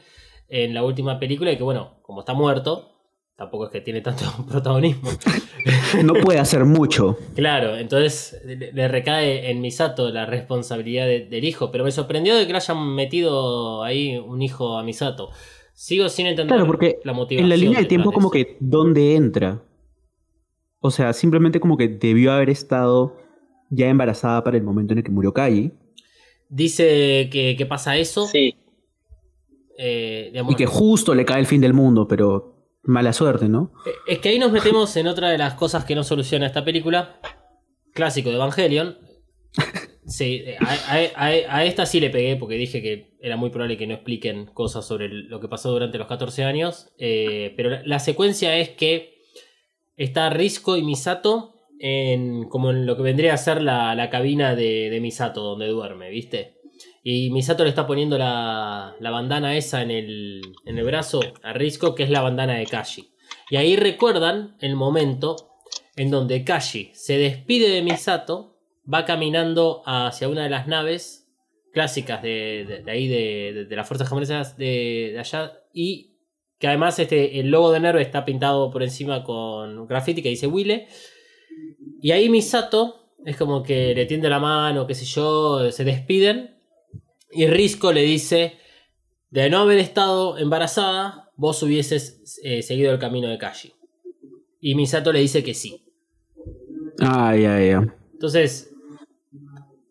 [0.49, 2.92] en la última película y que bueno, como está muerto,
[3.35, 5.10] tampoco es que tiene tanto protagonismo.
[6.03, 7.18] No puede hacer mucho.
[7.35, 12.45] Claro, entonces le, recae en Misato la responsabilidad de- del hijo, pero me sorprendió de
[12.45, 15.30] que le hayan metido ahí un hijo a Misato.
[15.73, 17.45] Sigo sin entender Claro, porque la motivación.
[17.45, 19.64] en la línea de detrás tiempo como que dónde entra.
[20.80, 23.15] O sea, simplemente como que debió haber estado
[23.69, 25.72] ya embarazada para el momento en el que murió Kai.
[26.49, 28.27] Dice que, que pasa eso.
[28.27, 28.55] Sí,
[29.77, 32.52] eh, digamos, Y que justo le cae el fin del mundo, pero
[32.84, 33.72] mala suerte, ¿no?
[33.85, 36.64] Eh, Es que ahí nos metemos en otra de las cosas que no soluciona esta
[36.65, 37.19] película.
[37.93, 38.97] Clásico de Evangelion.
[40.05, 43.77] Sí, a, a- a- a esta sí le pegué porque dije que era muy probable
[43.77, 46.91] que no expliquen cosas sobre lo que pasó durante los 14 años.
[46.99, 49.14] eh, pero la, la secuencia es que
[49.95, 54.55] está Risco y Misato en como en lo que vendría a ser la, la cabina
[54.57, 56.57] de, de Misato donde duerme, ¿viste?
[57.03, 61.51] Y Misato le está poniendo la, la bandana esa en el, en el brazo a
[61.51, 63.09] Risco, que es la bandana de Kashi.
[63.49, 65.35] Y ahí recuerdan el momento
[65.97, 68.57] en donde Kashi se despide de Misato,
[68.91, 71.30] va caminando hacia una de las naves
[71.73, 75.59] clásicas de, ahí, de, de- las fuerzas japonesas de, de allá.
[75.73, 76.11] Y
[76.57, 80.47] que además este, el logo de Nerve está pintado por encima con graffiti que dice
[80.47, 80.88] Wille.
[82.01, 86.51] Y ahí Misato es como que le tiende la mano, qué sé yo, se despiden.
[87.34, 88.53] Y Risco le dice,
[89.30, 93.73] de no haber estado embarazada, vos hubieses eh, seguido el camino de Kashi.
[94.60, 95.84] Y Misato le dice que sí.
[96.99, 97.95] Ah, ya, ya.
[98.14, 98.72] Entonces...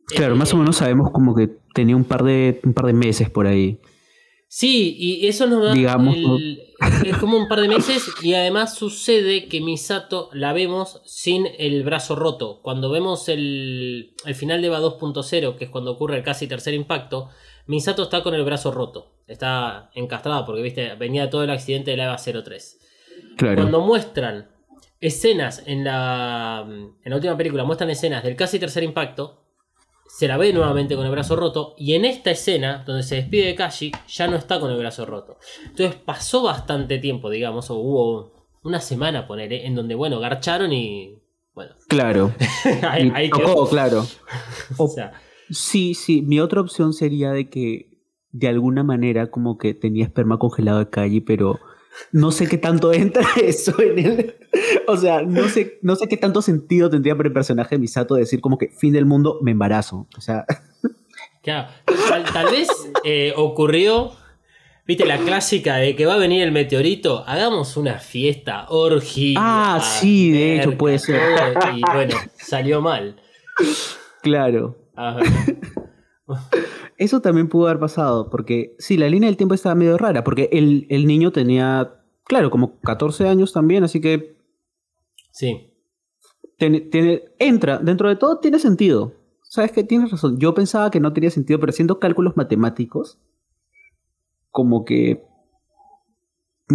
[0.07, 2.93] Claro, eh, más o menos sabemos como que tenía un par de, un par de
[2.93, 3.81] meses por ahí.
[4.55, 5.73] Sí, y eso nos da.
[5.73, 6.61] Digamos, el-
[7.07, 8.05] es como un par de meses.
[8.23, 12.61] Y además sucede que Misato la vemos sin el brazo roto.
[12.61, 16.75] Cuando vemos el, el final de EVA 2.0, que es cuando ocurre el casi tercer
[16.75, 17.31] impacto,
[17.67, 19.15] Misato está con el brazo roto.
[19.27, 22.81] Está encastrada porque viste, venía todo el accidente de la EVA 03.
[23.39, 23.55] Claro.
[23.57, 24.51] Cuando muestran
[25.01, 29.42] escenas en la, en la última película, muestran escenas del casi tercer impacto,
[30.15, 33.47] se la ve nuevamente con el brazo roto, y en esta escena, donde se despide
[33.47, 35.39] de Kashi, ya no está con el brazo roto.
[35.65, 41.19] Entonces pasó bastante tiempo, digamos, o hubo una semana, poner en donde, bueno, garcharon y...
[41.55, 42.33] Bueno, Claro.
[42.89, 43.69] ahí, Y ahí tocó, quedó.
[43.69, 44.07] claro.
[44.79, 45.13] O sea,
[45.51, 46.23] Sí, sí.
[46.23, 47.99] Mi otra opción sería de que
[48.33, 51.59] de alguna manera como que tenía esperma congelado de calle, pero
[52.13, 54.35] no sé qué tanto entra eso en él.
[54.87, 58.15] O sea, no sé, no sé qué tanto sentido tendría para el personaje de Misato
[58.15, 60.07] decir como que fin del mundo, me embarazo.
[60.17, 60.45] O sea,
[61.43, 61.69] Claro,
[62.09, 62.69] tal, tal vez
[63.03, 64.13] eh, ocurrió,
[64.87, 69.39] viste, la clásica de que va a venir el meteorito, hagamos una fiesta, orgía.
[69.41, 71.21] Ah, sí, de hecho, puede ser.
[71.75, 73.21] Y bueno, salió mal.
[74.23, 74.79] claro.
[74.95, 75.27] A ver,
[76.99, 80.49] Eso también pudo haber pasado, porque sí, la línea del tiempo estaba medio rara, porque
[80.53, 81.95] el, el niño tenía,
[82.25, 84.37] claro, como 14 años también, así que
[85.31, 85.73] Sí,
[86.59, 89.15] tiene, tiene- entra, dentro de todo tiene sentido.
[89.43, 89.83] ¿Sabes qué?
[89.85, 90.39] Tienes razón.
[90.39, 93.19] Yo pensaba que no tenía sentido, pero haciendo cálculos matemáticos,
[94.51, 95.25] como que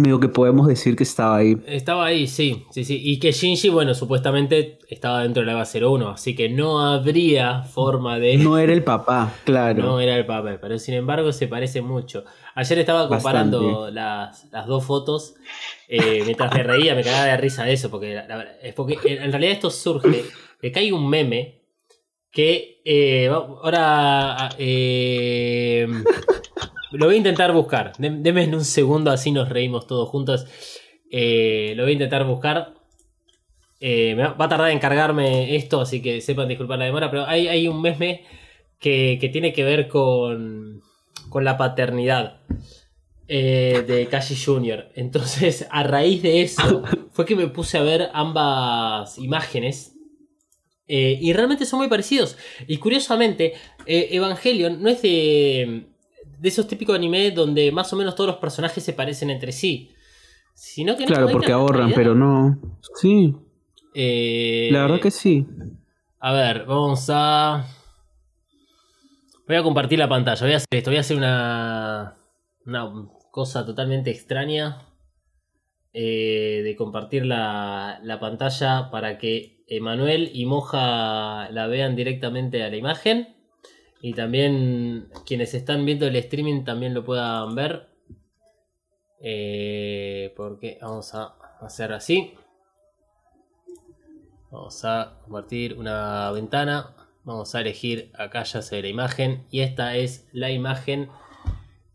[0.00, 1.56] medio que podemos decir que estaba ahí.
[1.66, 3.00] estaba ahí, sí, sí, sí.
[3.02, 7.62] Y que Shinji, bueno, supuestamente estaba dentro de la EVA 01, así que no habría
[7.62, 8.36] forma de...
[8.38, 9.82] No era el papá, claro.
[9.82, 12.24] No era el papel, pero sin embargo se parece mucho.
[12.54, 15.34] Ayer estaba comparando las, las dos fotos
[15.88, 18.96] eh, mientras me reía, me cagaba de risa de eso, porque, la- la- es porque
[19.04, 20.24] en realidad esto surge
[20.62, 21.62] de que hay un meme
[22.30, 25.86] que eh, ahora eh,
[26.92, 27.92] lo voy a intentar buscar.
[27.98, 30.46] Dem- Denme en un segundo, así nos reímos todos juntos.
[31.10, 32.74] Eh, lo voy a intentar buscar.
[33.80, 37.46] Eh, va a tardar en cargarme esto, así que sepan disculpar la demora, pero hay,
[37.46, 38.24] hay un meme
[38.80, 40.82] que, que tiene que ver con,
[41.28, 42.40] con la paternidad
[43.28, 44.88] eh, de Kashi Jr.
[44.96, 46.82] Entonces, a raíz de eso,
[47.12, 49.94] fue que me puse a ver ambas imágenes.
[50.88, 52.36] eh, y realmente son muy parecidos.
[52.66, 53.52] Y curiosamente,
[53.86, 55.84] Evangelion no es de,
[56.40, 59.90] de esos típicos anime donde más o menos todos los personajes se parecen entre sí.
[60.54, 62.58] Sino que Claro, porque ahorran, pero no.
[63.00, 63.34] Sí,
[63.94, 65.46] Eh, la verdad que sí.
[66.20, 67.64] A ver, vamos a.
[69.46, 70.40] Voy a compartir la pantalla.
[70.44, 70.90] Voy a hacer esto.
[70.90, 72.16] Voy a hacer una.
[72.66, 72.92] Una
[73.30, 74.82] cosa totalmente extraña.
[75.94, 82.68] eh, de compartir la, la pantalla para que Emanuel y Moja la vean directamente a
[82.68, 83.36] la imagen.
[84.00, 87.88] Y también quienes están viendo el streaming también lo puedan ver.
[89.20, 92.34] Eh, porque vamos a hacer así.
[94.50, 96.94] Vamos a compartir una ventana.
[97.24, 99.46] Vamos a elegir acá ya se ve la imagen.
[99.50, 101.08] Y esta es la imagen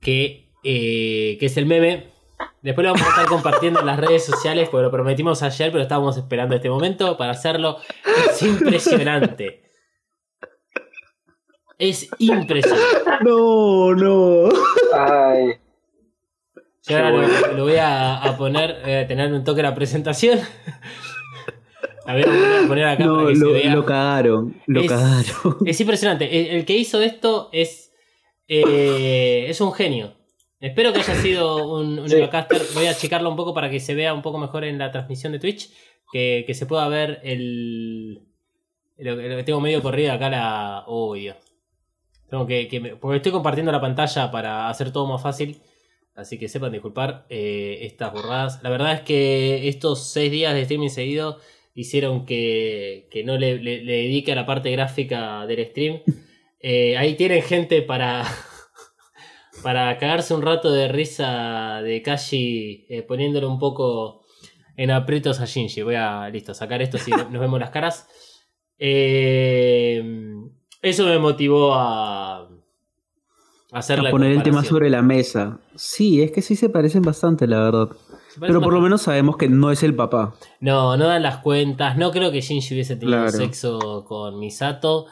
[0.02, 2.12] que, eh, que es el meme.
[2.62, 5.84] Después lo vamos a estar compartiendo en las redes sociales porque lo prometimos ayer, pero
[5.84, 7.78] estábamos esperando este momento para hacerlo.
[8.30, 9.63] Es impresionante.
[11.90, 12.84] Es impresionante.
[13.24, 14.50] No, no.
[14.94, 15.54] Ay,
[16.88, 19.76] Yo ahora lo, lo voy a, a poner, voy a tener un toque de la
[19.76, 20.40] presentación.
[22.06, 23.76] A ver, voy a poner acá No, para que lo, se vea.
[23.76, 24.62] lo cagaron.
[24.68, 25.58] Lo Es- cagaron.
[25.66, 26.26] Es impresionante.
[26.52, 27.92] El, el que hizo esto es.
[28.48, 30.16] eh, es un genio.
[30.60, 32.16] Espero que haya sido un, un Sí.
[32.74, 35.32] Voy a achicarlo un poco para que se vea un poco mejor en la transmisión
[35.34, 35.70] de Twitch.
[36.12, 38.22] Que, que se pueda ver el.
[38.98, 40.84] Lo, que- tengo medio corrido acá la.
[40.88, 41.38] Uy, Dios.
[42.34, 42.68] Tengo que.
[42.68, 45.62] que me- porque estoy compartiendo la pantalla para hacer todo más fácil.
[46.16, 48.60] Así que sepan disculpar eh, estas burradas.
[48.64, 51.38] La verdad es que estos seis días de streaming seguido
[51.76, 56.02] hicieron que, que no le, le- le dedique a la parte gráfica del stream.
[56.66, 58.24] Eh, ahí tienen gente para,
[59.64, 64.22] para cagarse un rato de risa de Kashi eh, poniéndole un poco
[64.78, 65.82] en aprietos a Shinji.
[65.82, 68.08] Voy a, listo, sacar esto si nos vemos las caras.
[68.80, 70.02] Eh,
[70.84, 72.48] eso me motivó a,
[73.72, 75.60] hacer a la poner el tema sobre la mesa.
[75.76, 77.90] Sí, es que sí se parecen bastante, la verdad.
[78.40, 80.36] Pero por lo menos sabemos que no es el papá.
[80.60, 81.98] No, no dan las cuentas.
[81.98, 83.32] No creo que Shinji hubiese tenido Claro.
[83.32, 85.06] sexo con Misato.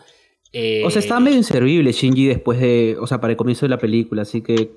[0.51, 2.97] Eh, O sea, estaba medio inservible Shinji después de.
[2.99, 4.75] O sea, para el comienzo de la película, así que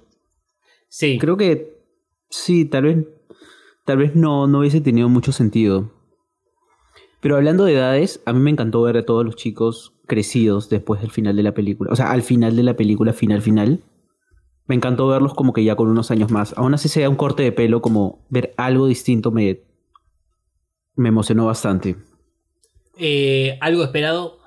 [0.88, 1.82] Sí, creo que
[2.30, 2.98] sí, tal vez.
[3.84, 5.90] Tal vez no, no hubiese tenido mucho sentido.
[7.20, 11.00] Pero hablando de edades, a mí me encantó ver a todos los chicos crecidos después
[11.00, 11.90] del final de la película.
[11.92, 13.80] O sea, al final de la película, final, final.
[14.66, 16.54] Me encantó verlos como que ya con unos años más.
[16.56, 19.60] Aún así sea un corte de pelo, como ver algo distinto me,
[20.96, 21.96] me emocionó bastante.
[22.98, 24.38] Eh, algo esperado.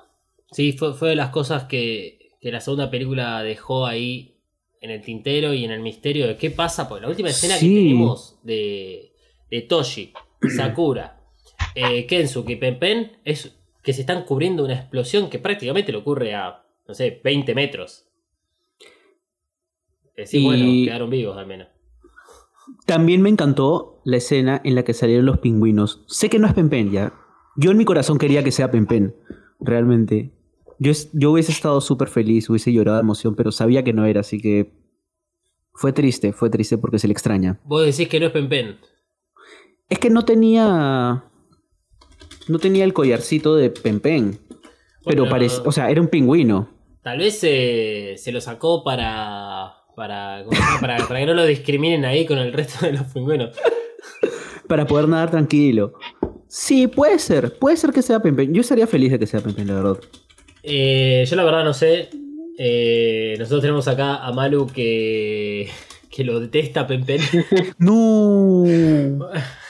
[0.50, 4.40] Sí, fue, fue de las cosas que, que la segunda película dejó ahí
[4.80, 6.88] en el tintero y en el misterio de qué pasa.
[6.88, 7.68] Porque la última escena Sí.
[7.68, 9.12] que tenemos de,
[9.50, 10.12] de Toshi,
[10.56, 11.20] Sakura,
[11.74, 15.98] eh, Kensuke y Pen Pen es que se están cubriendo una explosión que prácticamente le
[15.98, 18.04] ocurre a, no sé, 20 metros.
[20.32, 21.68] Y- bueno, quedaron vivos al menos.
[22.86, 26.04] También me encantó la escena en la que salieron los pingüinos.
[26.06, 27.14] Sé que no es Pempen ya.
[27.56, 29.14] Yo en mi corazón quería que sea Pempen,
[29.60, 30.32] realmente.
[30.78, 34.04] Yo, es- yo hubiese estado súper feliz, hubiese llorado de emoción, pero sabía que no
[34.04, 34.72] era, así que
[35.72, 37.58] fue triste, fue triste porque se le extraña.
[37.64, 38.78] Vos decís que no es Pen Pen.
[39.88, 41.24] Es que no tenía...
[42.48, 44.38] No tenía el collarcito de Pempen,
[45.04, 46.68] pero Bueno, parece, o sea, era un pingüino.
[47.02, 49.74] Tal vez eh, se lo sacó para.
[49.94, 50.44] Para,
[50.80, 51.06] para.
[51.06, 53.56] para que no lo discriminen ahí con el resto de los pingüinos.
[54.66, 55.94] Para poder nadar tranquilo.
[56.46, 58.52] Sí, puede ser, puede ser que sea Pempen.
[58.52, 59.98] Yo estaría feliz de que sea Pempen, la verdad.
[60.62, 62.10] Eh, yo la verdad no sé.
[62.58, 65.70] Eh, nosotros tenemos acá a Malu que.
[66.10, 67.20] que lo detesta Pen Pen.
[67.78, 68.64] No.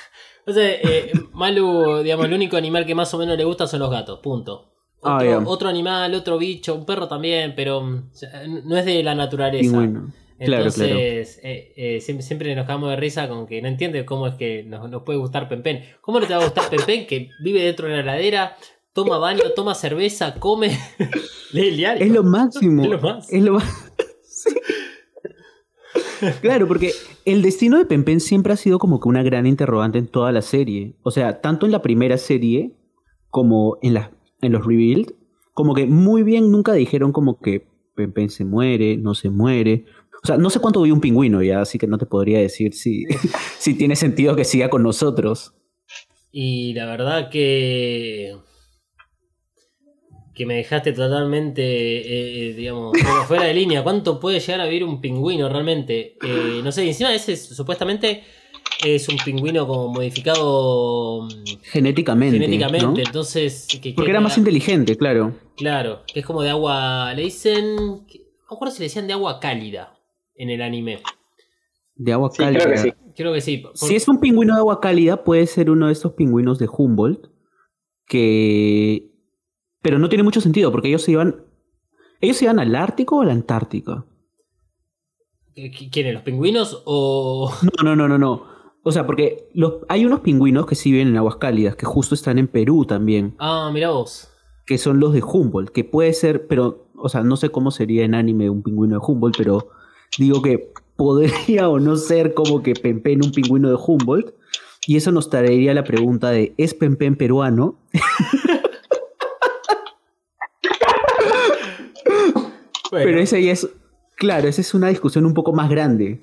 [0.53, 3.91] Sea, eh, Malu, digamos, el único animal que más o menos le gusta son los
[3.91, 4.73] gatos, punto.
[5.01, 8.85] Otro, Ah, otro animal, otro bicho, un perro también, pero mm, o sea, no es
[8.85, 9.79] de la naturaleza.
[9.79, 10.13] Pingüino.
[10.39, 10.93] Claro, claro.
[10.93, 14.35] Entonces, eh, eh, siempre, siempre nos cagamos de risa con que no entiende cómo es
[14.35, 15.83] que nos, nos puede gustar Pempen.
[16.01, 18.57] ¿Cómo no te va a gustar Pempen que vive dentro de la heladera,
[18.93, 20.79] toma baño, toma cerveza, come,
[21.53, 22.05] lee el diario?
[22.05, 22.83] Es lo máximo.
[22.85, 23.33] Es lo más.
[23.33, 23.59] Es lo
[24.23, 24.51] Sí.
[26.41, 26.93] Claro, porque
[27.25, 30.43] el destino de Pempen siempre ha sido como que una gran interrogante en toda la
[30.43, 30.95] serie.
[31.03, 32.73] O sea, tanto en la primera serie
[33.31, 35.15] como en, la, en los Rebuild,
[35.55, 39.85] como que muy bien nunca dijeron como que Pempen se muere, no se muere.
[40.23, 42.75] O sea, no sé cuánto vive un pingüino ya, así que no te podría decir
[42.75, 43.05] si,
[43.59, 45.55] si tiene sentido que siga con nosotros.
[46.31, 48.37] Y la verdad que.
[50.39, 53.83] Que me dejaste totalmente, eh, eh, digamos, fuera- fuera de línea.
[53.83, 56.17] ¿Cuánto puede llegar a vivir un pingüino realmente?
[56.25, 58.23] Eh, no sé, y encima ese es- supuestamente
[58.87, 62.39] es un pingüino como modificado mm, Genéticamente.
[62.39, 62.87] genéticamente.
[62.87, 62.95] ¿no?
[62.97, 63.67] Entonces.
[63.69, 65.35] Que, Porque que- era más inteligente, claro.
[65.57, 67.13] Claro, que es como de agua.
[67.15, 67.75] Le dicen.
[67.77, 69.99] No me acuerdo si le decían de agua cálida
[70.37, 71.01] en el anime.
[71.97, 72.61] De agua Sí, cálida.
[72.63, 72.93] creo que sí.
[73.17, 73.57] Creo que sí.
[73.59, 76.69] por- Si es un pingüino de agua cálida, puede ser uno de estos pingüinos de
[76.73, 77.27] Humboldt.
[78.07, 79.11] Que.
[79.89, 81.37] Pero no tiene mucho sentido, porque ellos se iban.
[82.21, 84.05] ¿Ellos se iban al Ártico o a la Antártica?
[85.57, 86.13] ¿Qui- ¿Quiénes?
[86.13, 87.51] ¿Los pingüinos o.?
[87.63, 88.43] No, no, no, no, no.
[88.83, 92.15] O sea, porque los, hay unos pingüinos que sí viven en aguas cálidas, que justo
[92.15, 94.29] están en Perú también, Ah, mira vos.
[94.67, 98.05] que son los de Humboldt, que puede ser, pero, o sea, no sé cómo sería
[98.05, 99.69] en anime un pingüino de Humboldt, pero
[100.19, 104.35] digo que podría o no ser como que Pempen un pingüino de Humboldt,
[104.87, 107.77] y eso nos traería la pregunta de, ¿es Pempen peruano?
[112.91, 113.69] Pero esa ya es,
[114.17, 116.21] claro, esa es una discusión un poco más grande.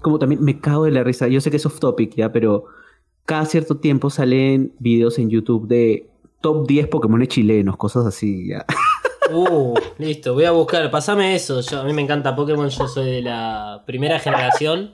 [0.00, 2.64] Como también me cago de la risa, yo sé que es off topic ya, pero
[3.24, 6.08] cada cierto tiempo salen videos en YouTube de
[6.40, 8.64] top 10 Pokémon chilenos, cosas así ya.
[9.34, 11.60] Uh, listo, voy a buscar, pasame eso.
[11.62, 14.92] Yo, a mí me encanta Pokémon, yo soy de la primera generación.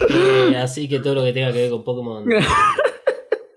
[0.00, 2.24] eh, así que todo lo que tenga que ver con Pokémon.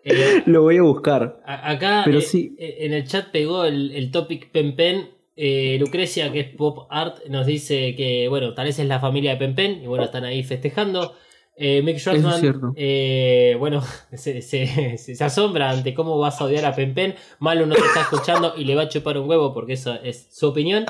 [0.04, 1.42] Eh, Lo voy a buscar.
[1.46, 2.56] a- acá Pero eh, sí.
[2.60, 5.10] en el chat pegó el, el topic Pen Pen.
[5.36, 9.32] Eh, Lucrecia, que es Pop Art, nos dice que, bueno, tal vez es la familia
[9.32, 9.82] de Pen Pen.
[9.84, 11.16] Y bueno, están ahí festejando.
[11.58, 13.82] Eh, Mick Schwartzman, eh, bueno,
[14.14, 17.16] se, se- se- se asombra ante cómo vas a odiar a Pen Pen.
[17.40, 20.28] Malo no te está escuchando y le va a chupar un huevo porque esa es
[20.32, 20.86] su opinión.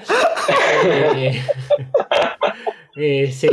[3.31, 3.47] Sí.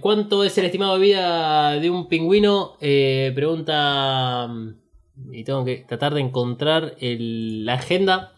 [0.00, 2.76] ¿Cuánto es el estimado de vida de un pingüino?
[2.80, 4.46] Pregunta.
[4.48, 4.74] mm,
[5.32, 8.32] Y tengo que tratar de encontrar el- la agenda.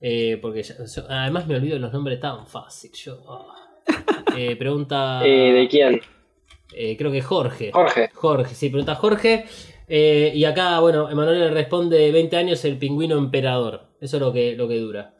[0.00, 2.90] Eh, porque ya- yo- además me olvido los nombres tan fácil.
[2.92, 3.54] Yo, ah.
[4.36, 5.20] Eh, pregunta.
[5.26, 6.00] Eh, ¿De quién?
[6.74, 7.70] eh, creo que Jorge.
[7.72, 8.10] Jorge.
[8.14, 9.46] Jorge, sí, pregunta Jorge.
[9.88, 13.82] Eh, y acá, bueno, Emanuel le responde 20 años el pingüino emperador.
[14.00, 15.14] Eso es lo que, lo que dura.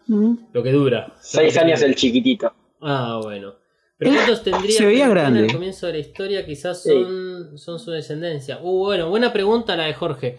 [0.53, 1.15] Lo que dura.
[1.21, 2.53] Seis años el chiquitito.
[2.81, 3.55] Ah, bueno.
[3.97, 5.41] Pero ¿cuántos tendría Se veía Pen grande.
[5.45, 6.45] al comienzo de la historia?
[6.45, 6.91] Quizás Sí.
[6.91, 8.59] son, son su descendencia.
[8.61, 10.39] Uh, bueno, buena pregunta la de Jorge.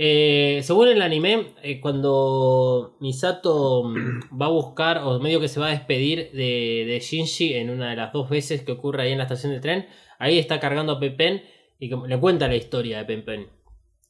[0.00, 5.58] Eh, según el anime, eh, cuando Misato mm, va a buscar, o medio que se
[5.58, 9.10] va a despedir de, de Shinji en una de las dos veces que ocurre ahí
[9.12, 9.86] en la estación de tren,
[10.20, 11.42] ahí está cargando a Pen
[11.80, 13.46] y le cuenta la historia de Pen Pen.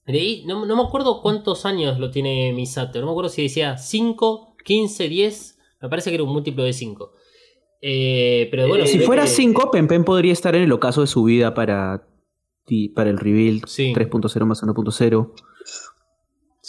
[0.04, 3.78] Leí, no, no me acuerdo cuántos años lo tiene Misato, no me acuerdo si decía
[3.78, 7.12] 5, 15, 10, me parece que era un múltiplo de 5.
[7.80, 11.24] Eh, pero bueno, Si fuera que- 5, Pen podría estar en el ocaso de su
[11.24, 12.06] vida para,
[12.66, 13.92] ti- para el reveal Sí.
[13.94, 15.32] 3.0 más 1.0.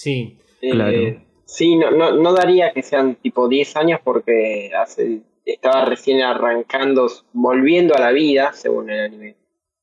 [0.02, 0.98] Sí, Eh, Claro.
[1.46, 7.08] sí, no, no, no daría que sean tipo 10 años porque hace, estaba recién arrancando,
[7.34, 9.36] volviendo a la vida, según el anime,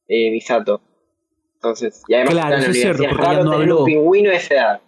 [0.09, 0.81] eh, Misato.
[1.55, 3.79] Entonces, y además Claro, está en es cierto, porque raro no tener habló.
[3.81, 4.81] un pingüino de esa edad.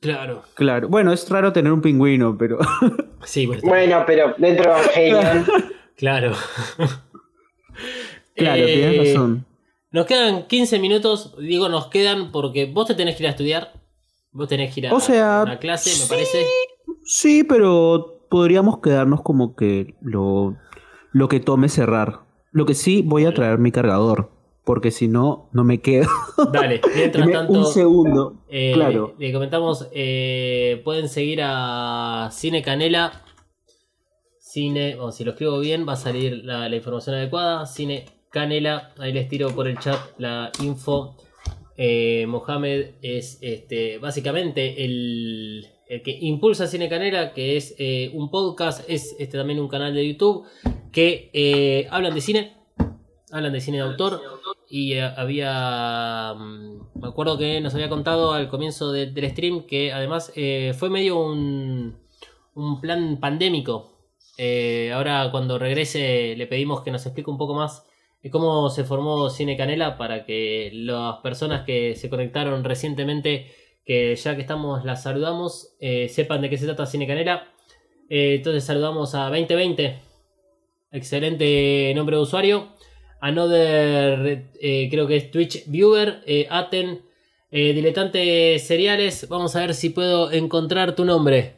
[0.00, 0.42] claro.
[0.54, 0.88] Claro.
[0.88, 2.58] Bueno, es raro tener un pingüino, pero.
[3.24, 5.46] Sí, bueno, Bueno, pero dentro de Evangelion,
[5.96, 6.32] claro.
[8.34, 9.46] claro, Eh, tienes razón.
[9.90, 13.72] Nos quedan 15 minutos, digo nos quedan porque vos te tenés que ir a estudiar,
[14.36, 16.46] vos tenés que ir a O sea, una clase, me parece.
[17.04, 20.56] Sí, pero podríamos quedarnos como que lo,
[21.12, 22.20] lo que tome cerrar.
[22.52, 24.30] Lo que sí, voy a traer mi cargador.
[24.64, 26.08] Porque si no, no me quedo.
[26.52, 27.52] Dale, mientras tanto...
[27.52, 28.42] un segundo.
[28.48, 29.14] Eh, claro.
[29.16, 33.22] Le, comentamos, eh, pueden seguir a Cine Canela.
[34.40, 37.64] Cine, o si lo escribo bien, va a salir la, la información adecuada.
[37.66, 41.16] Cine Canela, ahí les tiro por el chat la info.
[41.76, 48.30] Eh, Mohamed es este, básicamente el, el que impulsa Cine Canela, que es eh, un
[48.30, 50.46] podcast, es este, también un canal de YouTube
[50.92, 52.54] que eh, hablan de cine,
[53.30, 54.20] hablan de cine de autor.
[54.68, 56.34] Y había.
[56.36, 60.32] mm, Me acuerdo que nos había contado al comienzo de- del stream que además
[60.76, 61.96] fue medio un,
[62.54, 63.92] un plan pandémico.
[64.92, 67.84] Ahora, cuando regrese, le pedimos que nos explique un poco más
[68.30, 73.52] cómo se formó Cine Canela para que las personas que se conectaron recientemente,
[73.84, 77.48] que ya que estamos, las saludamos, eh, sepan de qué se trata Cine Canela.
[78.08, 79.98] Eh, entonces, saludamos a 2020.
[80.92, 82.68] Excelente nombre de usuario.
[83.20, 87.02] Another, eh, creo que es Twitch Viewer, Aten,
[87.50, 89.28] Diletante Seriales.
[89.28, 91.54] Vamos a ver si puedo encontrar tu nombre.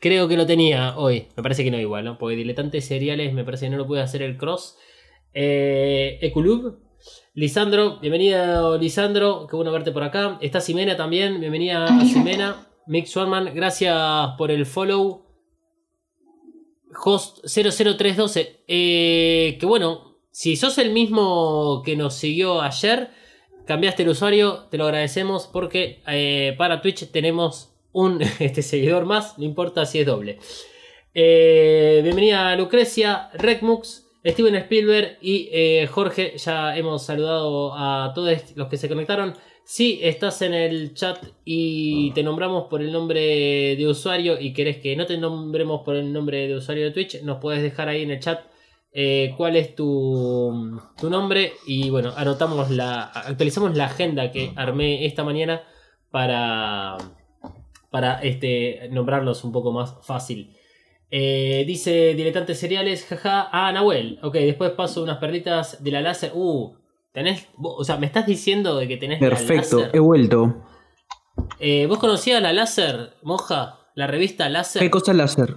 [0.00, 1.26] Creo que lo tenía hoy.
[1.36, 2.18] Me parece que no igual, ¿no?
[2.18, 4.76] Porque Diletante Seriales me parece que no lo puede hacer el cross.
[5.32, 6.78] Eh, Eculub.
[7.34, 10.38] Lisandro, bienvenido Lisandro, qué bueno verte por acá.
[10.40, 12.66] Está Simena también, bienvenida a Simena.
[12.86, 13.96] Mick Swanman, gracias
[14.36, 15.26] por el follow.
[17.04, 18.64] Host 00312.
[18.66, 23.10] Eh, que bueno, si sos el mismo que nos siguió ayer,
[23.66, 29.38] cambiaste el usuario, te lo agradecemos porque eh, para Twitch tenemos un este, seguidor más,
[29.38, 30.38] no importa si es doble.
[31.14, 36.36] Eh, bienvenida Lucrecia, Recmux, Steven Spielberg y eh, Jorge.
[36.36, 39.34] Ya hemos saludado a todos los que se conectaron.
[39.64, 44.78] Si estás en el chat y te nombramos por el nombre de usuario y querés
[44.78, 48.02] que no te nombremos por el nombre de usuario de Twitch, nos puedes dejar ahí
[48.02, 48.40] en el chat
[48.92, 55.06] eh, cuál es tu, tu nombre y bueno, anotamos la, actualizamos la agenda que armé
[55.06, 55.62] esta mañana
[56.10, 56.96] para,
[57.90, 60.56] para este, nombrarlos un poco más fácil.
[61.10, 63.48] Eh, dice Diletantes Cereales, jaja.
[63.52, 64.18] Ah, Nahuel.
[64.22, 66.30] Ok, después paso unas perlitas de la láser.
[66.34, 66.76] Uh,
[67.12, 67.48] tenés.
[67.56, 69.96] vos- O sea, me estás diciendo de que tenés Perfecto, la láser.
[69.96, 70.62] he vuelto.
[71.58, 73.78] Eh, ¿Vos conocías la láser, Moja?
[73.94, 74.80] La revista láser.
[74.82, 75.56] ¿Qué cosa láser?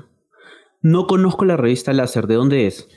[0.81, 2.89] No conozco la revista láser, ¿de dónde es?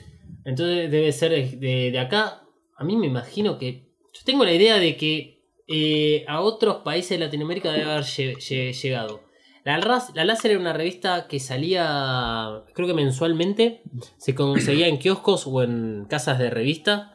[0.45, 2.41] Entonces debe ser de, de acá.
[2.77, 3.87] A mí me imagino que.
[4.13, 8.37] Yo tengo la idea de que eh, a otros países de Latinoamérica debe haber lle-
[8.37, 9.21] lle- llegado.
[9.67, 13.81] La, láser era una revista que salía, creo que mensualmente.
[14.17, 17.13] Se conseguía en kioscos o en casas de revista.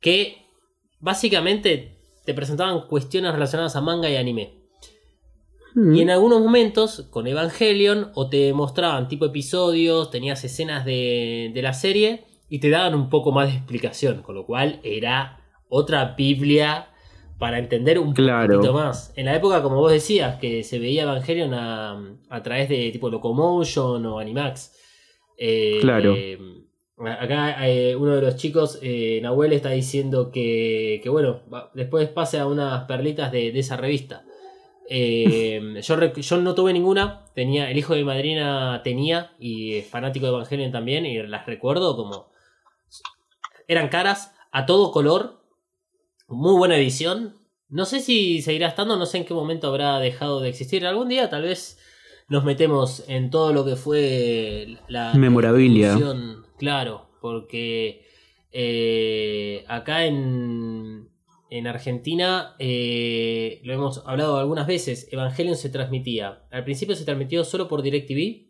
[0.00, 0.48] Que
[0.98, 4.64] básicamente te presentaban cuestiones relacionadas a manga y anime.
[5.76, 5.94] Mm.
[5.94, 11.62] Y en algunos momentos, con Evangelion, o te mostraban tipo episodios, tenías escenas de, de
[11.62, 15.38] la serie y te daban un poco más de explicación, con lo cual era
[15.68, 16.91] otra Biblia
[17.38, 18.54] para entender un Claro.
[18.56, 19.12] poquito más.
[19.16, 23.10] En la época, como vos decías, que se veía Evangelion a, a través de tipo
[23.10, 24.72] Locomotion o Animax.
[25.36, 26.14] Eh, Claro.
[26.16, 26.38] eh,
[27.18, 28.78] acá eh, uno de los chicos,
[29.22, 33.76] Nahuel, está diciendo que, que bueno, va- después pase a unas perlitas de, de esa
[33.76, 34.24] revista.
[34.88, 40.26] Yo, yo no tuve ninguna, tenía el hijo de mi madrina tenía y es fanático
[40.26, 42.30] de Evangelion también y las recuerdo como
[43.68, 45.40] eran caras a todo color,
[46.32, 47.34] muy buena edición.
[47.68, 50.86] No sé si seguirá estando, no sé en qué momento habrá dejado de existir.
[50.86, 51.78] Algún día tal vez
[52.28, 55.98] nos metemos en todo lo que fue la Memorabilia.
[56.58, 58.06] Claro, porque
[58.52, 61.08] eh, acá en,
[61.50, 66.42] en Argentina, eh, lo hemos hablado algunas veces, Evangelion se transmitía.
[66.50, 68.48] Al principio se transmitió solo por DirecTV,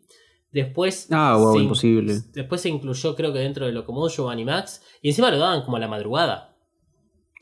[0.51, 2.13] después, Ah, wow, se, imposible.
[2.33, 5.79] después se incluyó creo que dentro de Locomotion Animax, y encima lo daban como a
[5.79, 6.52] la madrugada.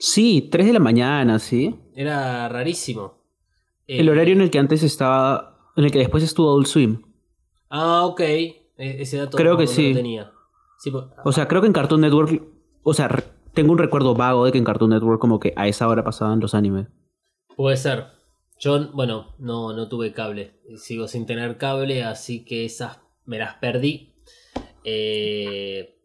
[0.03, 1.75] Sí, 3 de la mañana, sí.
[1.95, 3.19] Era rarísimo.
[3.85, 7.03] El Eh, horario en el que antes estaba, en el que después estuvo Adult Swim.
[7.69, 8.19] Ah, ok.
[8.19, 9.89] E- Ese dato Creo no- que no sí.
[9.89, 10.31] lo tenía.
[10.79, 12.41] Sí, po- O sea, creo que en Cartoon Network,
[12.81, 13.09] o sea,
[13.53, 16.39] tengo un recuerdo vago de que en Cartoon Network como que a esa hora pasaban
[16.39, 16.87] los animes.
[17.55, 18.07] Puede ser.
[18.59, 20.59] Yo, bueno, no, no tuve cable.
[20.77, 24.15] Sigo sin tener cable, así que esas me las perdí.
[24.83, 26.00] Eh,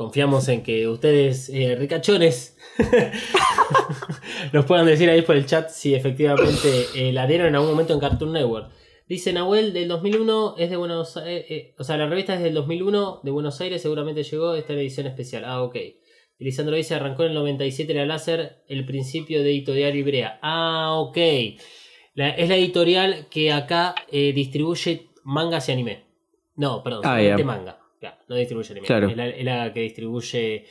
[0.00, 2.56] confiamos en que ustedes, eh, ricachones,
[4.54, 7.92] nos puedan decir ahí por el chat si efectivamente eh, la dieron en algún momento
[7.92, 8.70] en Cartoon Network.
[9.06, 11.74] Dice Nahuel, del 2001 es de Buenos Aires.
[11.78, 14.54] o sea, la revista es del 2001 de Buenos Aires, seguramente llegó.
[14.54, 15.44] Esta edición especial.
[15.44, 15.76] Ah, ok.
[16.38, 20.38] Lisandro dice, arrancó en el 97 la láser, el principio de Editorial Ibrea.
[20.40, 21.18] Ah, ok.
[22.14, 26.04] La- es la editorial que acá eh, distribuye mangas y anime.
[26.56, 27.36] No, perdón, Ah, ya.
[27.44, 27.79] manga.
[28.28, 28.86] No distribuye anime.
[28.86, 29.08] Claro.
[29.08, 30.64] Es, la, es la que distribuye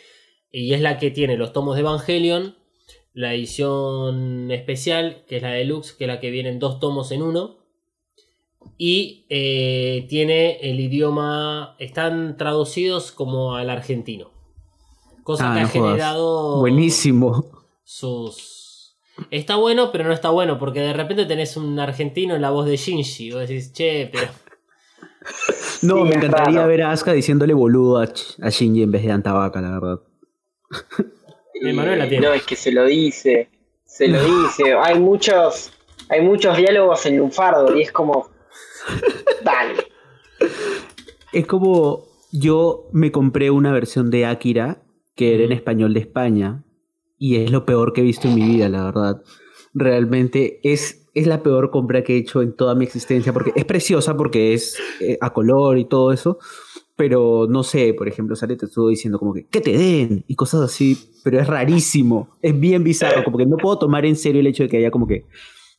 [0.51, 2.55] y es la que tiene los tomos de Evangelion,
[3.13, 7.21] la edición especial, que es la deluxe, que es la que vienen dos tomos en
[7.21, 7.57] uno.
[8.77, 14.31] Y eh, tiene el idioma, están traducidos como al argentino.
[15.23, 15.91] Cosa Ah, que no ha jodas.
[15.91, 17.45] generado Buenísimo.
[17.83, 18.97] sus...
[19.31, 22.65] Está bueno, pero no está bueno, porque de repente tenés un argentino en la voz
[22.67, 23.27] de Shinji.
[23.27, 24.27] Y vos decís, che, pero...
[25.81, 26.67] No, Sí, me encantaría raro.
[26.67, 29.99] ver a Asuka diciéndole boludo a, Ch- a Shinji en vez de Antabaca, la verdad.
[31.53, 32.27] Y- la tiene.
[32.27, 33.49] No, es que se lo dice.
[33.85, 34.73] Se lo dice.
[34.81, 35.71] Hay muchos,
[36.09, 38.29] hay muchos diálogos en lunfardo y es como.
[39.43, 39.73] Dale.
[41.31, 44.81] Es como yo me compré una versión de Akira
[45.15, 46.63] que era en español de España
[47.17, 49.21] y es lo peor que he visto en mi vida, la verdad.
[49.73, 53.65] Realmente es, es la peor compra que he hecho en toda mi existencia porque es
[53.65, 56.37] preciosa porque es eh, a color y todo eso,
[56.95, 60.35] pero no sé, por ejemplo, Sale te estuvo diciendo como que que te den y
[60.35, 64.41] cosas así, pero es rarísimo, es bien bizarro, como que no puedo tomar en serio
[64.41, 65.25] el hecho de que haya como que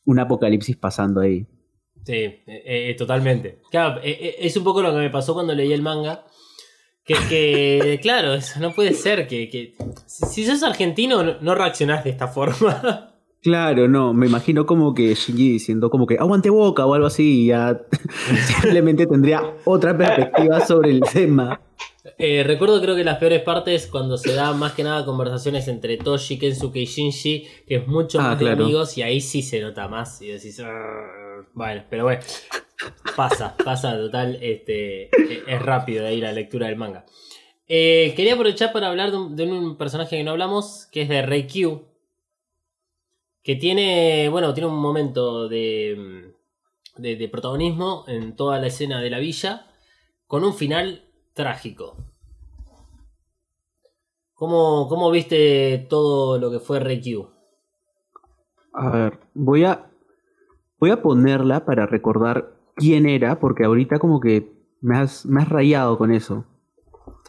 [0.05, 1.45] un apocalipsis pasando ahí.
[2.03, 3.59] Sí, eh, eh, totalmente.
[3.69, 6.25] Claro, eh, eh, es un poco lo que me pasó cuando leí el manga.
[7.05, 9.47] Que, que claro, eso no puede ser que...
[9.49, 9.75] que-
[10.07, 13.10] si, si sos argentino no, no reaccionás de esta forma.
[13.41, 17.43] Claro, no, me imagino como que Shinji diciendo como que aguante boca o algo así
[17.43, 17.81] y ya
[18.61, 21.59] simplemente tendría otra perspectiva sobre el tema.
[22.17, 25.97] Eh, recuerdo creo que las peores partes cuando se da más que nada conversaciones entre
[25.97, 28.63] Toshi, Kensuke y Shinji, que es mucho Ah, más de claro.
[28.63, 31.47] amigos y ahí sí se nota más y decís, "Arr".
[31.53, 32.21] bueno, pero bueno,
[33.15, 37.05] pasa, pasa total, este, eh, es rápido de ahí la lectura del manga.
[37.67, 41.09] Eh, quería aprovechar para hablar de un, de un personaje que no hablamos, que es
[41.09, 41.83] de Reikyu,
[43.43, 46.33] que tiene, bueno, tiene un momento de,
[46.97, 49.67] de, de protagonismo en toda la escena de la villa,
[50.27, 51.97] con un final trágico.
[54.33, 57.29] ¿Cómo, cómo viste todo lo que fue Reikyu?
[58.73, 59.91] A ver, voy a
[60.79, 64.51] voy a ponerla para recordar quién era porque ahorita como que
[64.81, 66.45] me has, me has rayado con eso.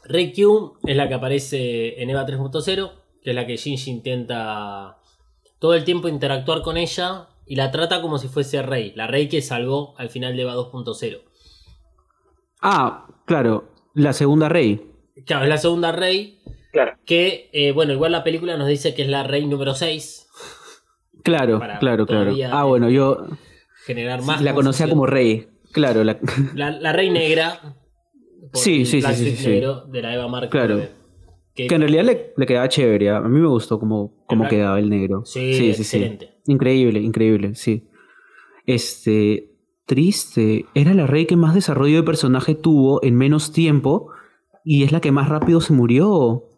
[0.05, 5.02] Reikyu es la que aparece en EVA 3.0, que es la que Shinji intenta
[5.63, 9.29] todo el tiempo interactuar con ella y la trata como si fuese Rey, la Rey
[9.29, 11.21] que salvó al final de EVA 2.0.
[12.61, 14.91] Ah, claro, la segunda rey.
[15.25, 16.95] Claro, es la segunda Rey Claro.
[17.05, 20.27] que, eh, bueno, igual la película nos dice que es la Rey número 6,
[21.23, 22.33] Claro, Para claro, claro.
[22.51, 23.25] Ah, eh, bueno, yo
[23.87, 24.43] generar más...
[24.43, 25.47] la conocía como rey.
[25.71, 26.19] Claro, la,
[26.55, 27.77] La, la Rey Negra.
[28.53, 30.83] por Sí, el sí, sí, sí, sí, negro De la Eva Mark Claro.
[31.55, 33.11] Que, que en realidad le, le quedaba chévere.
[33.11, 35.25] A mí me gustó como ¿El quedaba el negro.
[35.25, 36.31] Sí, excelente.
[36.47, 37.89] Increíble, increíble, sí.
[38.67, 39.53] Este,
[39.87, 40.67] triste.
[40.75, 44.11] Era la rey que más desarrollo de personaje tuvo en menos tiempo
[44.65, 46.49] y es la que más rápido se murió.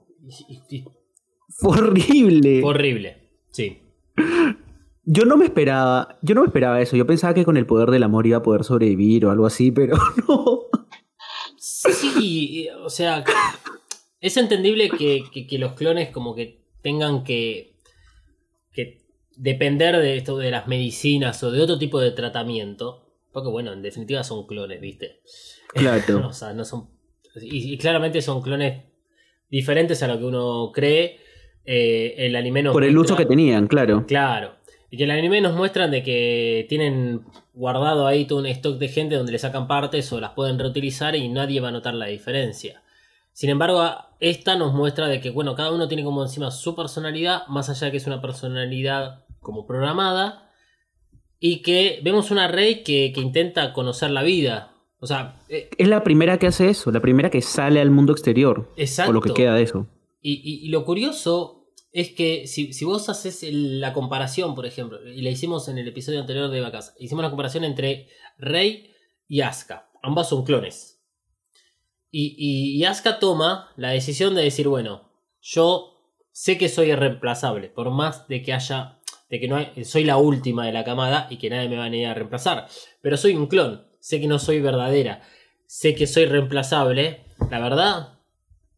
[1.49, 2.61] Fue horrible.
[2.61, 3.31] fue horrible.
[3.51, 3.83] Sí.
[5.05, 6.97] Yo no me esperaba, yo no me esperaba eso.
[6.97, 9.71] Yo pensaba que con el poder del amor iba a poder sobrevivir o algo así,
[9.71, 9.97] pero
[10.29, 10.62] no.
[11.57, 13.25] Sí, o sea,
[14.27, 17.75] es entendible que, que- que los clones como que tengan que,
[18.73, 18.99] que
[19.37, 23.03] depender de esto de las medicinas o de otro tipo de tratamiento.
[23.33, 25.21] Porque bueno, en definitiva son clones, ¿viste?
[25.69, 26.27] Claro.
[26.29, 26.89] o sea, no son.
[27.41, 28.83] Y, y claramente son clones
[29.51, 31.19] diferentes a lo que uno cree.
[31.67, 34.05] Eh, el anime nos Por el uso que tenían, claro.
[34.07, 34.55] Claro.
[34.91, 37.23] Y que el anime nos muestran de que tienen
[37.53, 41.17] guardado ahí todo un stock de gente donde le sacan partes o las pueden reutilizar
[41.17, 42.83] y nadie va a notar la diferencia.
[43.35, 43.82] Sin embargo,
[44.20, 47.86] esta nos muestra de que, bueno, cada uno tiene como encima su personalidad, más allá
[47.86, 50.51] de que es una personalidad como programada,
[51.40, 54.73] y que vemos una Rey que, que intenta conocer la vida.
[55.01, 58.12] O sea, eh, Es la primera que hace eso, la primera que sale al mundo
[58.12, 58.73] exterior.
[58.77, 59.11] exacto.
[59.11, 59.86] O lo que queda de eso.
[60.23, 64.65] Y, y- y lo curioso es que si, si vos haces el- la comparación, por
[64.65, 68.09] ejemplo, y la hicimos en el episodio anterior de Vacas, hicimos la comparación entre
[68.39, 68.93] Rey
[69.28, 69.90] y Asuka.
[70.02, 70.94] Ambas son clones.
[72.16, 75.03] Y, y, y Asuka toma la decisión de decir, bueno,
[75.43, 75.99] yo
[76.31, 80.16] sé que soy irreemplazable, por más de que haya, de que no hay- soy la
[80.16, 82.69] última de la camada y que nadie me va a venir a reemplazar.
[83.03, 85.23] Pero soy un clon, sé que no soy verdadera,
[85.66, 87.24] sé que soy reemplazable.
[87.51, 88.19] La verdad,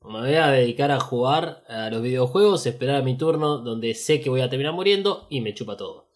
[0.03, 4.23] me voy a dedicar a jugar a los videojuegos, esperar a mi turno donde sé
[4.23, 6.07] que voy a terminar muriendo y me chupa todo.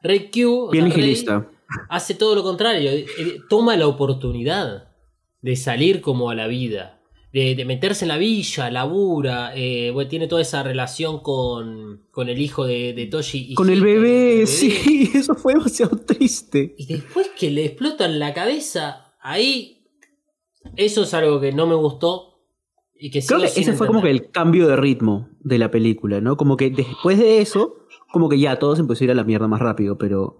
[0.00, 1.24] Rey Q o Bien sea, Rey
[1.88, 3.06] hace todo lo contrario, eh,
[3.50, 4.91] toma la oportunidad
[5.42, 7.00] de salir como a la vida,
[7.32, 12.28] de, de meterse en la villa, labura, eh, bueno, tiene toda esa relación con, con
[12.28, 13.52] el hijo de, de Toshi.
[13.52, 16.74] y Con el bebé, sí, eso fue demasiado triste.
[16.78, 19.82] y después que le explotan la cabeza, ahí
[20.76, 22.32] eso es algo que no me gustó
[22.94, 26.20] y que Creo que ese fue como que el cambio de ritmo de la película,
[26.20, 26.36] ¿no?
[26.36, 29.48] Como que después de eso, como que ya todos empezó a ir a la mierda
[29.48, 30.38] más rápido, pero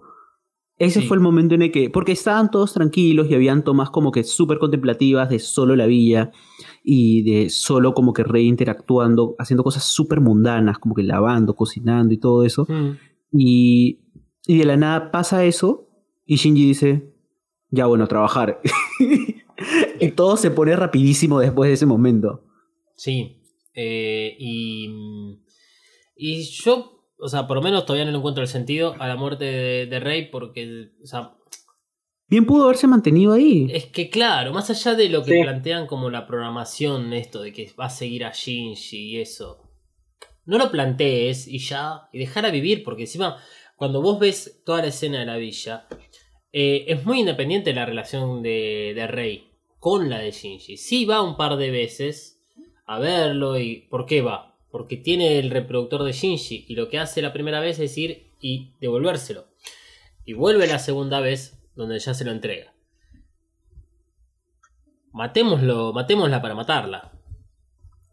[0.77, 1.07] ese Sí.
[1.07, 4.23] fue el momento en el que, porque estaban todos tranquilos y habían tomas como que
[4.23, 6.31] súper contemplativas de solo la villa
[6.83, 12.13] y de solo como que rey interactuando, haciendo cosas súper mundanas, como que lavando, cocinando
[12.13, 12.65] y todo eso.
[12.67, 12.97] Mm.
[13.31, 13.99] Y,
[14.47, 15.87] y de la nada pasa eso
[16.25, 17.13] y Shinji dice,
[17.69, 18.59] ya bueno, trabajar.
[19.99, 22.43] y todo se pone rapidísimo después de ese momento.
[22.95, 23.41] Sí.
[23.75, 25.39] eh, y,
[26.15, 26.92] y yo,
[27.23, 29.85] o sea, por lo menos todavía no le encuentro el sentido a la muerte de,
[29.87, 31.33] de Rey porque, o sea,
[32.27, 33.67] Bien pudo haberse mantenido ahí.
[33.71, 35.41] es que claro, más allá de lo que Sí.
[35.43, 39.69] plantean como la programación, esto de que va a seguir a Shinji y eso,
[40.45, 43.37] no lo plantees y ya, y dejar a vivir, porque encima,
[43.75, 45.85] cuando vos ves toda la escena de la villa,
[46.51, 50.77] eh, es muy independiente la relación de, de Rey con la de Shinji.
[50.77, 52.41] Sí va un par de veces
[52.85, 54.52] a verlo y ¿por qué va?
[54.73, 58.31] Porque tiene el reproductor de Shinji y lo que hace la primera vez es ir
[58.39, 59.45] y devolvérselo.
[60.25, 62.73] Y vuelve la segunda vez donde ya se lo entrega.
[65.11, 67.11] Matémoslo, matémosla para matarla.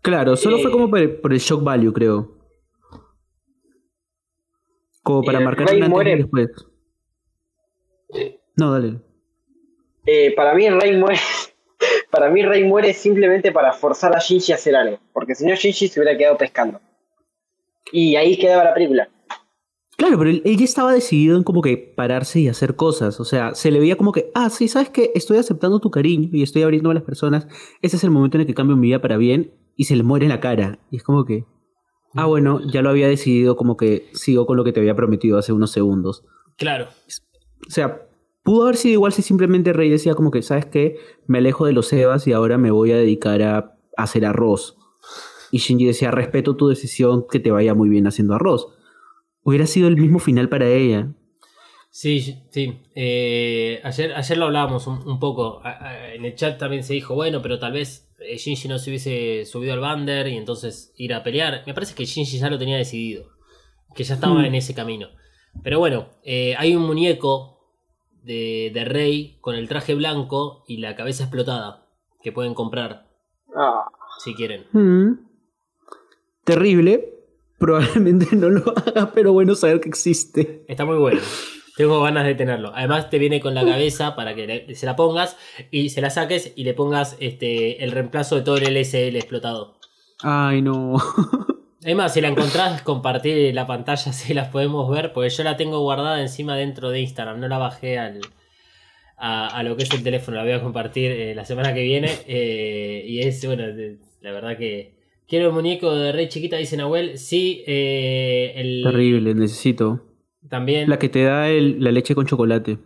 [0.02, 2.36] Claro, solo Eh, fue como por el, por el shock value, creo.
[5.02, 6.16] Como para el marcar rey un antes y muere.
[6.16, 6.50] después.
[8.56, 9.00] No, dale.
[10.04, 11.18] Eh, para mí Rey muere.
[12.10, 14.98] Para mí Rey muere simplemente para forzar a Shinji a hacer algo.
[15.12, 16.80] Porque si no Shinji se hubiera quedado pescando.
[17.92, 19.08] Y ahí quedaba la película.
[19.96, 23.20] Claro, pero él, ya estaba decidido en como que pararse y hacer cosas.
[23.20, 26.30] O sea, se le veía como que, ah, sí, sabes que estoy aceptando tu cariño
[26.32, 27.46] y estoy abriendo a las personas.
[27.82, 30.02] Este es el momento en el que cambio mi vida para bien y se le
[30.02, 30.78] muere en la cara.
[30.90, 31.44] Y es como que,
[32.14, 35.36] ah, bueno, ya lo había decidido, como que sigo con lo que te había prometido
[35.36, 36.24] hace unos segundos.
[36.56, 36.88] Claro.
[37.68, 38.00] O sea,
[38.50, 40.96] pudo haber sido igual si simplemente Rey decía como que, ¿sabes qué?
[41.28, 44.76] Me alejo de los Evas y ahora me voy a dedicar a, hacer arroz.
[45.52, 48.66] Y Shinji decía, respeto tu decisión, que te vaya muy bien haciendo arroz.
[49.44, 51.12] Hubiera sido el mismo final para ella.
[51.90, 52.80] Sí, sí.
[52.96, 55.62] Eh, ayer, ayer lo hablábamos un, un poco.
[56.12, 59.44] En el chat también se dijo, bueno, pero tal vez eh, Shinji no se hubiese
[59.46, 61.62] subido al Bander y entonces ir a pelear.
[61.68, 63.26] Me parece que Shinji ya lo tenía decidido.
[63.94, 64.46] Que ya estaba Hmm.
[64.46, 65.06] en ese camino.
[65.62, 67.59] Pero bueno, eh, hay un muñeco
[68.30, 71.86] de, de Rey con el traje blanco y la cabeza explotada
[72.22, 73.06] que pueden comprar
[73.56, 73.84] Ah,
[74.22, 74.64] si quieren.
[74.72, 75.18] Mm.
[76.44, 77.14] Terrible.
[77.58, 80.64] Probablemente no lo haga, pero bueno saber que existe.
[80.68, 81.20] Está muy bueno.
[81.76, 82.72] Tengo ganas de tenerlo.
[82.74, 85.36] Además te viene con la cabeza para que le- se la pongas
[85.70, 89.78] y se la saques y le pongas este el reemplazo de todo el LSL explotado.
[90.22, 90.96] Ay, no.
[91.82, 95.80] Además, si la encontrás, compartir la pantalla si las podemos ver, porque yo la tengo
[95.80, 97.40] guardada encima dentro de Instagram.
[97.40, 98.20] No la bajé al,
[99.16, 100.36] a, a lo que es el teléfono.
[100.36, 102.10] La voy a compartir eh, la semana que viene.
[102.26, 103.64] eh, y es, bueno,
[104.20, 104.98] la verdad que...
[105.28, 107.16] Quiero el muñeco de Rey Chiquita, dice Nahuel.
[107.16, 108.82] Sí, eh, el...
[108.82, 110.04] Terrible, necesito.
[110.48, 110.90] También...
[110.90, 112.78] La que te da el- la leche con chocolate.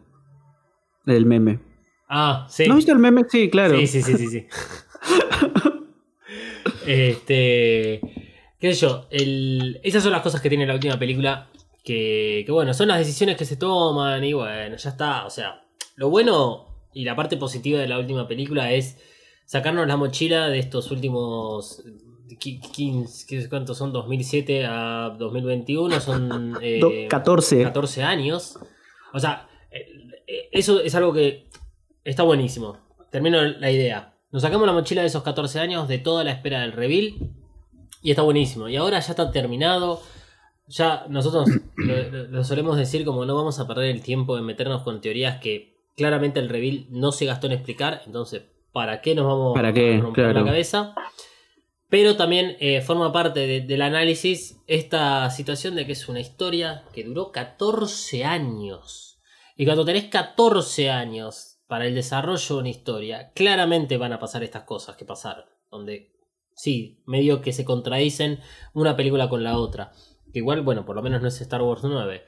[1.07, 1.61] El meme.
[2.07, 2.67] Ah, sí.
[2.67, 3.23] ¿No has visto el meme?
[3.31, 3.79] Sí, claro.
[3.79, 4.47] Sí, sí, sí, sí, sí.
[6.87, 8.01] este.
[8.65, 9.07] ¿Qué sé yo?
[9.11, 11.51] El, esas son las cosas que tiene la última película.
[11.85, 14.25] Que, que bueno, son las decisiones que se toman.
[14.25, 15.27] Y bueno, ya está.
[15.27, 15.67] O sea,
[15.97, 18.97] lo bueno y la parte positiva de la última película es
[19.45, 21.85] sacarnos la mochila de estos últimos.
[22.41, 23.93] qui- 15, ¿qué- ¿Cuántos son?
[23.93, 26.01] 2007 a 2021.
[26.01, 26.57] Son.
[26.63, 27.65] eh, Do- 14.
[27.65, 28.59] 14 años.
[29.13, 29.87] O sea, eh,
[30.27, 31.51] eh, eso es algo que
[32.03, 32.79] está buenísimo.
[33.11, 34.15] Termino la idea.
[34.33, 37.13] nos sacamos la mochila de esos 14 años, de toda la espera del reveal,
[38.05, 38.69] y está buenísimo.
[38.69, 40.01] Y ahora ya está terminado.
[40.69, 45.01] Ya nosotros lo, solemos decir como no vamos a perder el tiempo en meternos con
[45.01, 49.55] teorías que claramente el reveal no se gastó en explicar, entonces, ¿para qué nos vamos
[49.55, 49.97] ¿Para qué?
[49.97, 50.41] a romper Claro.
[50.41, 50.95] la cabeza?
[51.89, 56.85] Pero también eh, forma parte de- del análisis esta situación de que es una historia
[56.93, 59.21] que duró 14 años.
[59.57, 64.43] Y cuando tenés 14 años para el desarrollo de una historia, claramente van a pasar
[64.43, 65.45] estas cosas que pasaron.
[65.71, 66.11] Donde,
[66.55, 68.39] sí, medio que se contradicen
[68.73, 69.93] una película con la otra.
[70.33, 72.23] Que igual, bueno, por lo menos no es Star Wars 9.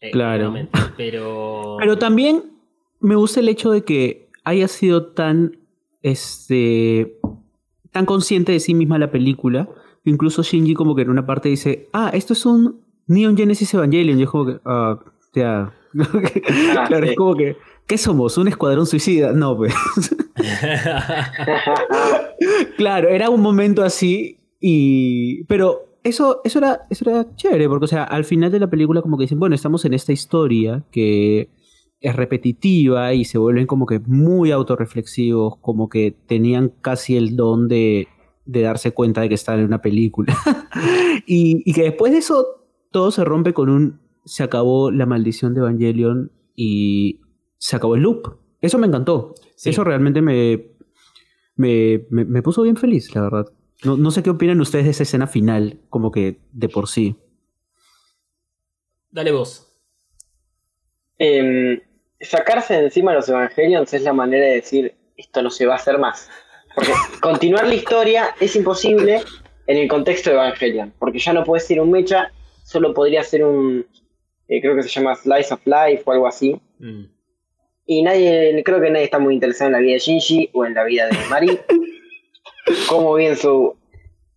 [0.00, 0.52] eh, Claro.
[0.96, 1.76] Pero...
[1.78, 2.56] Pero también
[3.00, 5.58] me gusta el hecho de que haya sido tan,
[6.02, 7.18] este,
[7.90, 9.68] tan consciente de sí misma la película.
[10.04, 13.74] que Incluso Shinji como que en una parte dice, ah, esto es un Neon Genesis
[13.74, 14.18] Evangelion.
[14.18, 14.98] Y es como que, ah,
[15.34, 15.72] ya.
[16.86, 17.10] claro, sí.
[17.10, 17.56] es como que,
[17.86, 18.36] ¿qué somos?
[18.38, 19.32] ¿Un escuadrón suicida?
[19.32, 19.74] No, pues.
[22.76, 25.44] Claro, era un momento así y...
[25.44, 29.02] Pero eso, eso, era, eso era chévere, porque o sea, al final de la película
[29.02, 31.50] como que dicen, bueno, estamos en esta historia que
[32.00, 37.68] es repetitiva y se vuelven como que muy autorreflexivos, como que tenían casi el don
[37.68, 38.08] de,
[38.44, 40.36] de darse cuenta de que están en una película.
[41.26, 42.46] y, y que después de eso
[42.90, 44.00] todo se rompe con un...
[44.24, 47.20] Se acabó la maldición de Evangelion y
[47.58, 48.38] se acabó el loop.
[48.60, 49.34] Eso me encantó.
[49.54, 49.70] Sí.
[49.70, 50.70] Eso realmente me,
[51.56, 53.46] me, me, me puso bien feliz, la verdad.
[53.84, 57.16] No, no sé qué opinan ustedes de esa escena final, como que de por sí.
[59.10, 59.72] Dale vos.
[61.18, 61.80] Em,
[62.20, 65.76] sacarse de encima los Evangelions es la manera de decir esto no se va a
[65.76, 66.28] hacer más.
[66.74, 69.22] Porque continuar la historia es imposible
[69.66, 70.92] en el contexto de Evangelion.
[70.98, 72.32] Porque ya no puede ser un mecha,
[72.64, 73.86] solo podría ser un.
[74.48, 76.60] eh, creo que se llama Slice of Life o algo así.
[76.78, 77.04] Mm.
[77.86, 80.74] Y nadie, creo que nadie está muy interesado en la vida de Shinji o en
[80.74, 81.58] la vida de Mari.
[82.88, 83.76] Como bien su.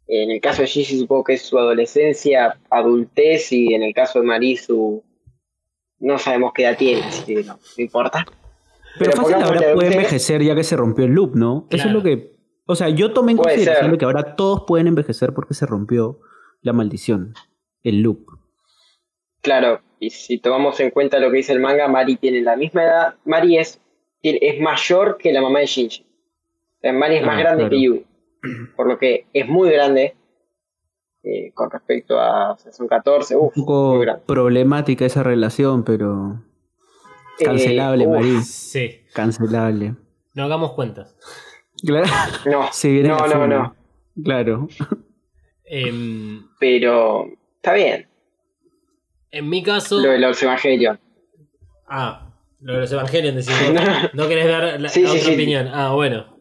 [0.07, 4.19] En el caso de Shinji, supongo que es su adolescencia, adultez, y en el caso
[4.19, 5.03] de Mari, su.
[5.99, 8.25] No sabemos qué edad tiene, así que no, no importa.
[8.97, 11.67] Pero, Pero fácil ahora puede envejecer ya que se rompió el loop, ¿no?
[11.69, 12.39] Eso es lo que...
[12.65, 16.19] O sea, yo tomé en Puede consideración que ahora todos pueden envejecer porque se rompió
[16.61, 17.33] la maldición,
[17.83, 18.25] el loop.
[19.41, 22.83] Claro, y si tomamos en cuenta lo que dice el manga, Mari tiene la misma
[22.83, 23.15] edad.
[23.25, 23.81] Mari es,
[24.21, 26.03] es mayor que la mamá de Shinji.
[26.03, 27.69] O sea, Mari es más Ah, grande claro.
[27.69, 28.05] que Yui.
[28.75, 30.15] Por lo que es muy grande
[31.23, 32.53] eh, con respecto a.
[32.53, 34.23] o sea, son 14, uff, Un poco muy grande.
[34.25, 36.41] problemática esa relación, pero...
[37.39, 38.41] Eh, Cancelable, uf, Marí.
[38.41, 39.01] Sí.
[39.13, 39.95] Cancelable.
[40.33, 41.15] No hagamos cuentas.
[41.85, 42.07] Claro.
[42.49, 43.75] No, Se viene no, no, no.
[44.23, 44.67] Claro.
[45.65, 48.08] Em, Pero está bien.
[49.31, 49.99] En mi caso.
[49.99, 50.99] Lo de los Evangelion.
[51.87, 53.59] Ah, lo de los Evangelion decimos.
[54.13, 55.33] No querés dar la, Sí, la sí, otra sí.
[55.33, 55.69] opinión.
[55.73, 56.37] Ah, bueno.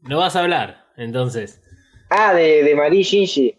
[0.00, 1.62] No vas a hablar, entonces.
[2.08, 3.56] Ah, de, de Mari y Shinji.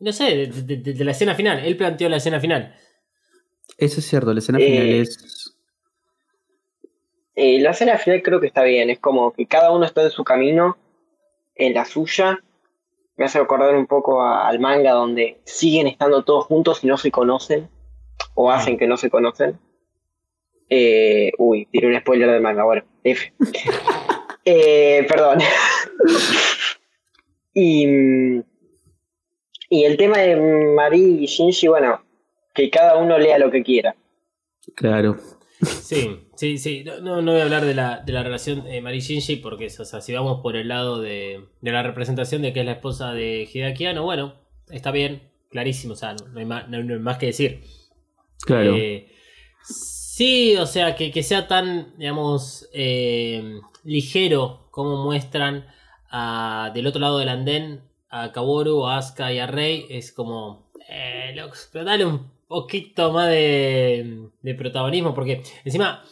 [0.00, 1.64] No sé, de, de- de- de la escena final.
[1.64, 2.74] Él planteó la escena final.
[3.78, 5.56] Eso es cierto, la escena Eh, final es...
[7.34, 8.90] Eh, la escena final creo que está bien.
[8.90, 10.76] Es como que cada uno está en su camino,
[11.54, 12.42] en la suya.
[13.16, 16.96] Me hace acordar un poco a- al manga donde siguen estando todos juntos y no
[16.96, 17.68] se conocen.
[18.34, 19.58] O hacen que no se conocen.
[20.70, 22.64] Eh, uy, tiré un spoiler del manga.
[22.64, 23.32] Bueno, F.
[24.44, 25.38] Eh, perdón.
[27.54, 27.86] y,
[29.68, 32.02] y el tema de Mari y Shinji, bueno,
[32.54, 33.94] que cada uno lea lo que quiera.
[34.74, 35.16] Claro.
[35.62, 36.84] Sí, sí, sí.
[37.02, 39.84] No, no, voy a hablar de la, de la relación de Mari Shinji porque, o
[39.84, 43.12] sea, si vamos por el lado de, de la representación de que es la esposa
[43.12, 44.34] de Hideaki Anno, bueno,
[44.70, 47.62] está bien, clarísimo, o sea, no, no hay, más, no- no hay más que decir.
[48.44, 48.74] Claro.
[48.76, 49.08] Eh,
[49.64, 55.66] sí, o sea, que, que sea tan, digamos, eh, ligero como muestran
[56.10, 60.70] a- del otro lado del andén a Kaworu, a Asuka y a Rei, es como,
[60.88, 61.34] eh,
[61.72, 66.04] dale un poquito más de, de protagonismo, porque encima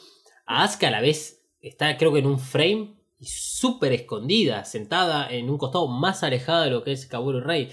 [0.47, 5.31] a Asuka a la vez está creo que en un frame y súper escondida, sentada
[5.31, 7.69] en un costado más alejada de lo que es Kaworu y Rei.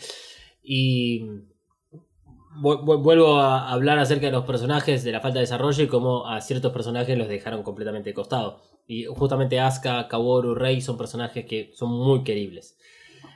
[0.61, 1.21] Y
[2.61, 5.87] vu- vu- vuelvo a hablar acerca de los personajes, de la falta de desarrollo y
[5.87, 8.61] cómo a ciertos personajes los dejaron completamente de costado.
[8.87, 12.77] Y justamente Asuka, Kaworu, Rei son personajes que son muy queribles.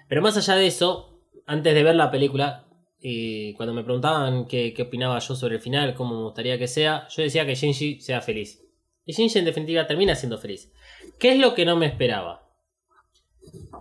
[0.10, 2.66] Pero más allá de eso, antes de ver la película,
[3.04, 6.68] y cuando me preguntaban qué, qué opinaba yo sobre el final, cómo me gustaría que
[6.68, 8.64] sea, yo decía que Shinji sea feliz.
[9.06, 10.72] Y Shinji en definitiva termina siendo feliz.
[11.18, 12.48] ¿Qué es lo que no me esperaba?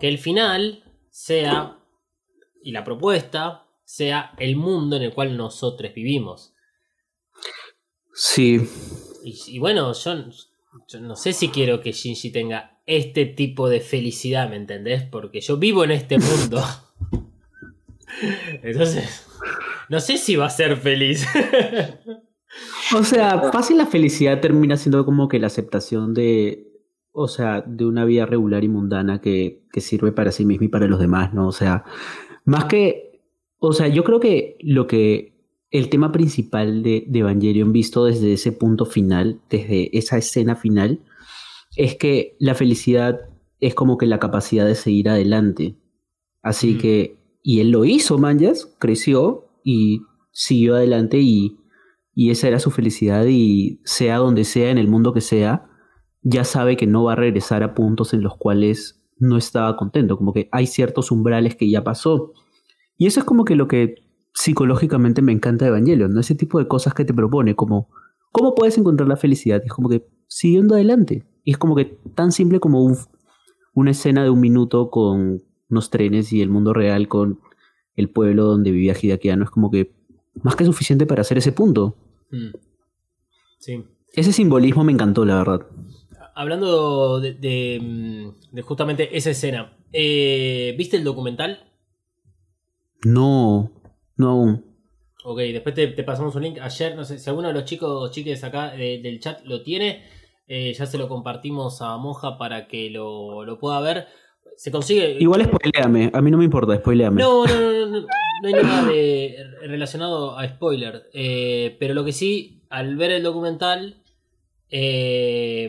[0.00, 1.78] Que el final sea,
[2.62, 6.54] y la propuesta, sea el mundo en el cual nosotros vivimos.
[8.14, 8.58] Sí.
[9.22, 10.14] Y, y bueno, yo,
[10.88, 15.02] yo no sé si quiero que Shinji tenga este tipo de felicidad, ¿me entendés?
[15.02, 16.64] Porque yo vivo en este mundo.
[18.62, 19.26] Entonces,
[19.88, 21.26] no sé si va a ser feliz.
[22.96, 26.66] O sea, fácil la felicidad termina siendo como que la aceptación de,
[27.12, 30.68] o sea, de una vida regular y mundana que, que sirve para sí misma y
[30.68, 31.46] para los demás, ¿no?
[31.46, 31.84] O sea,
[32.44, 33.22] más que,
[33.58, 35.38] o sea, yo creo que lo que,
[35.70, 40.98] el tema principal de, de Evangelion visto desde ese punto final, desde esa escena final,
[41.76, 43.20] es que la felicidad
[43.60, 45.76] es como que la capacidad de seguir adelante.
[46.42, 46.78] Así Mm.
[46.78, 50.02] que, y él lo hizo, Manjas, creció y
[50.32, 51.58] siguió adelante y,
[52.14, 55.66] y esa era su felicidad y sea donde sea, en el mundo que sea,
[56.22, 60.16] ya sabe que no va a regresar a puntos en los cuales no estaba contento,
[60.16, 62.32] como que hay ciertos umbrales que ya pasó.
[62.96, 63.94] Y eso es como que lo que
[64.34, 66.20] psicológicamente me encanta de Evangelion, ¿no?
[66.20, 67.88] Ese tipo de cosas que te propone, como,
[68.32, 69.62] ¿cómo puedes encontrar la felicidad?
[69.64, 71.26] Es como que siguiendo adelante.
[71.44, 72.96] Y es como que tan simple como un-
[73.74, 77.40] una escena de un minuto con unos trenes y el mundo real con
[77.96, 79.92] el pueblo donde vivía Hideaki Anno es como que
[80.42, 81.96] más que suficiente para hacer ese punto.
[82.30, 82.50] Mm.
[83.58, 83.84] Sí.
[84.14, 85.66] Ese simbolismo me encantó, la verdad.
[86.34, 91.70] Hablando de, de, mm, de justamente esa escena, eh, ¿viste el documental?
[93.04, 93.70] No,
[94.16, 94.64] no aún.
[95.24, 96.58] Ok, después te, te pasamos un link.
[96.60, 99.62] Ayer, no sé, si alguno de los chicos o chiques acá de- del chat lo
[99.62, 100.04] tiene,
[100.48, 104.06] eh, ya se lo compartimos a Moja para que lo, lo pueda ver.
[104.60, 105.16] Se consigue.
[105.18, 107.18] Igual spoileame, a mí no me importa, spoileame.
[107.18, 108.00] No, no, no, no, no,
[108.42, 111.08] no hay nada de, relacionado a spoiler.
[111.14, 114.02] Eh, pero lo que sí, al ver el documental,
[114.68, 115.66] eh,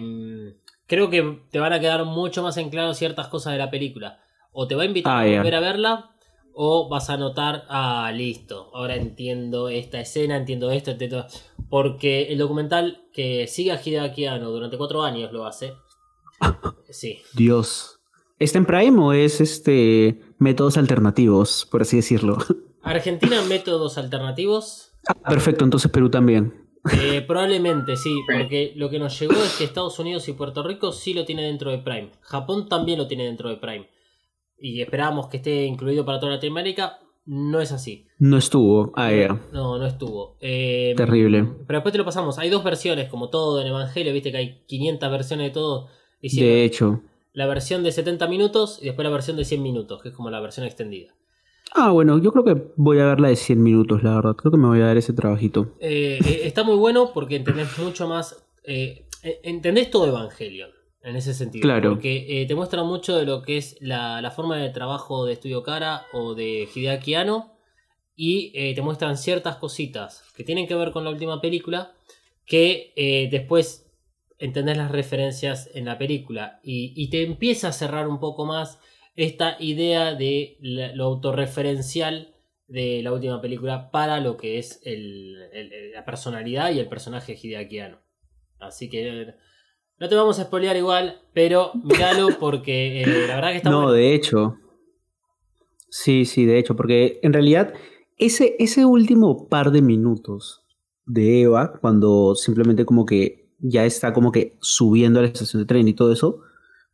[0.87, 4.19] creo que te van a quedar mucho más en claro ciertas cosas de la película.
[4.51, 6.11] O te va a invitar Ah, a volver a verla,
[6.53, 11.27] o vas a notar, ah, listo, ahora entiendo esta escena, entiendo esto, entiendo.
[11.69, 15.75] Porque el documental que sigue a Hideaki Anno durante cuatro años lo hace.
[16.89, 17.21] Sí.
[17.33, 18.00] Dios.
[18.41, 22.39] ¿Está en Prime o es este métodos alternativos, por así decirlo?
[22.81, 24.93] Argentina, métodos alternativos.
[25.07, 26.51] Ah, perfecto, entonces Perú también.
[26.91, 30.91] Eh, probablemente sí, porque lo que nos llegó es que Estados Unidos y Puerto Rico
[30.91, 32.09] sí lo tienen dentro de Prime.
[32.21, 33.87] Japón también lo tiene dentro de Prime.
[34.57, 36.97] Y esperábamos que esté incluido para toda Latinoamérica.
[37.25, 38.07] No es así.
[38.17, 38.91] No estuvo.
[38.95, 39.39] Ah, ya.
[39.53, 40.37] No, no estuvo.
[40.41, 41.43] Eh, Terrible.
[41.67, 42.39] Pero después te lo pasamos.
[42.39, 44.11] Hay dos versiones, como todo en Evangelio.
[44.13, 45.89] Viste que hay 500 versiones de todo.
[46.23, 47.03] De hecho.
[47.33, 50.29] La versión de 70 minutos y después la versión de 100 minutos, que es como
[50.29, 51.13] la versión extendida.
[51.73, 54.35] Ah, bueno, yo creo que voy a ver la de 100 minutos, la verdad.
[54.35, 55.73] Creo que me voy a dar ese trabajito.
[55.79, 58.43] Eh, eh, está muy bueno porque entendés mucho más.
[58.65, 60.69] eh, eh, entendés todo Evangelion
[61.03, 61.61] en ese sentido.
[61.63, 61.91] Claro.
[61.91, 65.63] Porque te muestra mucho de lo que es la, la forma de trabajo de Estudio
[65.63, 67.53] Kara o de Hideaki Anno.
[68.17, 71.93] Y te muestran ciertas cositas que tienen que ver con la última película.
[72.45, 73.89] Que después
[74.41, 76.59] entendés las referencias en la película.
[76.63, 78.79] Y, y te empieza a cerrar un poco más
[79.15, 82.33] esta idea de lo autorreferencial
[82.67, 87.37] de la última película para lo que es el- el- la personalidad y el personaje
[87.41, 87.97] hideakiano.
[88.59, 89.33] Así que
[89.99, 93.77] no te vamos a spoilear igual, pero míralo porque eh, la verdad que está no,
[93.83, 93.93] bueno.
[93.93, 94.57] de hecho.
[95.89, 97.73] Sí, sí, de hecho, porque en realidad
[98.17, 100.63] ese, ese último par de minutos
[101.05, 105.65] de Eva, cuando simplemente como que ya está como que subiendo a la estación de
[105.65, 106.41] tren y todo eso,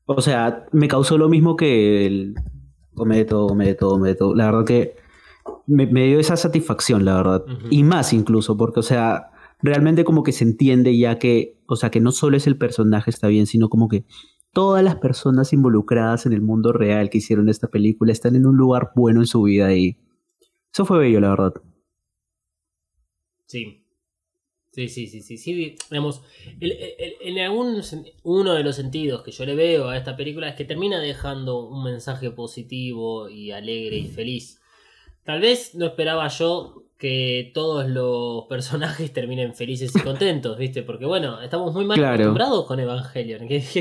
[0.06, 2.35] o sea, me causó lo mismo que el
[2.94, 4.35] come de todo, come de todo, come de todo.
[4.35, 4.95] La verdad que
[5.68, 7.45] me, me dio esa satisfacción, la verdad.
[7.45, 7.68] Ujú.
[7.69, 9.31] Y más incluso, porque, o sea,
[9.61, 13.10] realmente como que se entiende ya que, o sea, que no solo es el personaje
[13.10, 14.06] está bien, sino como que
[14.53, 18.57] todas las personas involucradas en el mundo real que hicieron esta película están en un
[18.57, 19.98] lugar bueno en su vida y
[20.73, 21.53] eso fue bello, la verdad.
[23.45, 23.86] Sí.
[24.77, 25.75] Sí, sí, sí, sí, sí.
[25.89, 26.21] Digamos,
[26.59, 27.81] el- el- en algún
[28.21, 31.65] uno de los sentidos que yo le veo a esta película es que termina dejando
[31.67, 34.61] un mensaje positivo y alegre y feliz.
[35.23, 40.83] Tal vez no esperaba yo que todos los personajes terminen felices y contentos, ¿viste?
[40.83, 42.13] Porque bueno, estamos muy mal Claro.
[42.13, 43.75] acostumbrados con Evangelion, que es,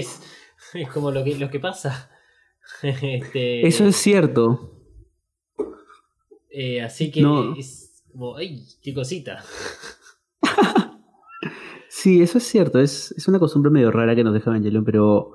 [0.72, 2.10] es como lo que, lo que pasa.
[2.82, 4.72] Este, Eso es cierto.
[6.50, 7.54] eh, así que No.
[7.54, 9.44] es como, ¡ay, qué cosita!
[12.06, 12.78] Sí, eso es cierto.
[12.78, 15.32] Es, es una costumbre medio rara que nos deja Evangelion, pero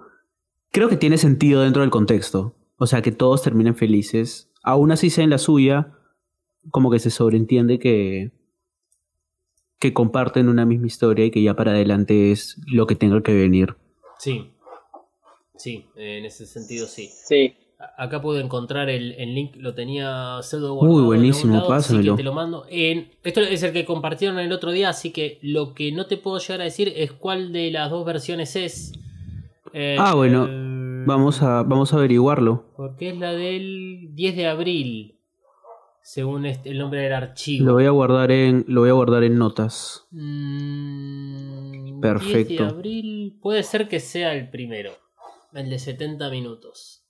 [0.72, 2.56] creo que tiene sentido dentro del contexto.
[2.77, 4.49] O sea, que todos terminen felices.
[4.64, 5.91] Aún así sea en la suya,
[6.69, 8.31] como que se sobreentiende que,
[9.80, 13.34] que comparten una misma historia y que ya para adelante es lo que tenga que
[13.34, 13.76] venir.
[14.18, 14.53] Sí,
[15.57, 17.10] sí, en ese sentido sí.
[17.27, 17.53] Sí.
[17.97, 22.15] Acá puedo encontrar el, el link, lo tenía pseudo Uy, buenísimo, lado, así que pásamelo.
[22.15, 22.65] te lo mando.
[22.69, 26.17] En, esto es el que compartieron el otro día, así que lo que no te
[26.17, 28.93] puedo llegar a decir es cuál de las dos versiones es.
[29.73, 32.65] Eh, Ah, bueno, eh, Vamos a, vamos a averiguarlo.
[32.77, 35.15] Porque es la del 10 de abril,
[36.03, 37.65] según este- el nombre del archivo.
[37.65, 40.05] Lo voy a guardar en, lo voy a guardar en notas.
[40.11, 42.65] Mm, 10 de Perfecto.
[42.65, 44.91] abril, puede ser que sea el primero,
[45.53, 47.01] el de 70 minutos.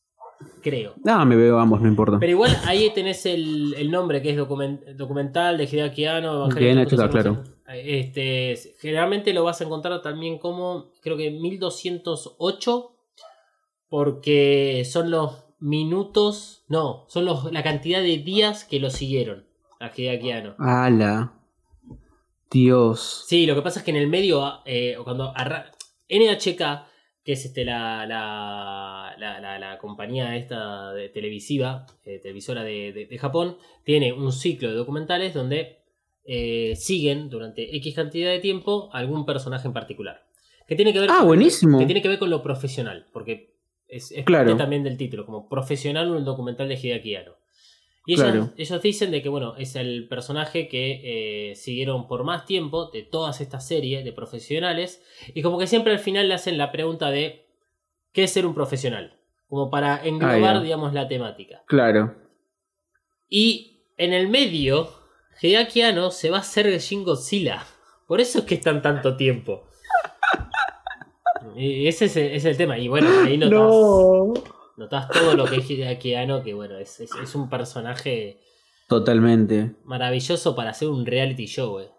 [0.62, 0.94] Creo.
[1.06, 2.20] Ah, me veo ambos, no importa.
[2.20, 6.78] Pero igual ahí tenés el, el nombre que es document- documental de Hideaki Anno, Bien
[6.88, 12.92] Somos- Este, generalmente lo vas a encontrar también como, creo que 1208,
[13.90, 19.46] porque son los minutos, no, son los, la cantidad de días que lo siguieron
[19.80, 20.56] a Hideaki Anno.
[20.60, 21.34] ¡Hala!
[22.50, 23.24] Dios.
[23.28, 25.34] Sí, lo que pasa es que en el medio, eh, cuando
[26.10, 26.84] NHK,
[27.24, 33.06] que es este, la, la, la, la- compañía esta de televisiva, eh, televisora de, de-
[33.06, 35.78] de Japón, tiene un ciclo de documentales donde
[36.24, 40.24] eh, siguen durante X cantidad de tiempo algún personaje en particular.
[40.68, 41.80] Que tiene que ver Ah, con, buenísimo.
[41.80, 43.56] Que tiene que ver con lo profesional, porque
[43.88, 44.46] es, es Claro.
[44.46, 47.34] parte también del título, como profesional un documental de Hideaki Anno.
[48.06, 48.50] Y ellos, Claro.
[48.58, 53.04] ellos dicen de que bueno, es el personaje que eh, siguieron por más tiempo de
[53.04, 55.04] todas estas series de profesionales.
[55.36, 57.46] Y como que siempre al final le hacen la pregunta de
[58.12, 59.20] ¿qué es ser un profesional?
[59.48, 61.64] Como para englobar, Ah, digamos, la temática.
[61.68, 62.16] Claro.
[63.30, 64.90] Y en el medio,
[65.42, 67.64] Hideaki Anno se va a hacer Shin Godzilla.
[68.08, 69.68] Por eso es que están tanto tiempo.
[71.56, 72.78] Y ese es el, ese es el tema.
[72.78, 74.44] Y bueno, ahí notas,
[74.78, 78.40] notas todo lo que es Hideaki Anno, que bueno, es, es- es un personaje
[78.88, 79.76] Totalmente.
[79.86, 81.90] maravilloso para hacer un reality show, eh.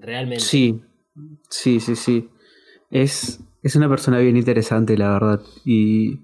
[0.00, 0.44] Realmente.
[0.44, 0.80] Sí.
[1.50, 2.28] Sí, sí, sí.
[2.90, 5.40] Es, es una persona bien interesante, la verdad.
[5.64, 6.20] Y,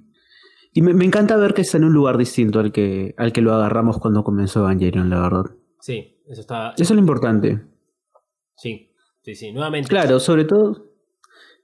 [0.73, 3.43] y me, me encanta ver que está en un lugar distinto al que, al que
[3.43, 5.45] lo agarramos cuando comenzó Evangelion, la verdad.
[5.81, 6.71] Sí, eso está.
[6.75, 7.61] Eso es lo importante.
[8.57, 8.91] Sí,
[9.23, 9.53] sí, sí.
[9.53, 9.89] Nuevamente.
[9.89, 10.87] Claro, sobre todo.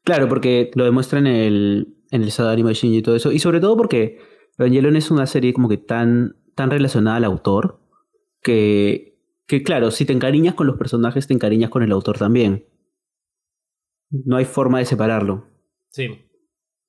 [0.04, 3.32] Claro, porque lo demuestra en el, en el Sadari Machine y todo eso.
[3.32, 4.20] Y sobre todo porque
[4.58, 7.80] Evangelion es una serie como que tan, tan relacionada al autor
[8.42, 12.66] que, que, claro, si te encariñas con los personajes, te encariñas con el autor también.
[14.10, 15.46] No hay forma de separarlo.
[15.88, 16.08] Sí,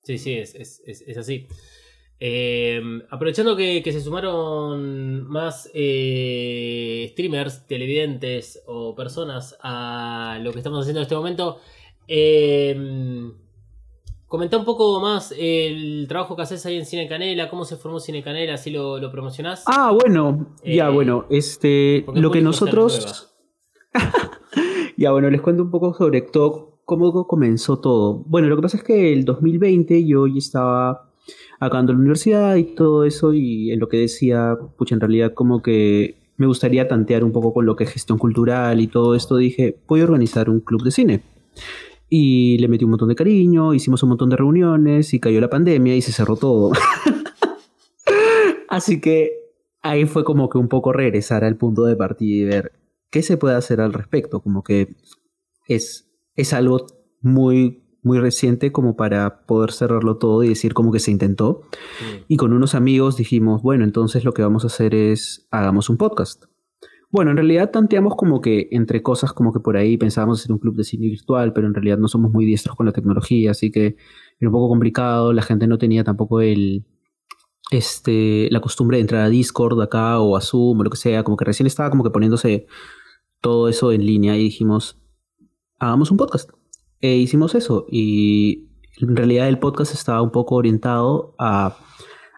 [0.02, 1.48] sí, sí, es, es, es, así.
[2.20, 10.58] Eh, aprovechando que, que se sumaron más eh, streamers, televidentes o personas a lo que
[10.58, 11.60] estamos haciendo en este momento,
[12.08, 13.32] eh,
[14.34, 18.00] comenta un poco más el trabajo que haces ahí en Cine Canela, cómo se formó
[18.00, 19.62] Cine Canela, así lo, lo promocionás.
[19.66, 23.32] Ah, bueno, ya, Eh, bueno, este, lo que nosotros...
[24.96, 28.24] Ya, bueno, les cuento un poco sobre todo cómo comenzó todo.
[28.26, 31.12] Bueno, lo que pasa es que el 2020 yo ya estaba
[31.60, 35.62] acabando la universidad y todo eso y en lo que decía, pucha, en realidad como
[35.62, 39.36] que me gustaría tantear un poco con lo que es gestión cultural y todo esto,
[39.36, 41.22] dije, voy a organizar un club de cine.
[42.08, 45.50] Y le metí un montón de cariño, hicimos un montón de reuniones y cayó la
[45.50, 46.72] pandemia y se cerró todo.
[48.68, 49.32] Así que
[49.82, 52.72] ahí fue como que un poco regresar al punto de partida y ver
[53.10, 54.40] qué se puede hacer al respecto.
[54.40, 54.94] Como que
[55.68, 56.86] es, es algo
[57.20, 61.62] muy, muy reciente como para poder cerrarlo todo y decir como que se intentó.
[61.98, 62.24] Sí.
[62.28, 65.96] Y con unos amigos dijimos, bueno, entonces lo que vamos a hacer es, hagamos un
[65.96, 66.44] podcast.
[67.14, 70.58] Bueno, en realidad tanteamos como que entre cosas como que por ahí pensábamos hacer un
[70.58, 73.70] club de cine virtual, pero en realidad no somos muy diestros con la tecnología, así
[73.70, 73.94] que
[74.40, 76.84] era un poco complicado, la gente no tenía tampoco el,
[77.70, 81.22] este, la costumbre de entrar a Discord acá o a Zoom o lo que sea,
[81.22, 82.66] como que recién estaba como que poniéndose
[83.40, 85.00] todo eso en línea y dijimos,
[85.78, 86.50] hagamos un podcast.
[87.00, 88.70] E hicimos eso y
[89.00, 91.76] en realidad el podcast estaba un poco orientado a,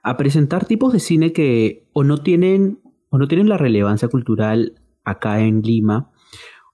[0.03, 2.82] a presentar tipos de cine que o no tienen
[3.18, 4.74] no tienen la relevancia cultural
[5.05, 6.10] acá en Lima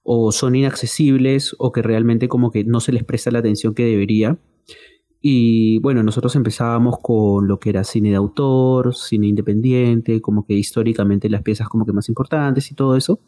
[0.03, 3.85] o son inaccesibles o que realmente como que no se les presta la atención que
[3.85, 4.37] debería.
[5.21, 10.53] Y bueno, nosotros empezábamos con lo que era cine de autor, cine independiente, como que
[10.53, 13.21] históricamente las piezas como que más importantes y todo eso.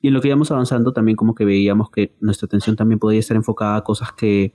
[0.00, 3.18] Y en lo que íbamos avanzando también como que veíamos que nuestra atención también podía
[3.18, 4.54] estar enfocada a cosas que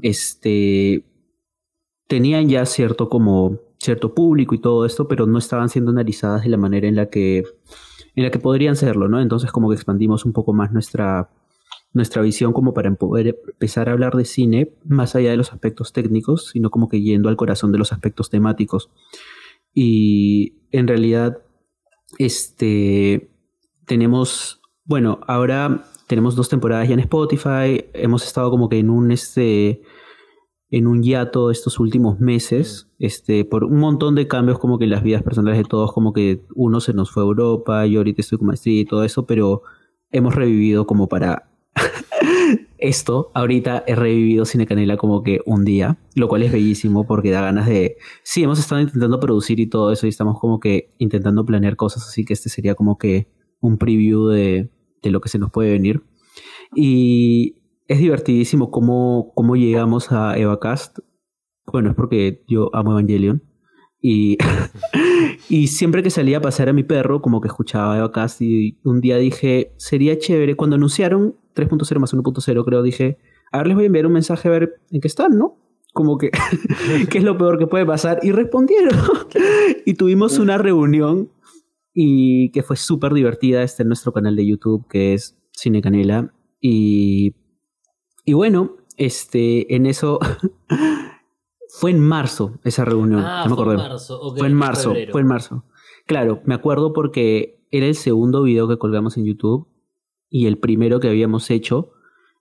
[0.00, 1.04] este,
[2.06, 6.50] tenían ya cierto como cierto público y todo esto, pero no estaban siendo analizadas de
[6.50, 7.44] la manera en la que
[8.14, 9.20] en la que podrían serlo, ¿no?
[9.20, 11.30] Entonces como que expandimos un poco más nuestra
[11.92, 15.92] nuestra visión como para poder empezar a hablar de cine más allá de los aspectos
[15.92, 18.90] técnicos, sino como que yendo al corazón de los aspectos temáticos.
[19.72, 21.38] Y en realidad
[22.18, 23.30] este
[23.86, 29.12] tenemos, bueno, ahora tenemos dos temporadas ya en Spotify, hemos estado como que en un
[29.12, 29.82] este
[30.70, 34.90] en un hiato estos últimos meses, este, por un montón de cambios como que en
[34.90, 38.20] las vidas personales de todos, como que uno se nos fue a Europa, yo ahorita
[38.20, 39.62] estoy con maestría y todo eso, pero
[40.10, 41.50] hemos revivido como para
[42.78, 43.30] esto.
[43.34, 47.40] Ahorita he revivido Cine Canela como que un día, lo cual es bellísimo porque da
[47.40, 47.96] ganas de...
[48.22, 52.06] Sí, hemos estado intentando producir y todo eso y estamos como que intentando planear cosas,
[52.06, 53.28] así que este sería como que
[53.60, 54.70] un preview de,
[55.02, 56.02] de lo que se nos puede venir.
[56.74, 57.56] Y
[57.88, 60.98] es divertidísimo cómo, cómo llegamos a EvaCast.
[61.72, 63.42] Bueno, es porque yo amo Evangelion.
[64.00, 64.36] Y,
[65.48, 68.42] y siempre que salía a pasear a mi perro, como que escuchaba EvaCast.
[68.42, 70.54] Y un día dije, sería chévere.
[70.54, 73.18] Cuando anunciaron 3.0 más 1.0, creo, dije,
[73.50, 75.56] a ver, les voy a enviar un mensaje a ver en qué están, ¿no?
[75.94, 76.30] Como que,
[77.10, 78.20] ¿qué es lo peor que puede pasar?
[78.22, 78.94] Y respondieron.
[79.86, 81.30] y tuvimos una reunión
[81.94, 83.62] y que fue súper divertida.
[83.62, 86.34] Está en nuestro canal de YouTube, que es Cine Canela.
[86.60, 87.34] Y
[88.28, 90.18] y bueno, este, en eso
[91.70, 93.22] fue en marzo esa reunión.
[93.24, 93.88] Ah, no me fue en acuerdo.
[93.88, 94.34] marzo.
[94.36, 95.12] Fue en marzo, febrero.
[95.12, 95.64] fue en marzo.
[96.04, 99.66] Claro, me acuerdo porque era el segundo video que colgamos en YouTube
[100.28, 101.92] y el primero que habíamos hecho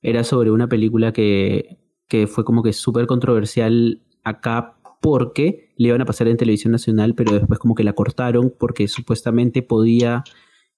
[0.01, 6.01] era sobre una película que, que fue como que súper controversial acá porque le iban
[6.01, 10.25] a pasar en televisión nacional, pero después como que la cortaron porque supuestamente podía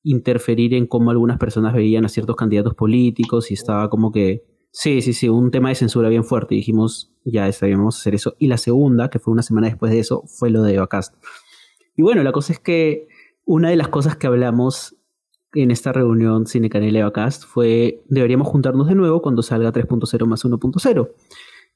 [0.04, 5.02] interferir en cómo algunas personas veían a ciertos candidatos políticos y estaba como que Sí,
[5.02, 6.56] sí, sí, un tema de censura bien fuerte.
[6.56, 8.36] Y dijimos, ya a hacer eso.
[8.40, 11.16] Y la segunda, que fue una semana después de eso, fue lo de Evacast.
[11.96, 13.08] Y bueno, la cosa es que
[13.46, 14.96] una de las cosas que hablamos
[15.54, 20.46] en esta reunión Cine Canela Evacast fue, deberíamos juntarnos de nuevo cuando salga 3.0 más
[20.46, 21.10] 1.0.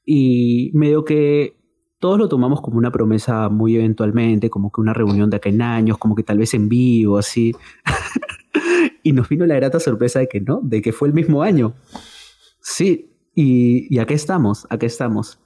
[0.06, 1.56] Y medio que
[1.98, 5.62] todos lo tomamos como una promesa muy eventualmente, como que una reunión de acá en
[5.62, 7.54] años, como que tal vez en vivo, así.
[9.02, 11.74] y nos vino la grata sorpresa de que no, de que fue el mismo año.
[12.66, 15.38] Sí, y, y acá estamos, acá estamos.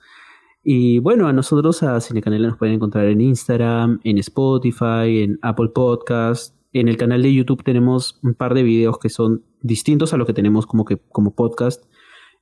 [0.63, 5.71] Y bueno, a nosotros a Cinecanela nos pueden encontrar en Instagram, en Spotify, en Apple
[5.75, 6.55] Podcast.
[6.73, 10.27] En el canal de YouTube tenemos un par de videos que son distintos a lo
[10.27, 11.85] que tenemos como que como podcast.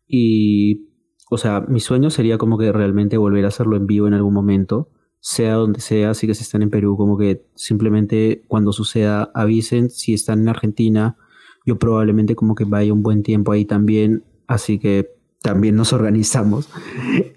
[0.06, 0.90] Y,
[1.30, 4.34] o sea, mi sueño sería como que realmente volver a hacerlo en vivo en algún
[4.34, 4.90] momento,
[5.20, 9.88] sea donde sea, así que si están en Perú, como que simplemente cuando suceda avisen.
[9.88, 11.16] Si están en Argentina,
[11.64, 16.68] yo probablemente como que vaya un buen tiempo ahí también, así que también nos organizamos.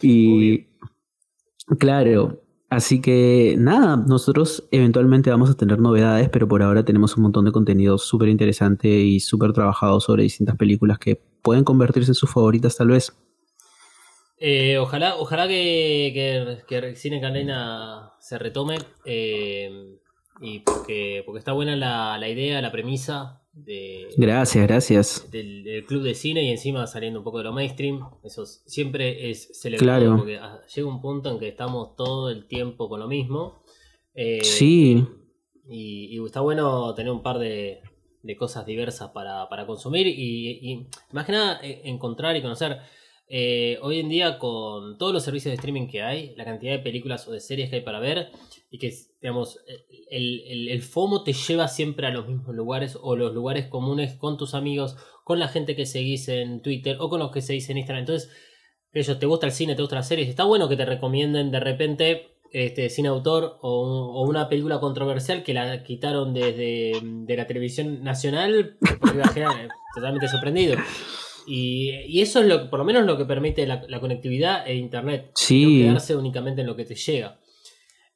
[0.02, 0.68] Y
[1.78, 7.24] claro, así que nada, nosotros eventualmente vamos a tener novedades, pero por ahora tenemos un
[7.24, 12.16] montón de contenido súper interesante y súper trabajado sobre distintas películas que pueden convertirse en
[12.16, 13.16] sus favoritas tal vez.
[14.42, 18.78] Eh, ojalá, ojalá que, que, Cine Canela se retome.
[19.06, 20.00] eh,
[20.42, 25.28] y porque, porque está buena la, la idea, la premisa de, Gracias, gracias.
[25.32, 28.00] del, del club de cine y encima saliendo un poco de lo mainstream.
[28.24, 30.18] Eso siempre es celebrado Claro.
[30.18, 33.62] porque ah, llega un punto en que estamos todo el tiempo con lo mismo.
[34.14, 35.06] Eh, Sí,
[35.70, 37.82] Y, y está bueno tener un par de,
[38.24, 42.78] de cosas diversas para, para consumir y, y más que nada eh, encontrar y conocer.
[43.32, 46.80] Eh, hoy en día con todos los servicios de streaming que hay, la cantidad de
[46.80, 48.32] películas o de series que hay para ver
[48.72, 48.92] y que,
[49.22, 49.60] digamos,
[50.10, 54.56] el, FOMO te lleva siempre a los mismos lugares o los lugares comunes con tus
[54.56, 58.02] amigos, con la gente que seguís en Twitter o con los que seguís en Instagram.
[58.02, 58.32] Entonces,
[58.94, 61.60] ellos te gusta el cine, te gustan las series, está bueno que te recomienden de
[61.60, 68.04] repente este cine autor o una película controversial que la quitaron desde de la televisión
[68.04, 70.78] nacional porque iba a quedar, eh, totalmente sorprendido.
[71.52, 74.76] Y, y eso es lo por lo menos lo que permite la, la conectividad e
[74.76, 75.32] internet.
[75.34, 75.66] Sí.
[75.66, 77.40] No quedarse únicamente en lo que te llega.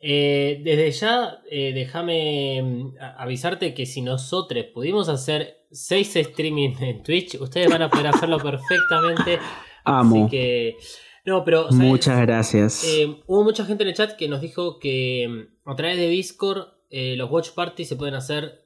[0.05, 7.01] Eh, desde ya, eh, déjame mm, avisarte que si nosotros pudimos hacer seis streaming en
[7.03, 9.39] Twitch, ustedes van a poder hacerlo perfectamente.
[9.85, 10.25] amo.
[10.25, 10.75] Así que.
[11.23, 11.71] No, pero.
[11.71, 11.87] ¿sabes?
[11.87, 12.83] Muchas gracias.
[12.83, 16.09] Eh, hubo mucha gente en el chat que nos dijo que mm, a través de
[16.09, 18.61] Discord los watch parties se pueden hacer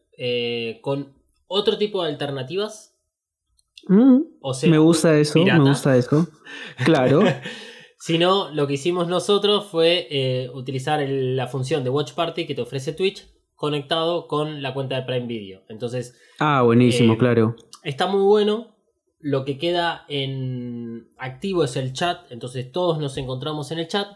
[0.82, 1.14] con
[1.46, 2.97] otro tipo de alternativas.
[3.88, 5.60] Mm, O sea, me gusta eso, pirata.
[5.64, 6.28] me gusta eso.
[6.84, 7.22] Claro.
[8.00, 12.46] Si no, lo que hicimos nosotros fue eh, utilizar el- la función de Watch Party
[12.46, 15.64] que te ofrece Twitch conectado con la cuenta de Prime Video.
[15.68, 17.56] Entonces, Ah, buenísimo, Eh, claro.
[17.84, 18.76] está muy bueno.
[19.20, 22.32] Lo que queda en activo es el chat.
[22.32, 24.08] Entonces, todos nos encontramos en el chat.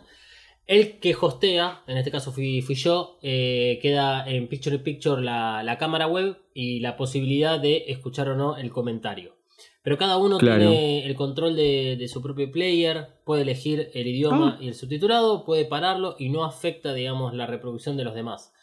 [0.68, 5.24] El que hostea, en este caso fui, fui yo, eh, queda en Picture in Picture
[5.24, 9.34] la, la cámara web y la posibilidad de escuchar o no el comentario.
[9.84, 10.60] Pero cada uno Claro.
[10.70, 14.64] tiene el control de, de su propio player, puede elegir el idioma Ah.
[14.64, 18.54] y el subtitulado, puede pararlo y no afecta, digamos, la reproducción de los demás.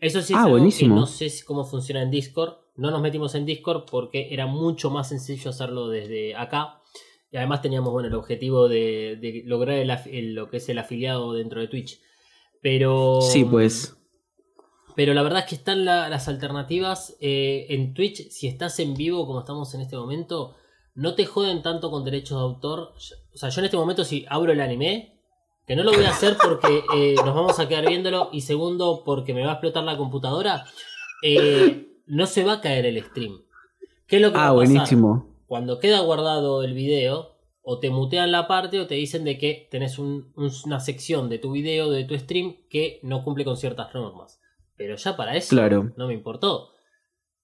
[0.00, 0.94] Eso sí es Ah, algo buenísimo.
[0.94, 2.54] que no sé cómo funciona en Discord.
[2.76, 6.80] No nos metimos en Discord porque era mucho más sencillo hacerlo desde acá.
[7.32, 10.68] Y además teníamos bueno, el objetivo de, de lograr el af- el- lo que es
[10.68, 12.00] el afiliado dentro de Twitch.
[12.62, 13.20] Pero.
[13.20, 13.96] Sí, pues.
[14.94, 18.28] Pero la verdad es que están la- las alternativas eh, en Twitch.
[18.30, 20.54] Si estás en vivo, como estamos en este momento,
[20.98, 22.92] no te joden tanto con derechos de autor.
[23.32, 25.20] O sea, yo en este momento, si abro el anime,
[25.66, 28.30] que no lo voy a hacer porque eh, nos vamos a quedar viéndolo.
[28.32, 30.64] Y segundo, porque me va a explotar la computadora,
[31.22, 33.42] eh, no se va a caer el stream.
[34.06, 34.66] ¿Qué es lo que va Ah, a pasar?
[34.72, 35.36] buenísimo.
[35.46, 39.68] Cuando queda guardado el video, o te mutean la parte o te dicen de que
[39.70, 43.56] tenés un- un- una sección de tu video, de tu stream, que no cumple con
[43.58, 44.40] ciertas normas.
[44.76, 45.92] Pero ya para eso Claro.
[45.96, 46.70] no me importó.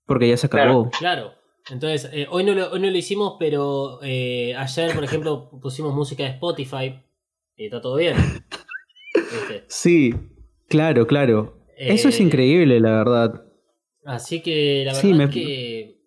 [0.06, 0.88] Porque ya se acabó.
[0.98, 1.34] Claro.
[1.70, 5.94] Entonces, eh, hoy, no lo, hoy no lo hicimos, pero eh, ayer, por ejemplo, pusimos
[5.94, 7.00] música de Spotify
[7.56, 8.16] y está todo bien.
[9.68, 10.12] Sí,
[10.68, 11.56] claro, claro.
[11.76, 13.44] Eso es Eh, increíble, la verdad.
[14.04, 16.00] Así que la verdad Sí, me- es que.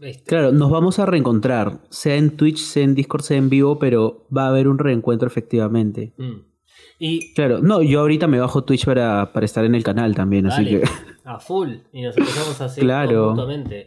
[0.00, 3.78] este, Claro, nos vamos a reencontrar, sea en Twitch, sea en Discord, sea en vivo,
[3.78, 6.12] pero va a haber un reencuentro efectivamente.
[6.16, 6.51] mm.
[6.98, 10.46] Y Claro, no, yo ahorita me bajo Twitch para, para estar en el canal también,
[10.46, 10.82] así que...
[11.24, 13.34] a full y nos empezamos a hacer Claro.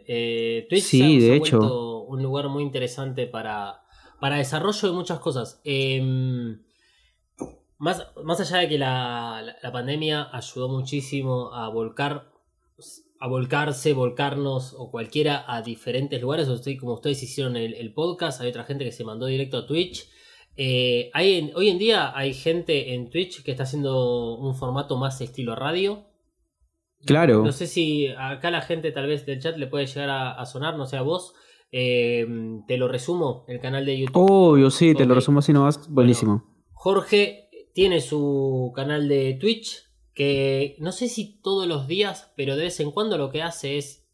[0.08, 2.04] Eh, Twitch Sí, se ha- de hecho.
[2.04, 3.82] un lugar muy interesante para,
[4.20, 5.62] para desarrollo de muchas cosas.
[5.64, 6.60] Em,
[7.78, 12.32] más, más allá de que la, la- la pandemia ayudó muchísimo a volcar
[13.18, 16.50] a volcarse, volcarnos o cualquiera a diferentes lugares,
[16.80, 20.10] como ustedes hicieron el, el podcast, hay otra gente que se mandó directo a Twitch.
[20.58, 25.20] Eh, hay hoy en día hay gente en Twitch que está haciendo un formato más
[25.22, 26.06] estilo radio.
[27.06, 27.44] Claro.
[27.44, 30.46] No sé si acá la gente tal vez del chat le puede llegar a, a
[30.46, 31.34] sonar, no sé a vos.
[31.72, 32.26] Eh,
[32.68, 34.30] te lo resumo, el canal de YouTube.
[34.30, 35.90] Obvio, sí, te lo resumo así nomás.
[35.90, 36.46] Buenísimo.
[36.72, 39.84] Jorge tiene su canal de Twitch
[40.14, 43.78] que no sé si todos los días, pero de vez en cuando lo que hace
[43.78, 44.08] es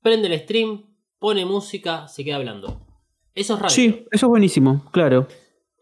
[0.00, 2.86] prende el stream, pone música, se queda hablando.
[3.34, 3.74] Eso es radio.
[3.74, 5.26] Sí, eso es buenísimo, claro.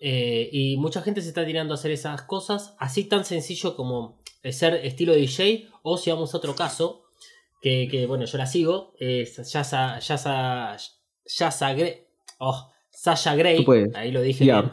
[0.01, 4.19] Eh, y mucha gente se está tirando a hacer esas cosas, así tan sencillo como
[4.45, 7.05] ser estilo DJ, o si vamos a otro caso,
[7.61, 10.77] que, que, bueno, yo la sigo, es Yasa, Yasa,
[11.27, 11.77] Yasa
[12.39, 13.65] oh, Sasha Grey,
[13.95, 14.73] ahí lo dije bien,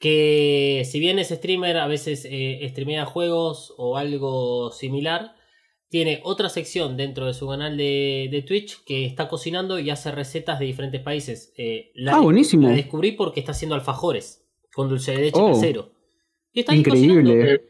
[0.00, 5.35] que si bien es streamer, a veces eh, streamea juegos o algo similar,
[5.88, 10.10] tiene otra sección dentro de su canal de, de Twitch que está cocinando y hace
[10.10, 11.52] recetas de diferentes países.
[11.56, 12.68] Eh, la, Ah, buenísimo.
[12.68, 14.44] la descubrí porque está haciendo alfajores
[14.74, 15.52] con dulce de leche Oh.
[15.52, 15.90] casero.
[16.52, 17.22] Y está Increíble.
[17.22, 17.62] cocinando.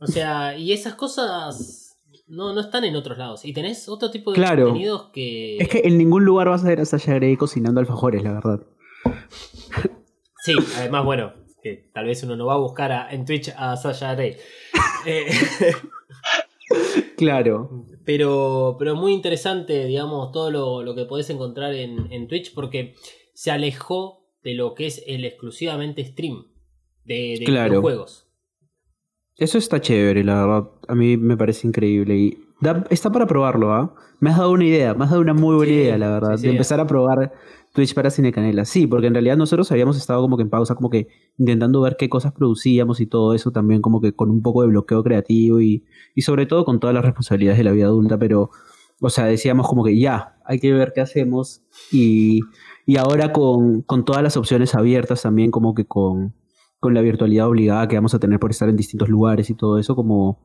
[0.00, 3.44] O sea, y esas cosas no, no están en otros lados.
[3.44, 4.64] Y tenés otro tipo de Claro.
[4.66, 5.56] contenidos que.
[5.58, 8.60] Es que en ningún lugar vas a ver a Sasha Grey cocinando alfajores, la verdad.
[10.44, 11.32] Sí, además, bueno,
[11.62, 14.36] que tal vez uno no va a buscar a- en Twitch a Sasha Grey.
[15.06, 15.26] Eh,
[17.16, 17.84] Claro.
[18.04, 22.94] pero, pero muy interesante, digamos, todo lo, lo que podés encontrar en, en Twitch porque
[23.34, 26.46] se alejó de lo que es el exclusivamente stream
[27.04, 27.70] de, de Claro.
[27.70, 28.26] videojuegos.
[29.36, 30.70] Eso está chévere, la verdad.
[30.88, 32.16] A mí me parece increíble.
[32.16, 33.94] Y da- está para probarlo, ¿ah?
[34.18, 36.36] Me has dado una idea, me has dado una muy buena Sí, idea, la verdad.
[36.36, 36.46] sí, sí.
[36.46, 37.32] de empezar a probar
[37.72, 38.64] Twitch para Cine Canela.
[38.64, 41.96] Sí, porque en realidad nosotros habíamos estado como que en pausa, como que intentando ver
[41.98, 45.60] qué cosas producíamos y todo eso también, como que con un poco de bloqueo creativo
[45.60, 45.84] y,
[46.14, 48.18] y sobre todo con todas las responsabilidades de la vida adulta.
[48.18, 48.50] Pero,
[49.00, 51.62] o sea, decíamos como que ya, hay que ver qué hacemos.
[51.92, 52.40] Y,
[52.86, 56.34] y ahora con, con todas las opciones abiertas también, como que con
[56.80, 59.78] con la virtualidad obligada que vamos a tener por estar en distintos lugares y todo
[59.78, 60.40] eso, como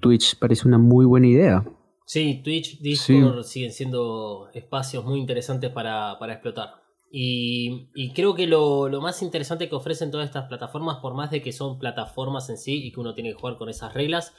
[0.00, 1.64] Twitch parece una muy buena idea.
[2.06, 6.74] Sí, Twitch, Discord siguen siendo espacios muy interesantes para, para explotar.
[7.10, 11.32] Y, y creo que lo, lo más interesante que ofrecen todas estas plataformas, por más
[11.32, 14.32] de que son plataformas en sí y que uno tiene que jugar con esas reglas,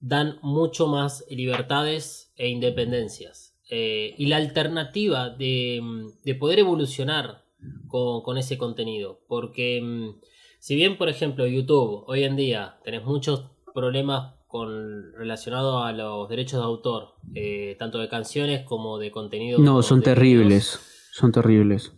[0.00, 3.56] dan mucho más libertades e independencias.
[3.70, 5.80] Eh, y la alternativa de,
[6.22, 7.46] de poder evolucionar
[7.88, 9.20] con, con ese contenido.
[9.28, 10.20] Porque mm,
[10.58, 16.28] si bien, por ejemplo, YouTube hoy en día tenés muchos problemas con relacionado a los
[16.28, 19.58] derechos de autor, eh, tanto de canciones como de contenido.
[19.58, 20.14] No, son videos.
[20.14, 20.80] terribles,
[21.10, 21.92] son terribles.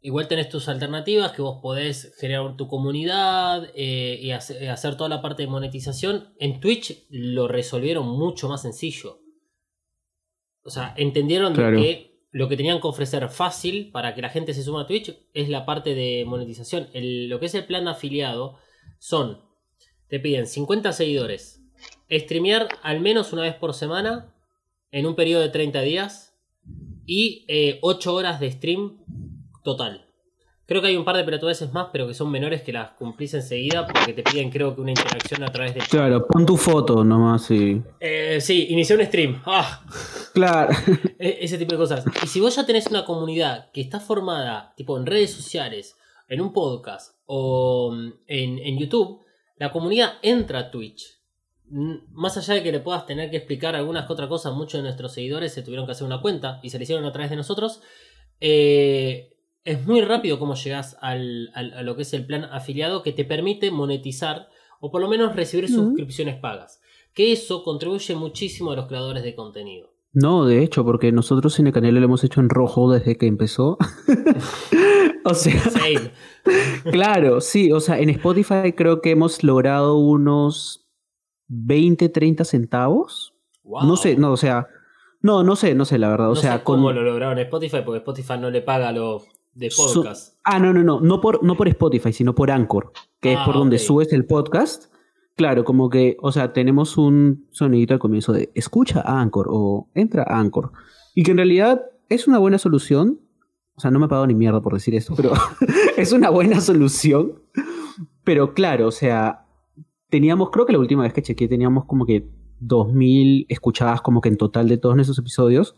[0.00, 4.96] Igual tenés tus alternativas que vos podés generar tu comunidad eh, y hace- eh, hacer
[4.96, 6.32] toda la parte de monetización.
[6.38, 9.18] En Twitch lo resolvieron mucho más sencillo.
[10.62, 11.76] O sea, entendieron Claro.
[11.80, 15.12] que lo que tenían que ofrecer fácil para que la gente se suma a Twitch
[15.34, 16.86] es la parte de monetización.
[16.92, 18.58] El- lo que es el plan de afiliado
[19.00, 19.40] son,
[20.08, 21.62] te piden 50 seguidores,
[22.10, 24.32] streamear al menos una vez por semana
[24.92, 26.34] en un periodo de 30 días
[27.06, 28.98] y eh, 8 horas de stream
[29.62, 30.02] total.
[30.66, 33.32] Creo que hay un par de pelotudeces más, pero que son menores que las cumplís
[33.34, 35.80] enseguida porque te piden creo que una interacción a través de...
[35.80, 37.80] Claro, pon tu foto nomás y...
[38.00, 39.42] Eh, sí, inicié un stream.
[39.46, 39.84] Ah.
[40.34, 40.72] Claro.
[41.18, 42.04] E- ese tipo de cosas.
[42.22, 45.96] Y si vos ya tenés una comunidad que está formada, tipo en redes sociales,
[46.28, 49.20] en un podcast o mm, en, en YouTube,
[49.58, 51.15] la comunidad entra a Twitch.
[51.70, 54.82] Más allá de que le puedas tener que explicar algunas que otras cosas, muchos de
[54.82, 57.36] nuestros seguidores se tuvieron que hacer una cuenta y se le hicieron a través de
[57.36, 57.80] nosotros.
[58.40, 59.32] eh,
[59.64, 63.10] es muy rápido cómo llegas al, al- a lo que es el plan afiliado que
[63.12, 64.48] te permite monetizar
[64.78, 66.80] o por lo menos recibir suscripciones pagas.
[67.12, 69.90] Que eso contribuye muchísimo a los creadores de contenido.
[70.12, 73.76] No, de hecho, porque nosotros Cine Canela lo hemos hecho en rojo desde que empezó.
[75.24, 75.60] o sea,
[76.92, 80.85] claro, sí, o sea, en Spotify creo que hemos logrado unos
[81.48, 83.34] 20, 30 centavos.
[83.64, 83.84] Wow.
[83.86, 84.68] No sé, no, o sea,
[85.20, 86.30] no, no sé, no sé, la verdad.
[86.30, 86.76] O No sea, sé con...
[86.76, 89.22] cómo lo lograron Spotify, porque Spotify no le paga lo
[89.54, 90.36] de podcast.
[90.44, 93.44] Ah, no, no, no, no por, no por Spotify, sino por Anchor, que es Ah,
[93.44, 94.92] por donde subes el podcast.
[95.34, 99.88] Claro, como que, o sea, tenemos un sonidito al comienzo de escucha a Anchor o
[99.94, 100.72] entra a Anchor.
[101.14, 103.20] Y que en realidad es una buena solución.
[103.74, 105.32] O sea, no me he pagado ni mierda por decir esto, pero
[105.96, 107.42] es una buena solución.
[108.24, 109.45] Pero claro, o sea,
[110.10, 112.28] teníamos, creo que la última vez que chequeé teníamos como que
[112.60, 115.76] 2000 escuchadas como que en total de todos nuestros episodios.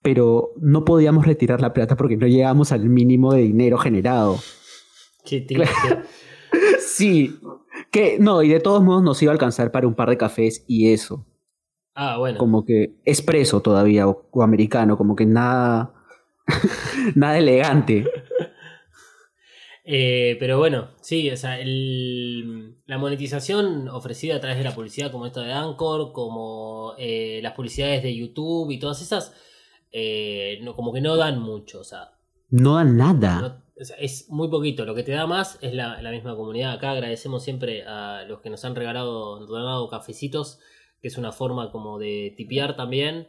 [0.00, 4.38] Pero no podíamos retirar la plata porque no llegamos al mínimo de dinero generado.
[5.24, 5.46] Qué.
[6.80, 7.38] Sí,
[7.92, 10.64] que no, y de todos modos nos iba a alcanzar para un par de cafés
[10.66, 11.26] y eso.
[11.94, 12.38] Ah, bueno.
[12.38, 15.94] Como que expreso todavía o, o americano, como que nada,
[17.14, 18.06] nada elegante.
[19.90, 25.10] Eh, pero bueno, sí, o sea, el- la monetización ofrecida a través de la publicidad,
[25.10, 29.32] como esto de Anchor, como eh, las publicidades de YouTube y todas esas,
[29.90, 32.10] eh, no, como que no dan mucho, o sea,
[32.50, 33.40] No da nada.
[33.40, 34.84] no- o sea, es muy poquito.
[34.84, 36.72] Lo que te da más es la, la misma comunidad.
[36.72, 40.58] Acá agradecemos siempre a los que nos han regalado, donado cafecitos,
[41.00, 43.28] que es una forma como de tipear también.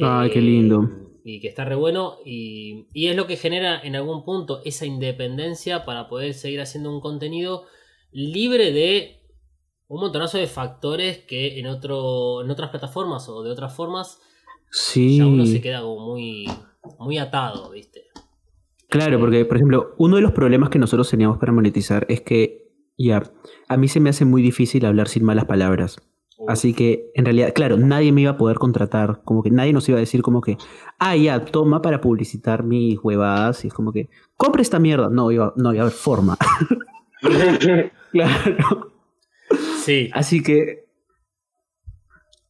[0.00, 0.88] Ay, qué Eh, lindo.
[1.28, 2.18] Y que está re bueno.
[2.24, 6.94] Y, y es lo que genera en algún punto esa independencia para poder seguir haciendo
[6.94, 7.64] un contenido
[8.12, 9.22] libre de
[9.88, 14.20] un montonazo de factores que en, otro, en otras plataformas o de otras formas
[14.70, 15.18] Sí.
[15.18, 16.46] ya uno se queda como muy,
[16.98, 18.04] muy atado, ¿viste?
[18.88, 22.68] Claro, porque, por ejemplo, uno de los problemas que nosotros teníamos para monetizar es que,
[22.96, 23.22] ya,
[23.68, 25.96] a mí se me hace muy difícil hablar sin malas palabras.
[26.48, 29.88] Así que, en realidad, claro, nadie me iba a poder contratar, como que nadie nos
[29.88, 30.56] iba a decir como que,
[30.98, 35.08] ah, ya, toma para publicitar mis huevadas, y es como que, compre esta mierda.
[35.10, 36.36] No, iba, no iba a haber forma.
[38.12, 38.92] claro.
[39.84, 40.10] Sí.
[40.12, 40.86] Así que,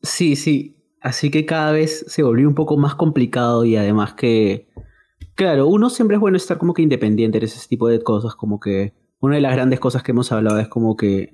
[0.02, 4.68] sí, sí, así que cada vez se volvió un poco más complicado y además que,
[5.34, 8.60] claro, uno siempre es bueno estar como que independiente de ese tipo de cosas, como
[8.60, 11.30] que una de las grandes cosas que hemos hablado es como que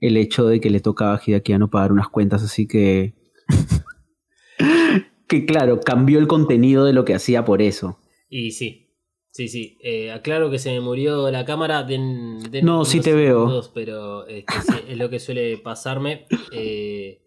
[0.00, 3.14] el hecho de que le toca a Hideakiano pagar unas cuentas, así que,
[5.28, 7.98] que claro, cambió el contenido de lo que hacía por eso.
[8.28, 8.88] Y sí,
[9.30, 9.78] sí, sí.
[9.82, 11.82] Eh, aclaro que se me murió la cámara.
[11.82, 13.62] Den, den No, sí te veo.
[13.74, 16.26] pero este, sí, es lo que suele pasarme.
[16.52, 17.22] eh,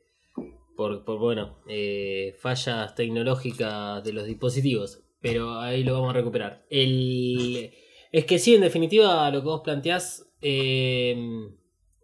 [0.76, 5.02] por, por, bueno, eh, fallas tecnológicas de los dispositivos.
[5.22, 6.66] Pero ahí lo vamos a recuperar.
[6.70, 7.72] El,
[8.12, 11.16] es que sí, en definitiva, lo que vos planteás eh,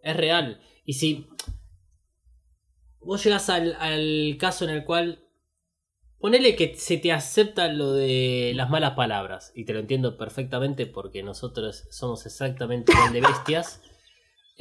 [0.02, 0.60] es real.
[0.84, 1.28] Y si
[3.00, 5.30] vos llegás al, al caso en el cual
[6.20, 9.52] Ponele que se te acepta lo de las malas palabras.
[9.54, 13.82] Y te lo entiendo perfectamente porque nosotros somos exactamente igual de bestias.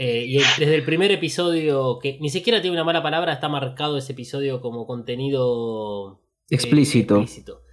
[0.02, 3.98] Eh, y desde el primer episodio, que ni siquiera tiene una mala palabra, está marcado
[3.98, 7.18] ese episodio como contenido eh, Explícito.
[7.18, 7.64] explícito.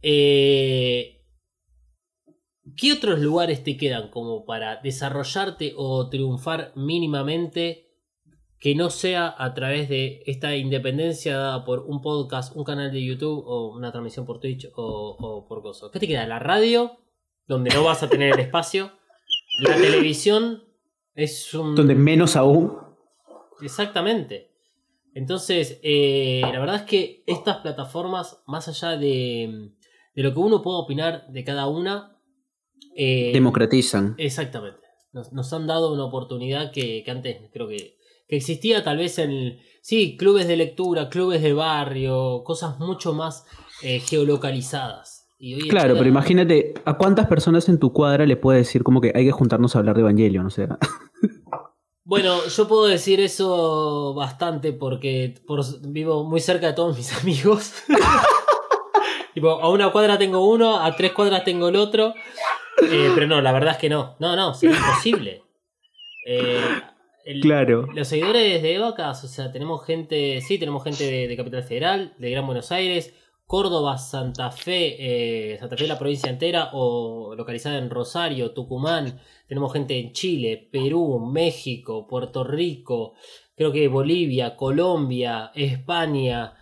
[0.00, 1.17] Eh,
[2.76, 7.86] ¿Qué otros lugares te quedan como para desarrollarte o triunfar mínimamente
[8.60, 13.04] que no sea a través de esta independencia dada por un podcast, un canal de
[13.04, 15.90] YouTube o una transmisión por Twitch o, o por cosas?
[15.92, 16.26] ¿Qué te queda?
[16.26, 16.98] La radio,
[17.46, 18.92] donde no vas a tener el espacio.
[19.60, 20.64] La televisión
[21.14, 21.74] es un...
[21.74, 22.76] Donde menos aún.
[23.60, 24.52] Exactamente.
[25.14, 29.72] Entonces, eh, la verdad es que estas plataformas, más allá de,
[30.14, 32.17] de lo que uno pueda opinar de cada una,
[32.96, 34.14] eh, Democratizan.
[34.18, 34.80] Exactamente.
[35.12, 37.96] Nos, nos han dado una oportunidad que, que antes creo que,
[38.28, 43.46] que existía tal vez en, sí, clubes de lectura, clubes de barrio, cosas mucho más
[43.82, 45.26] eh, geolocalizadas.
[45.40, 49.12] Y Claro, pero imagínate, ¿a cuántas personas en tu cuadra le puedes decir como que
[49.14, 50.46] hay que juntarnos a hablar de Evangelion?
[50.46, 50.78] O sea,
[52.04, 57.74] Bueno, yo puedo decir eso bastante porque por- vivo muy cerca de todos mis amigos.
[59.34, 62.14] tipo, a una cuadra tengo uno, a tres cuadras tengo el otro.
[62.82, 64.16] Eh, pero no, la verdad es que no.
[64.18, 65.42] No, no, sería imposible.
[66.26, 66.60] Eh,
[67.24, 67.86] el- Claro.
[67.94, 72.14] Los seguidores de Evacas, o sea, tenemos gente, sí, tenemos gente de, de Capital Federal,
[72.18, 73.14] de Gran Buenos Aires,
[73.46, 79.72] Córdoba, Santa Fe, eh, Santa Fe la provincia entera o localizada en Rosario, Tucumán, tenemos
[79.72, 83.14] gente en Chile, Perú, México, Puerto Rico,
[83.56, 86.54] creo que Bolivia, Colombia, España,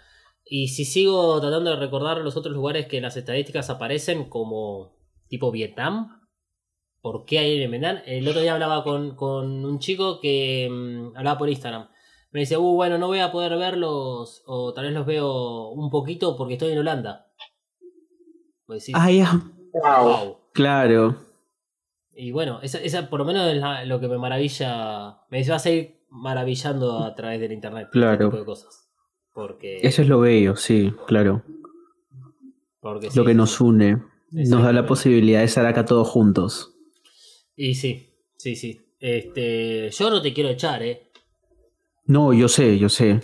[0.45, 4.96] y si sigo tratando de recordar los otros lugares que en las estadísticas aparecen como
[5.29, 6.13] tipo Vietnam,
[7.03, 7.99] ¿Por qué hay en Vietnam?
[8.05, 11.89] El otro día hablaba con, con un chico que mm, hablaba por Instagram.
[12.33, 15.89] Me dice, uh, bueno, no voy a poder verlos, o tal vez los veo un
[15.89, 17.29] poquito porque estoy en Holanda.
[18.67, 19.41] Pues sí, Ah, ya.
[19.73, 20.05] Wow.
[20.05, 20.37] wow.
[20.53, 21.15] Claro.
[22.13, 25.19] Y bueno, esa, esa por lo menos es la- lo que me maravilla.
[25.31, 27.89] Me dice, vas a ir maravillando a través del internet.
[27.93, 28.13] Claro.
[28.15, 28.91] Este tipo de cosas.
[29.33, 31.43] Porque, Eso es lo bello, sí, claro.
[32.81, 33.25] porque Lo sí.
[33.27, 34.03] que nos une.
[34.31, 36.75] Nos da la posibilidad de estar acá todos juntos.
[37.57, 38.81] Y sí, sí, sí.
[39.01, 41.11] Este, yo no te quiero echar, eh.
[42.07, 43.21] No, yo sé, yo sé.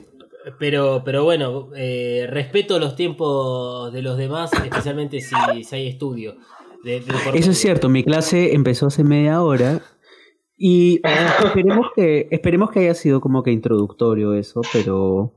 [0.58, 5.34] Pero, pero bueno, eh, respeto los tiempos de los demás, especialmente si,
[5.64, 6.36] si hay estudio.
[6.82, 9.80] De- de por Eso es cierto, mi clase empezó hace media hora
[10.56, 11.00] y
[11.44, 15.32] esperemos que, esperemos que haya sido como que introductorio eso, pero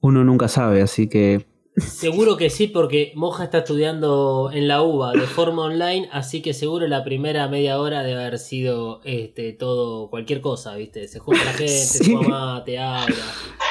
[0.00, 1.44] uno nunca sabe, así que
[1.76, 6.52] Seguro que sí, porque Moja está estudiando en la UBA de forma online, así que
[6.52, 11.06] seguro la primera media hora debe haber sido este todo cualquier cosa, ¿viste?
[11.08, 12.04] Se junta la gente, Sí.
[12.04, 13.14] su mamá te habla.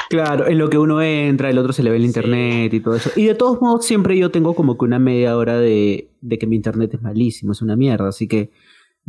[0.08, 2.06] claro, en lo que uno entra, el otro se le ve el Sí.
[2.08, 3.10] internet y todo eso.
[3.16, 6.46] Y de todos modos siempre yo tengo como que una media hora de, de que
[6.46, 8.50] mi internet es malísimo, es una mierda, así que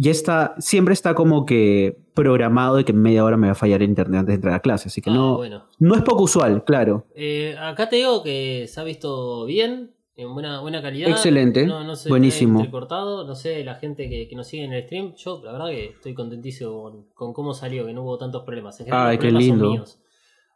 [0.02, 3.56] ya está, siempre está como que programado de que en media hora me va a
[3.56, 5.65] fallar el internet antes de entrar a clase, así que Ah, no, bueno.
[5.80, 7.06] no es poco usual, claro.
[7.15, 11.10] Eh, acá te digo que se ha visto bien, en buena, buena calidad.
[11.10, 12.60] Excelente, No, no se buenísimo.
[12.60, 15.52] ve entrecortado, no sé, la gente que, que nos sigue en el stream, yo la
[15.53, 18.80] verdad que estoy contentísimo con, con cómo salió, que no hubo tantos problemas.
[18.80, 19.69] En general, Ay, los qué son lindo.
[19.72, 19.99] míos,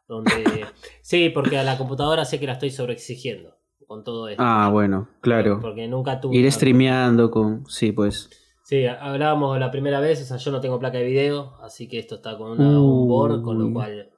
[0.08, 0.30] donde,
[1.02, 3.54] sí, porque a la computadora sé que la estoy sobreexigiendo
[3.86, 4.42] con todo esto.
[4.44, 5.60] Ah, bueno, claro.
[5.60, 6.36] Porque nunca tuve.
[6.36, 7.64] Ir streameando con...
[7.68, 8.28] Sí, pues...
[8.66, 12.00] Sí, hablábamos la primera vez, o sea, yo no tengo placa de video, así que
[12.00, 14.10] esto está con una, un board, con lo cual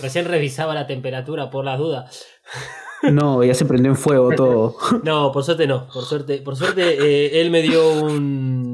[0.00, 2.24] recién revisaba la temperatura por las dudas.
[3.10, 4.76] No, ya se prendió en fuego todo.
[5.02, 5.88] No, por suerte no.
[5.88, 8.71] Por suerte, por suerte eh, él me dio un,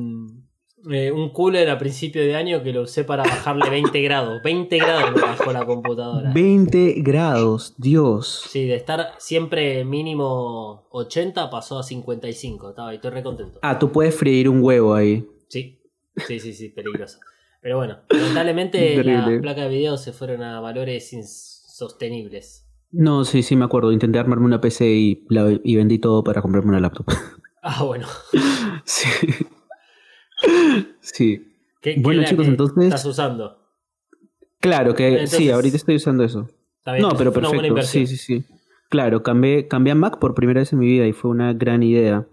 [0.90, 4.40] eh, un cooler a principio de año que lo usé para bajarle 20 grados.
[4.42, 6.32] 20 grados me bajó la computadora.
[6.32, 8.44] 20 grados, Dios.
[8.48, 12.70] Sí, de estar siempre mínimo 80 pasó a 55.
[12.70, 13.58] Estaba, y estoy re contento.
[13.62, 15.26] Ah, tú puedes freír un huevo ahí.
[15.48, 15.80] Sí,
[16.26, 17.18] sí, sí, sí, peligroso.
[17.60, 22.64] Pero bueno, lamentablemente las placas de video se fueron a valores insostenibles.
[22.90, 23.92] No, sí, sí, me acuerdo.
[23.92, 27.06] Intenté armarme una PC y, la- y vendí todo para comprarme una laptop.
[27.62, 28.06] Ah, bueno.
[28.84, 29.06] sí.
[31.00, 31.44] Sí.
[31.80, 33.56] ¿Qué, qué Bueno, chicos, entonces- Estás usando.
[34.60, 36.48] Claro que sí, ahorita estoy usando eso.
[36.86, 37.82] Bien, No, pero perfecto.
[37.82, 38.44] Sí, sí, sí.
[38.90, 41.82] Claro, cambié, cambié a Mac por primera vez en mi vida y fue una gran
[41.82, 42.26] idea.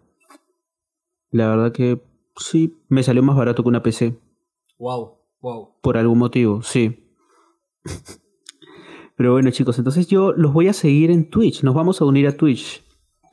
[1.31, 2.01] La verdad que
[2.37, 4.17] sí, me salió más barato que una PC.
[4.79, 5.75] Wow, wow.
[5.81, 7.03] Por algún motivo, sí.
[9.17, 11.63] Pero bueno, chicos, entonces yo los voy a seguir en Twitch.
[11.63, 12.83] Nos vamos a unir a Twitch.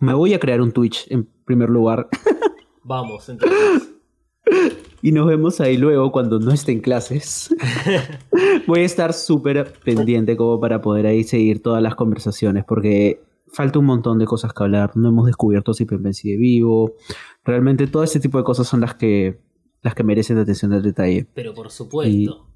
[0.00, 2.08] Me voy a crear un Twitch en primer lugar.
[2.84, 3.91] Vamos, entonces.
[5.04, 7.54] Y nos vemos ahí luego cuando no esté en clases.
[8.68, 12.64] voy a estar súper pendiente como para poder ahí seguir todas las conversaciones.
[12.64, 14.96] Porque falta un montón de cosas que hablar.
[14.96, 16.92] No hemos descubierto si Pepe sigue vivo.
[17.44, 19.40] Realmente todo ese tipo de cosas son las que,
[19.82, 21.26] las que merecen atención al detalle.
[21.34, 22.46] Pero por supuesto.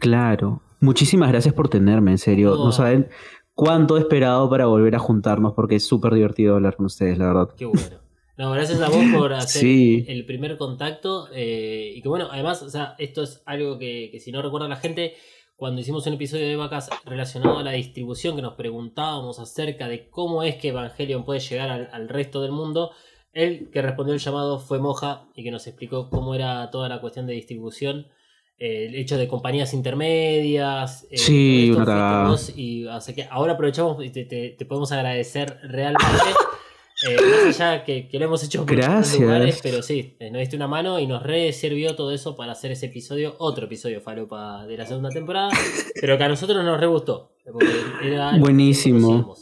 [0.00, 0.62] Claro.
[0.80, 2.56] Muchísimas gracias por tenerme, en serio.
[2.56, 2.64] No.
[2.66, 3.08] No saben
[3.54, 7.26] cuánto he esperado para volver a juntarnos porque es súper divertido hablar con ustedes, la
[7.28, 7.50] verdad.
[7.56, 8.03] Qué bueno.
[8.36, 10.04] No, gracias a vos por hacer Sí.
[10.08, 11.28] el primer contacto.
[11.32, 14.66] eh, y que bueno, además, o sea, esto es algo que, que si no recuerda
[14.68, 15.14] la gente,
[15.56, 20.08] cuando hicimos un episodio de vacas relacionado a la distribución, que nos preguntábamos acerca de
[20.10, 22.90] cómo es que Evangelion puede llegar al, al resto del mundo,
[23.32, 27.00] el que respondió el llamado fue Moja y que nos explicó cómo era toda la
[27.00, 28.08] cuestión de distribución.
[28.58, 31.06] eh, el hecho de compañías intermedias.
[31.10, 31.82] eh, Sí, una
[32.56, 36.06] y sea que ahora aprovechamos y te, te- te podemos agradecer realmente.
[37.06, 37.16] Eh,
[37.46, 39.20] más allá que, que lo hemos hecho por Gracias.
[39.20, 42.52] lugares, pero sí, eh, nos diste una mano y nos re sirvió todo eso para
[42.52, 45.50] hacer ese episodio, otro episodio falopa de la segunda temporada,
[46.00, 47.32] pero que a nosotros nos re gustó.
[48.02, 49.34] era Buenísimo.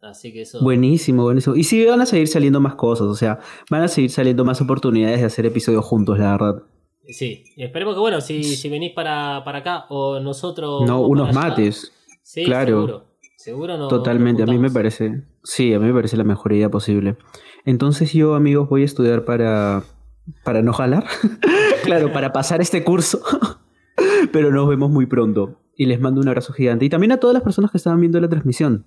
[0.00, 0.62] Así que eso.
[0.62, 1.56] Buenísimo, buenísimo.
[1.56, 4.60] Y sí, van a seguir saliendo más cosas, o sea, van a seguir saliendo más
[4.60, 6.62] oportunidades de hacer episodios juntos, la verdad.
[7.08, 10.86] Sí, esperemos que bueno, si, si venís para, para acá o nosotros.
[10.86, 11.92] No, unos allá, mates.
[12.22, 12.66] Sí, claro.
[12.66, 13.04] Seguro,
[13.36, 13.88] seguro no.
[13.88, 15.24] Totalmente, a mí me parece.
[15.48, 17.16] Sí, a mí me parece la mejor idea posible.
[17.64, 19.82] Entonces yo, amigos, voy a estudiar para.
[20.44, 21.06] para no jalar.
[21.84, 23.22] claro, para pasar este curso.
[24.30, 25.58] Pero nos vemos muy pronto.
[25.74, 26.84] y les mando un abrazo gigante.
[26.84, 28.84] Y también a todas las personas que estaban viendo la transmisión.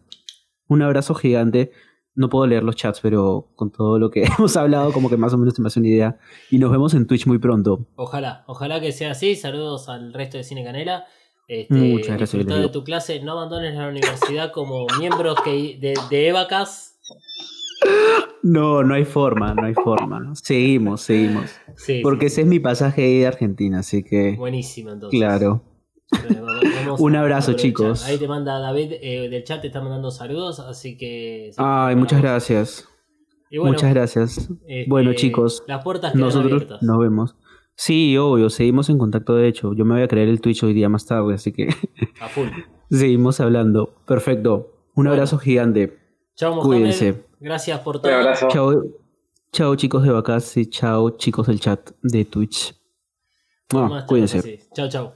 [0.67, 1.71] Un abrazo gigante.
[2.13, 5.33] No puedo leer los chats, pero con todo lo que hemos hablado, como que más
[5.33, 6.19] o menos se me hace una idea.
[6.51, 7.87] Y nos vemos en Twitch muy pronto.
[7.95, 9.35] Ojalá, ojalá que sea así.
[9.35, 11.05] Saludos al resto de Cine Canela.
[11.47, 13.19] Este, Muchas gracias, disfruta de tu clase.
[13.21, 16.99] No abandones la universidad como miembros que, de, de Evacas.
[18.43, 20.33] No, no hay forma, no hay forma.
[20.35, 21.51] Seguimos, seguimos.
[21.75, 24.35] Sí, Porque sí, ese es mi pasaje de Argentina, así que.
[24.37, 25.19] Buenísimo, entonces.
[25.19, 25.63] Claro.
[26.11, 28.03] Bueno, Un abrazo, chicos.
[28.05, 31.51] Ahí te manda David eh, del chat, te está mandando saludos, así que.
[31.57, 32.87] Ay, muchas gracias.
[33.49, 34.37] bueno, Muchas gracias.
[34.67, 36.81] este, Bueno, chicos, Las puertas quedan Nosotros abiertas.
[36.83, 37.35] nos vemos.
[37.83, 39.73] Sí, obvio, seguimos en contacto de hecho.
[39.73, 41.67] Yo me voy a creer el Twitch hoy día más tarde, así que
[42.19, 42.47] A full.
[42.91, 43.95] seguimos hablando.
[44.05, 44.71] Perfecto.
[44.89, 45.11] Un Bueno.
[45.13, 45.97] abrazo gigante.
[46.35, 46.67] Chao, Mohamed.
[46.67, 47.25] Cuídense.
[47.39, 48.13] Gracias por Un todo.
[48.13, 48.47] abrazo.
[48.51, 48.83] Chao,
[49.51, 52.75] chao chicos de Vacas y chao chicos del chat de Twitch.
[53.73, 54.59] Más Ah, cuídense.
[54.75, 55.13] Chao, chao.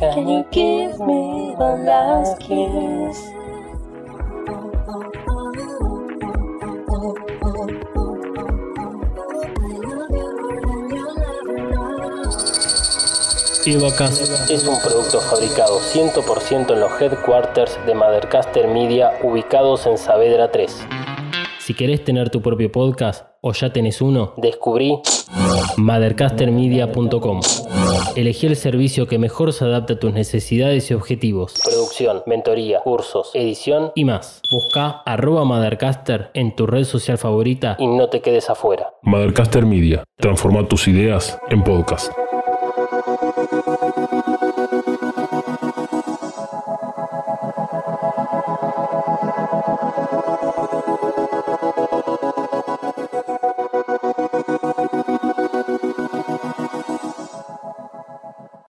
[13.64, 20.50] Evacast es un producto fabricado 100% en los headquarters de Mothercaster Media ubicados en Saavedra
[20.50, 20.86] 3.
[21.60, 25.00] Si querés tener tu propio podcast o ya tenés uno, descubrí
[25.76, 27.40] mothercastermedia.com.
[28.16, 31.54] Elegí el servicio que mejor se adapta a tus necesidades y objetivos.
[31.64, 34.42] Producción, mentoría, cursos, edición y más.
[34.50, 38.92] Busca arroba Mothercaster en tu red social favorita y no te quedes afuera.
[39.02, 40.02] Mothercaster Media.
[40.18, 42.12] Transforma tus ideas en podcast.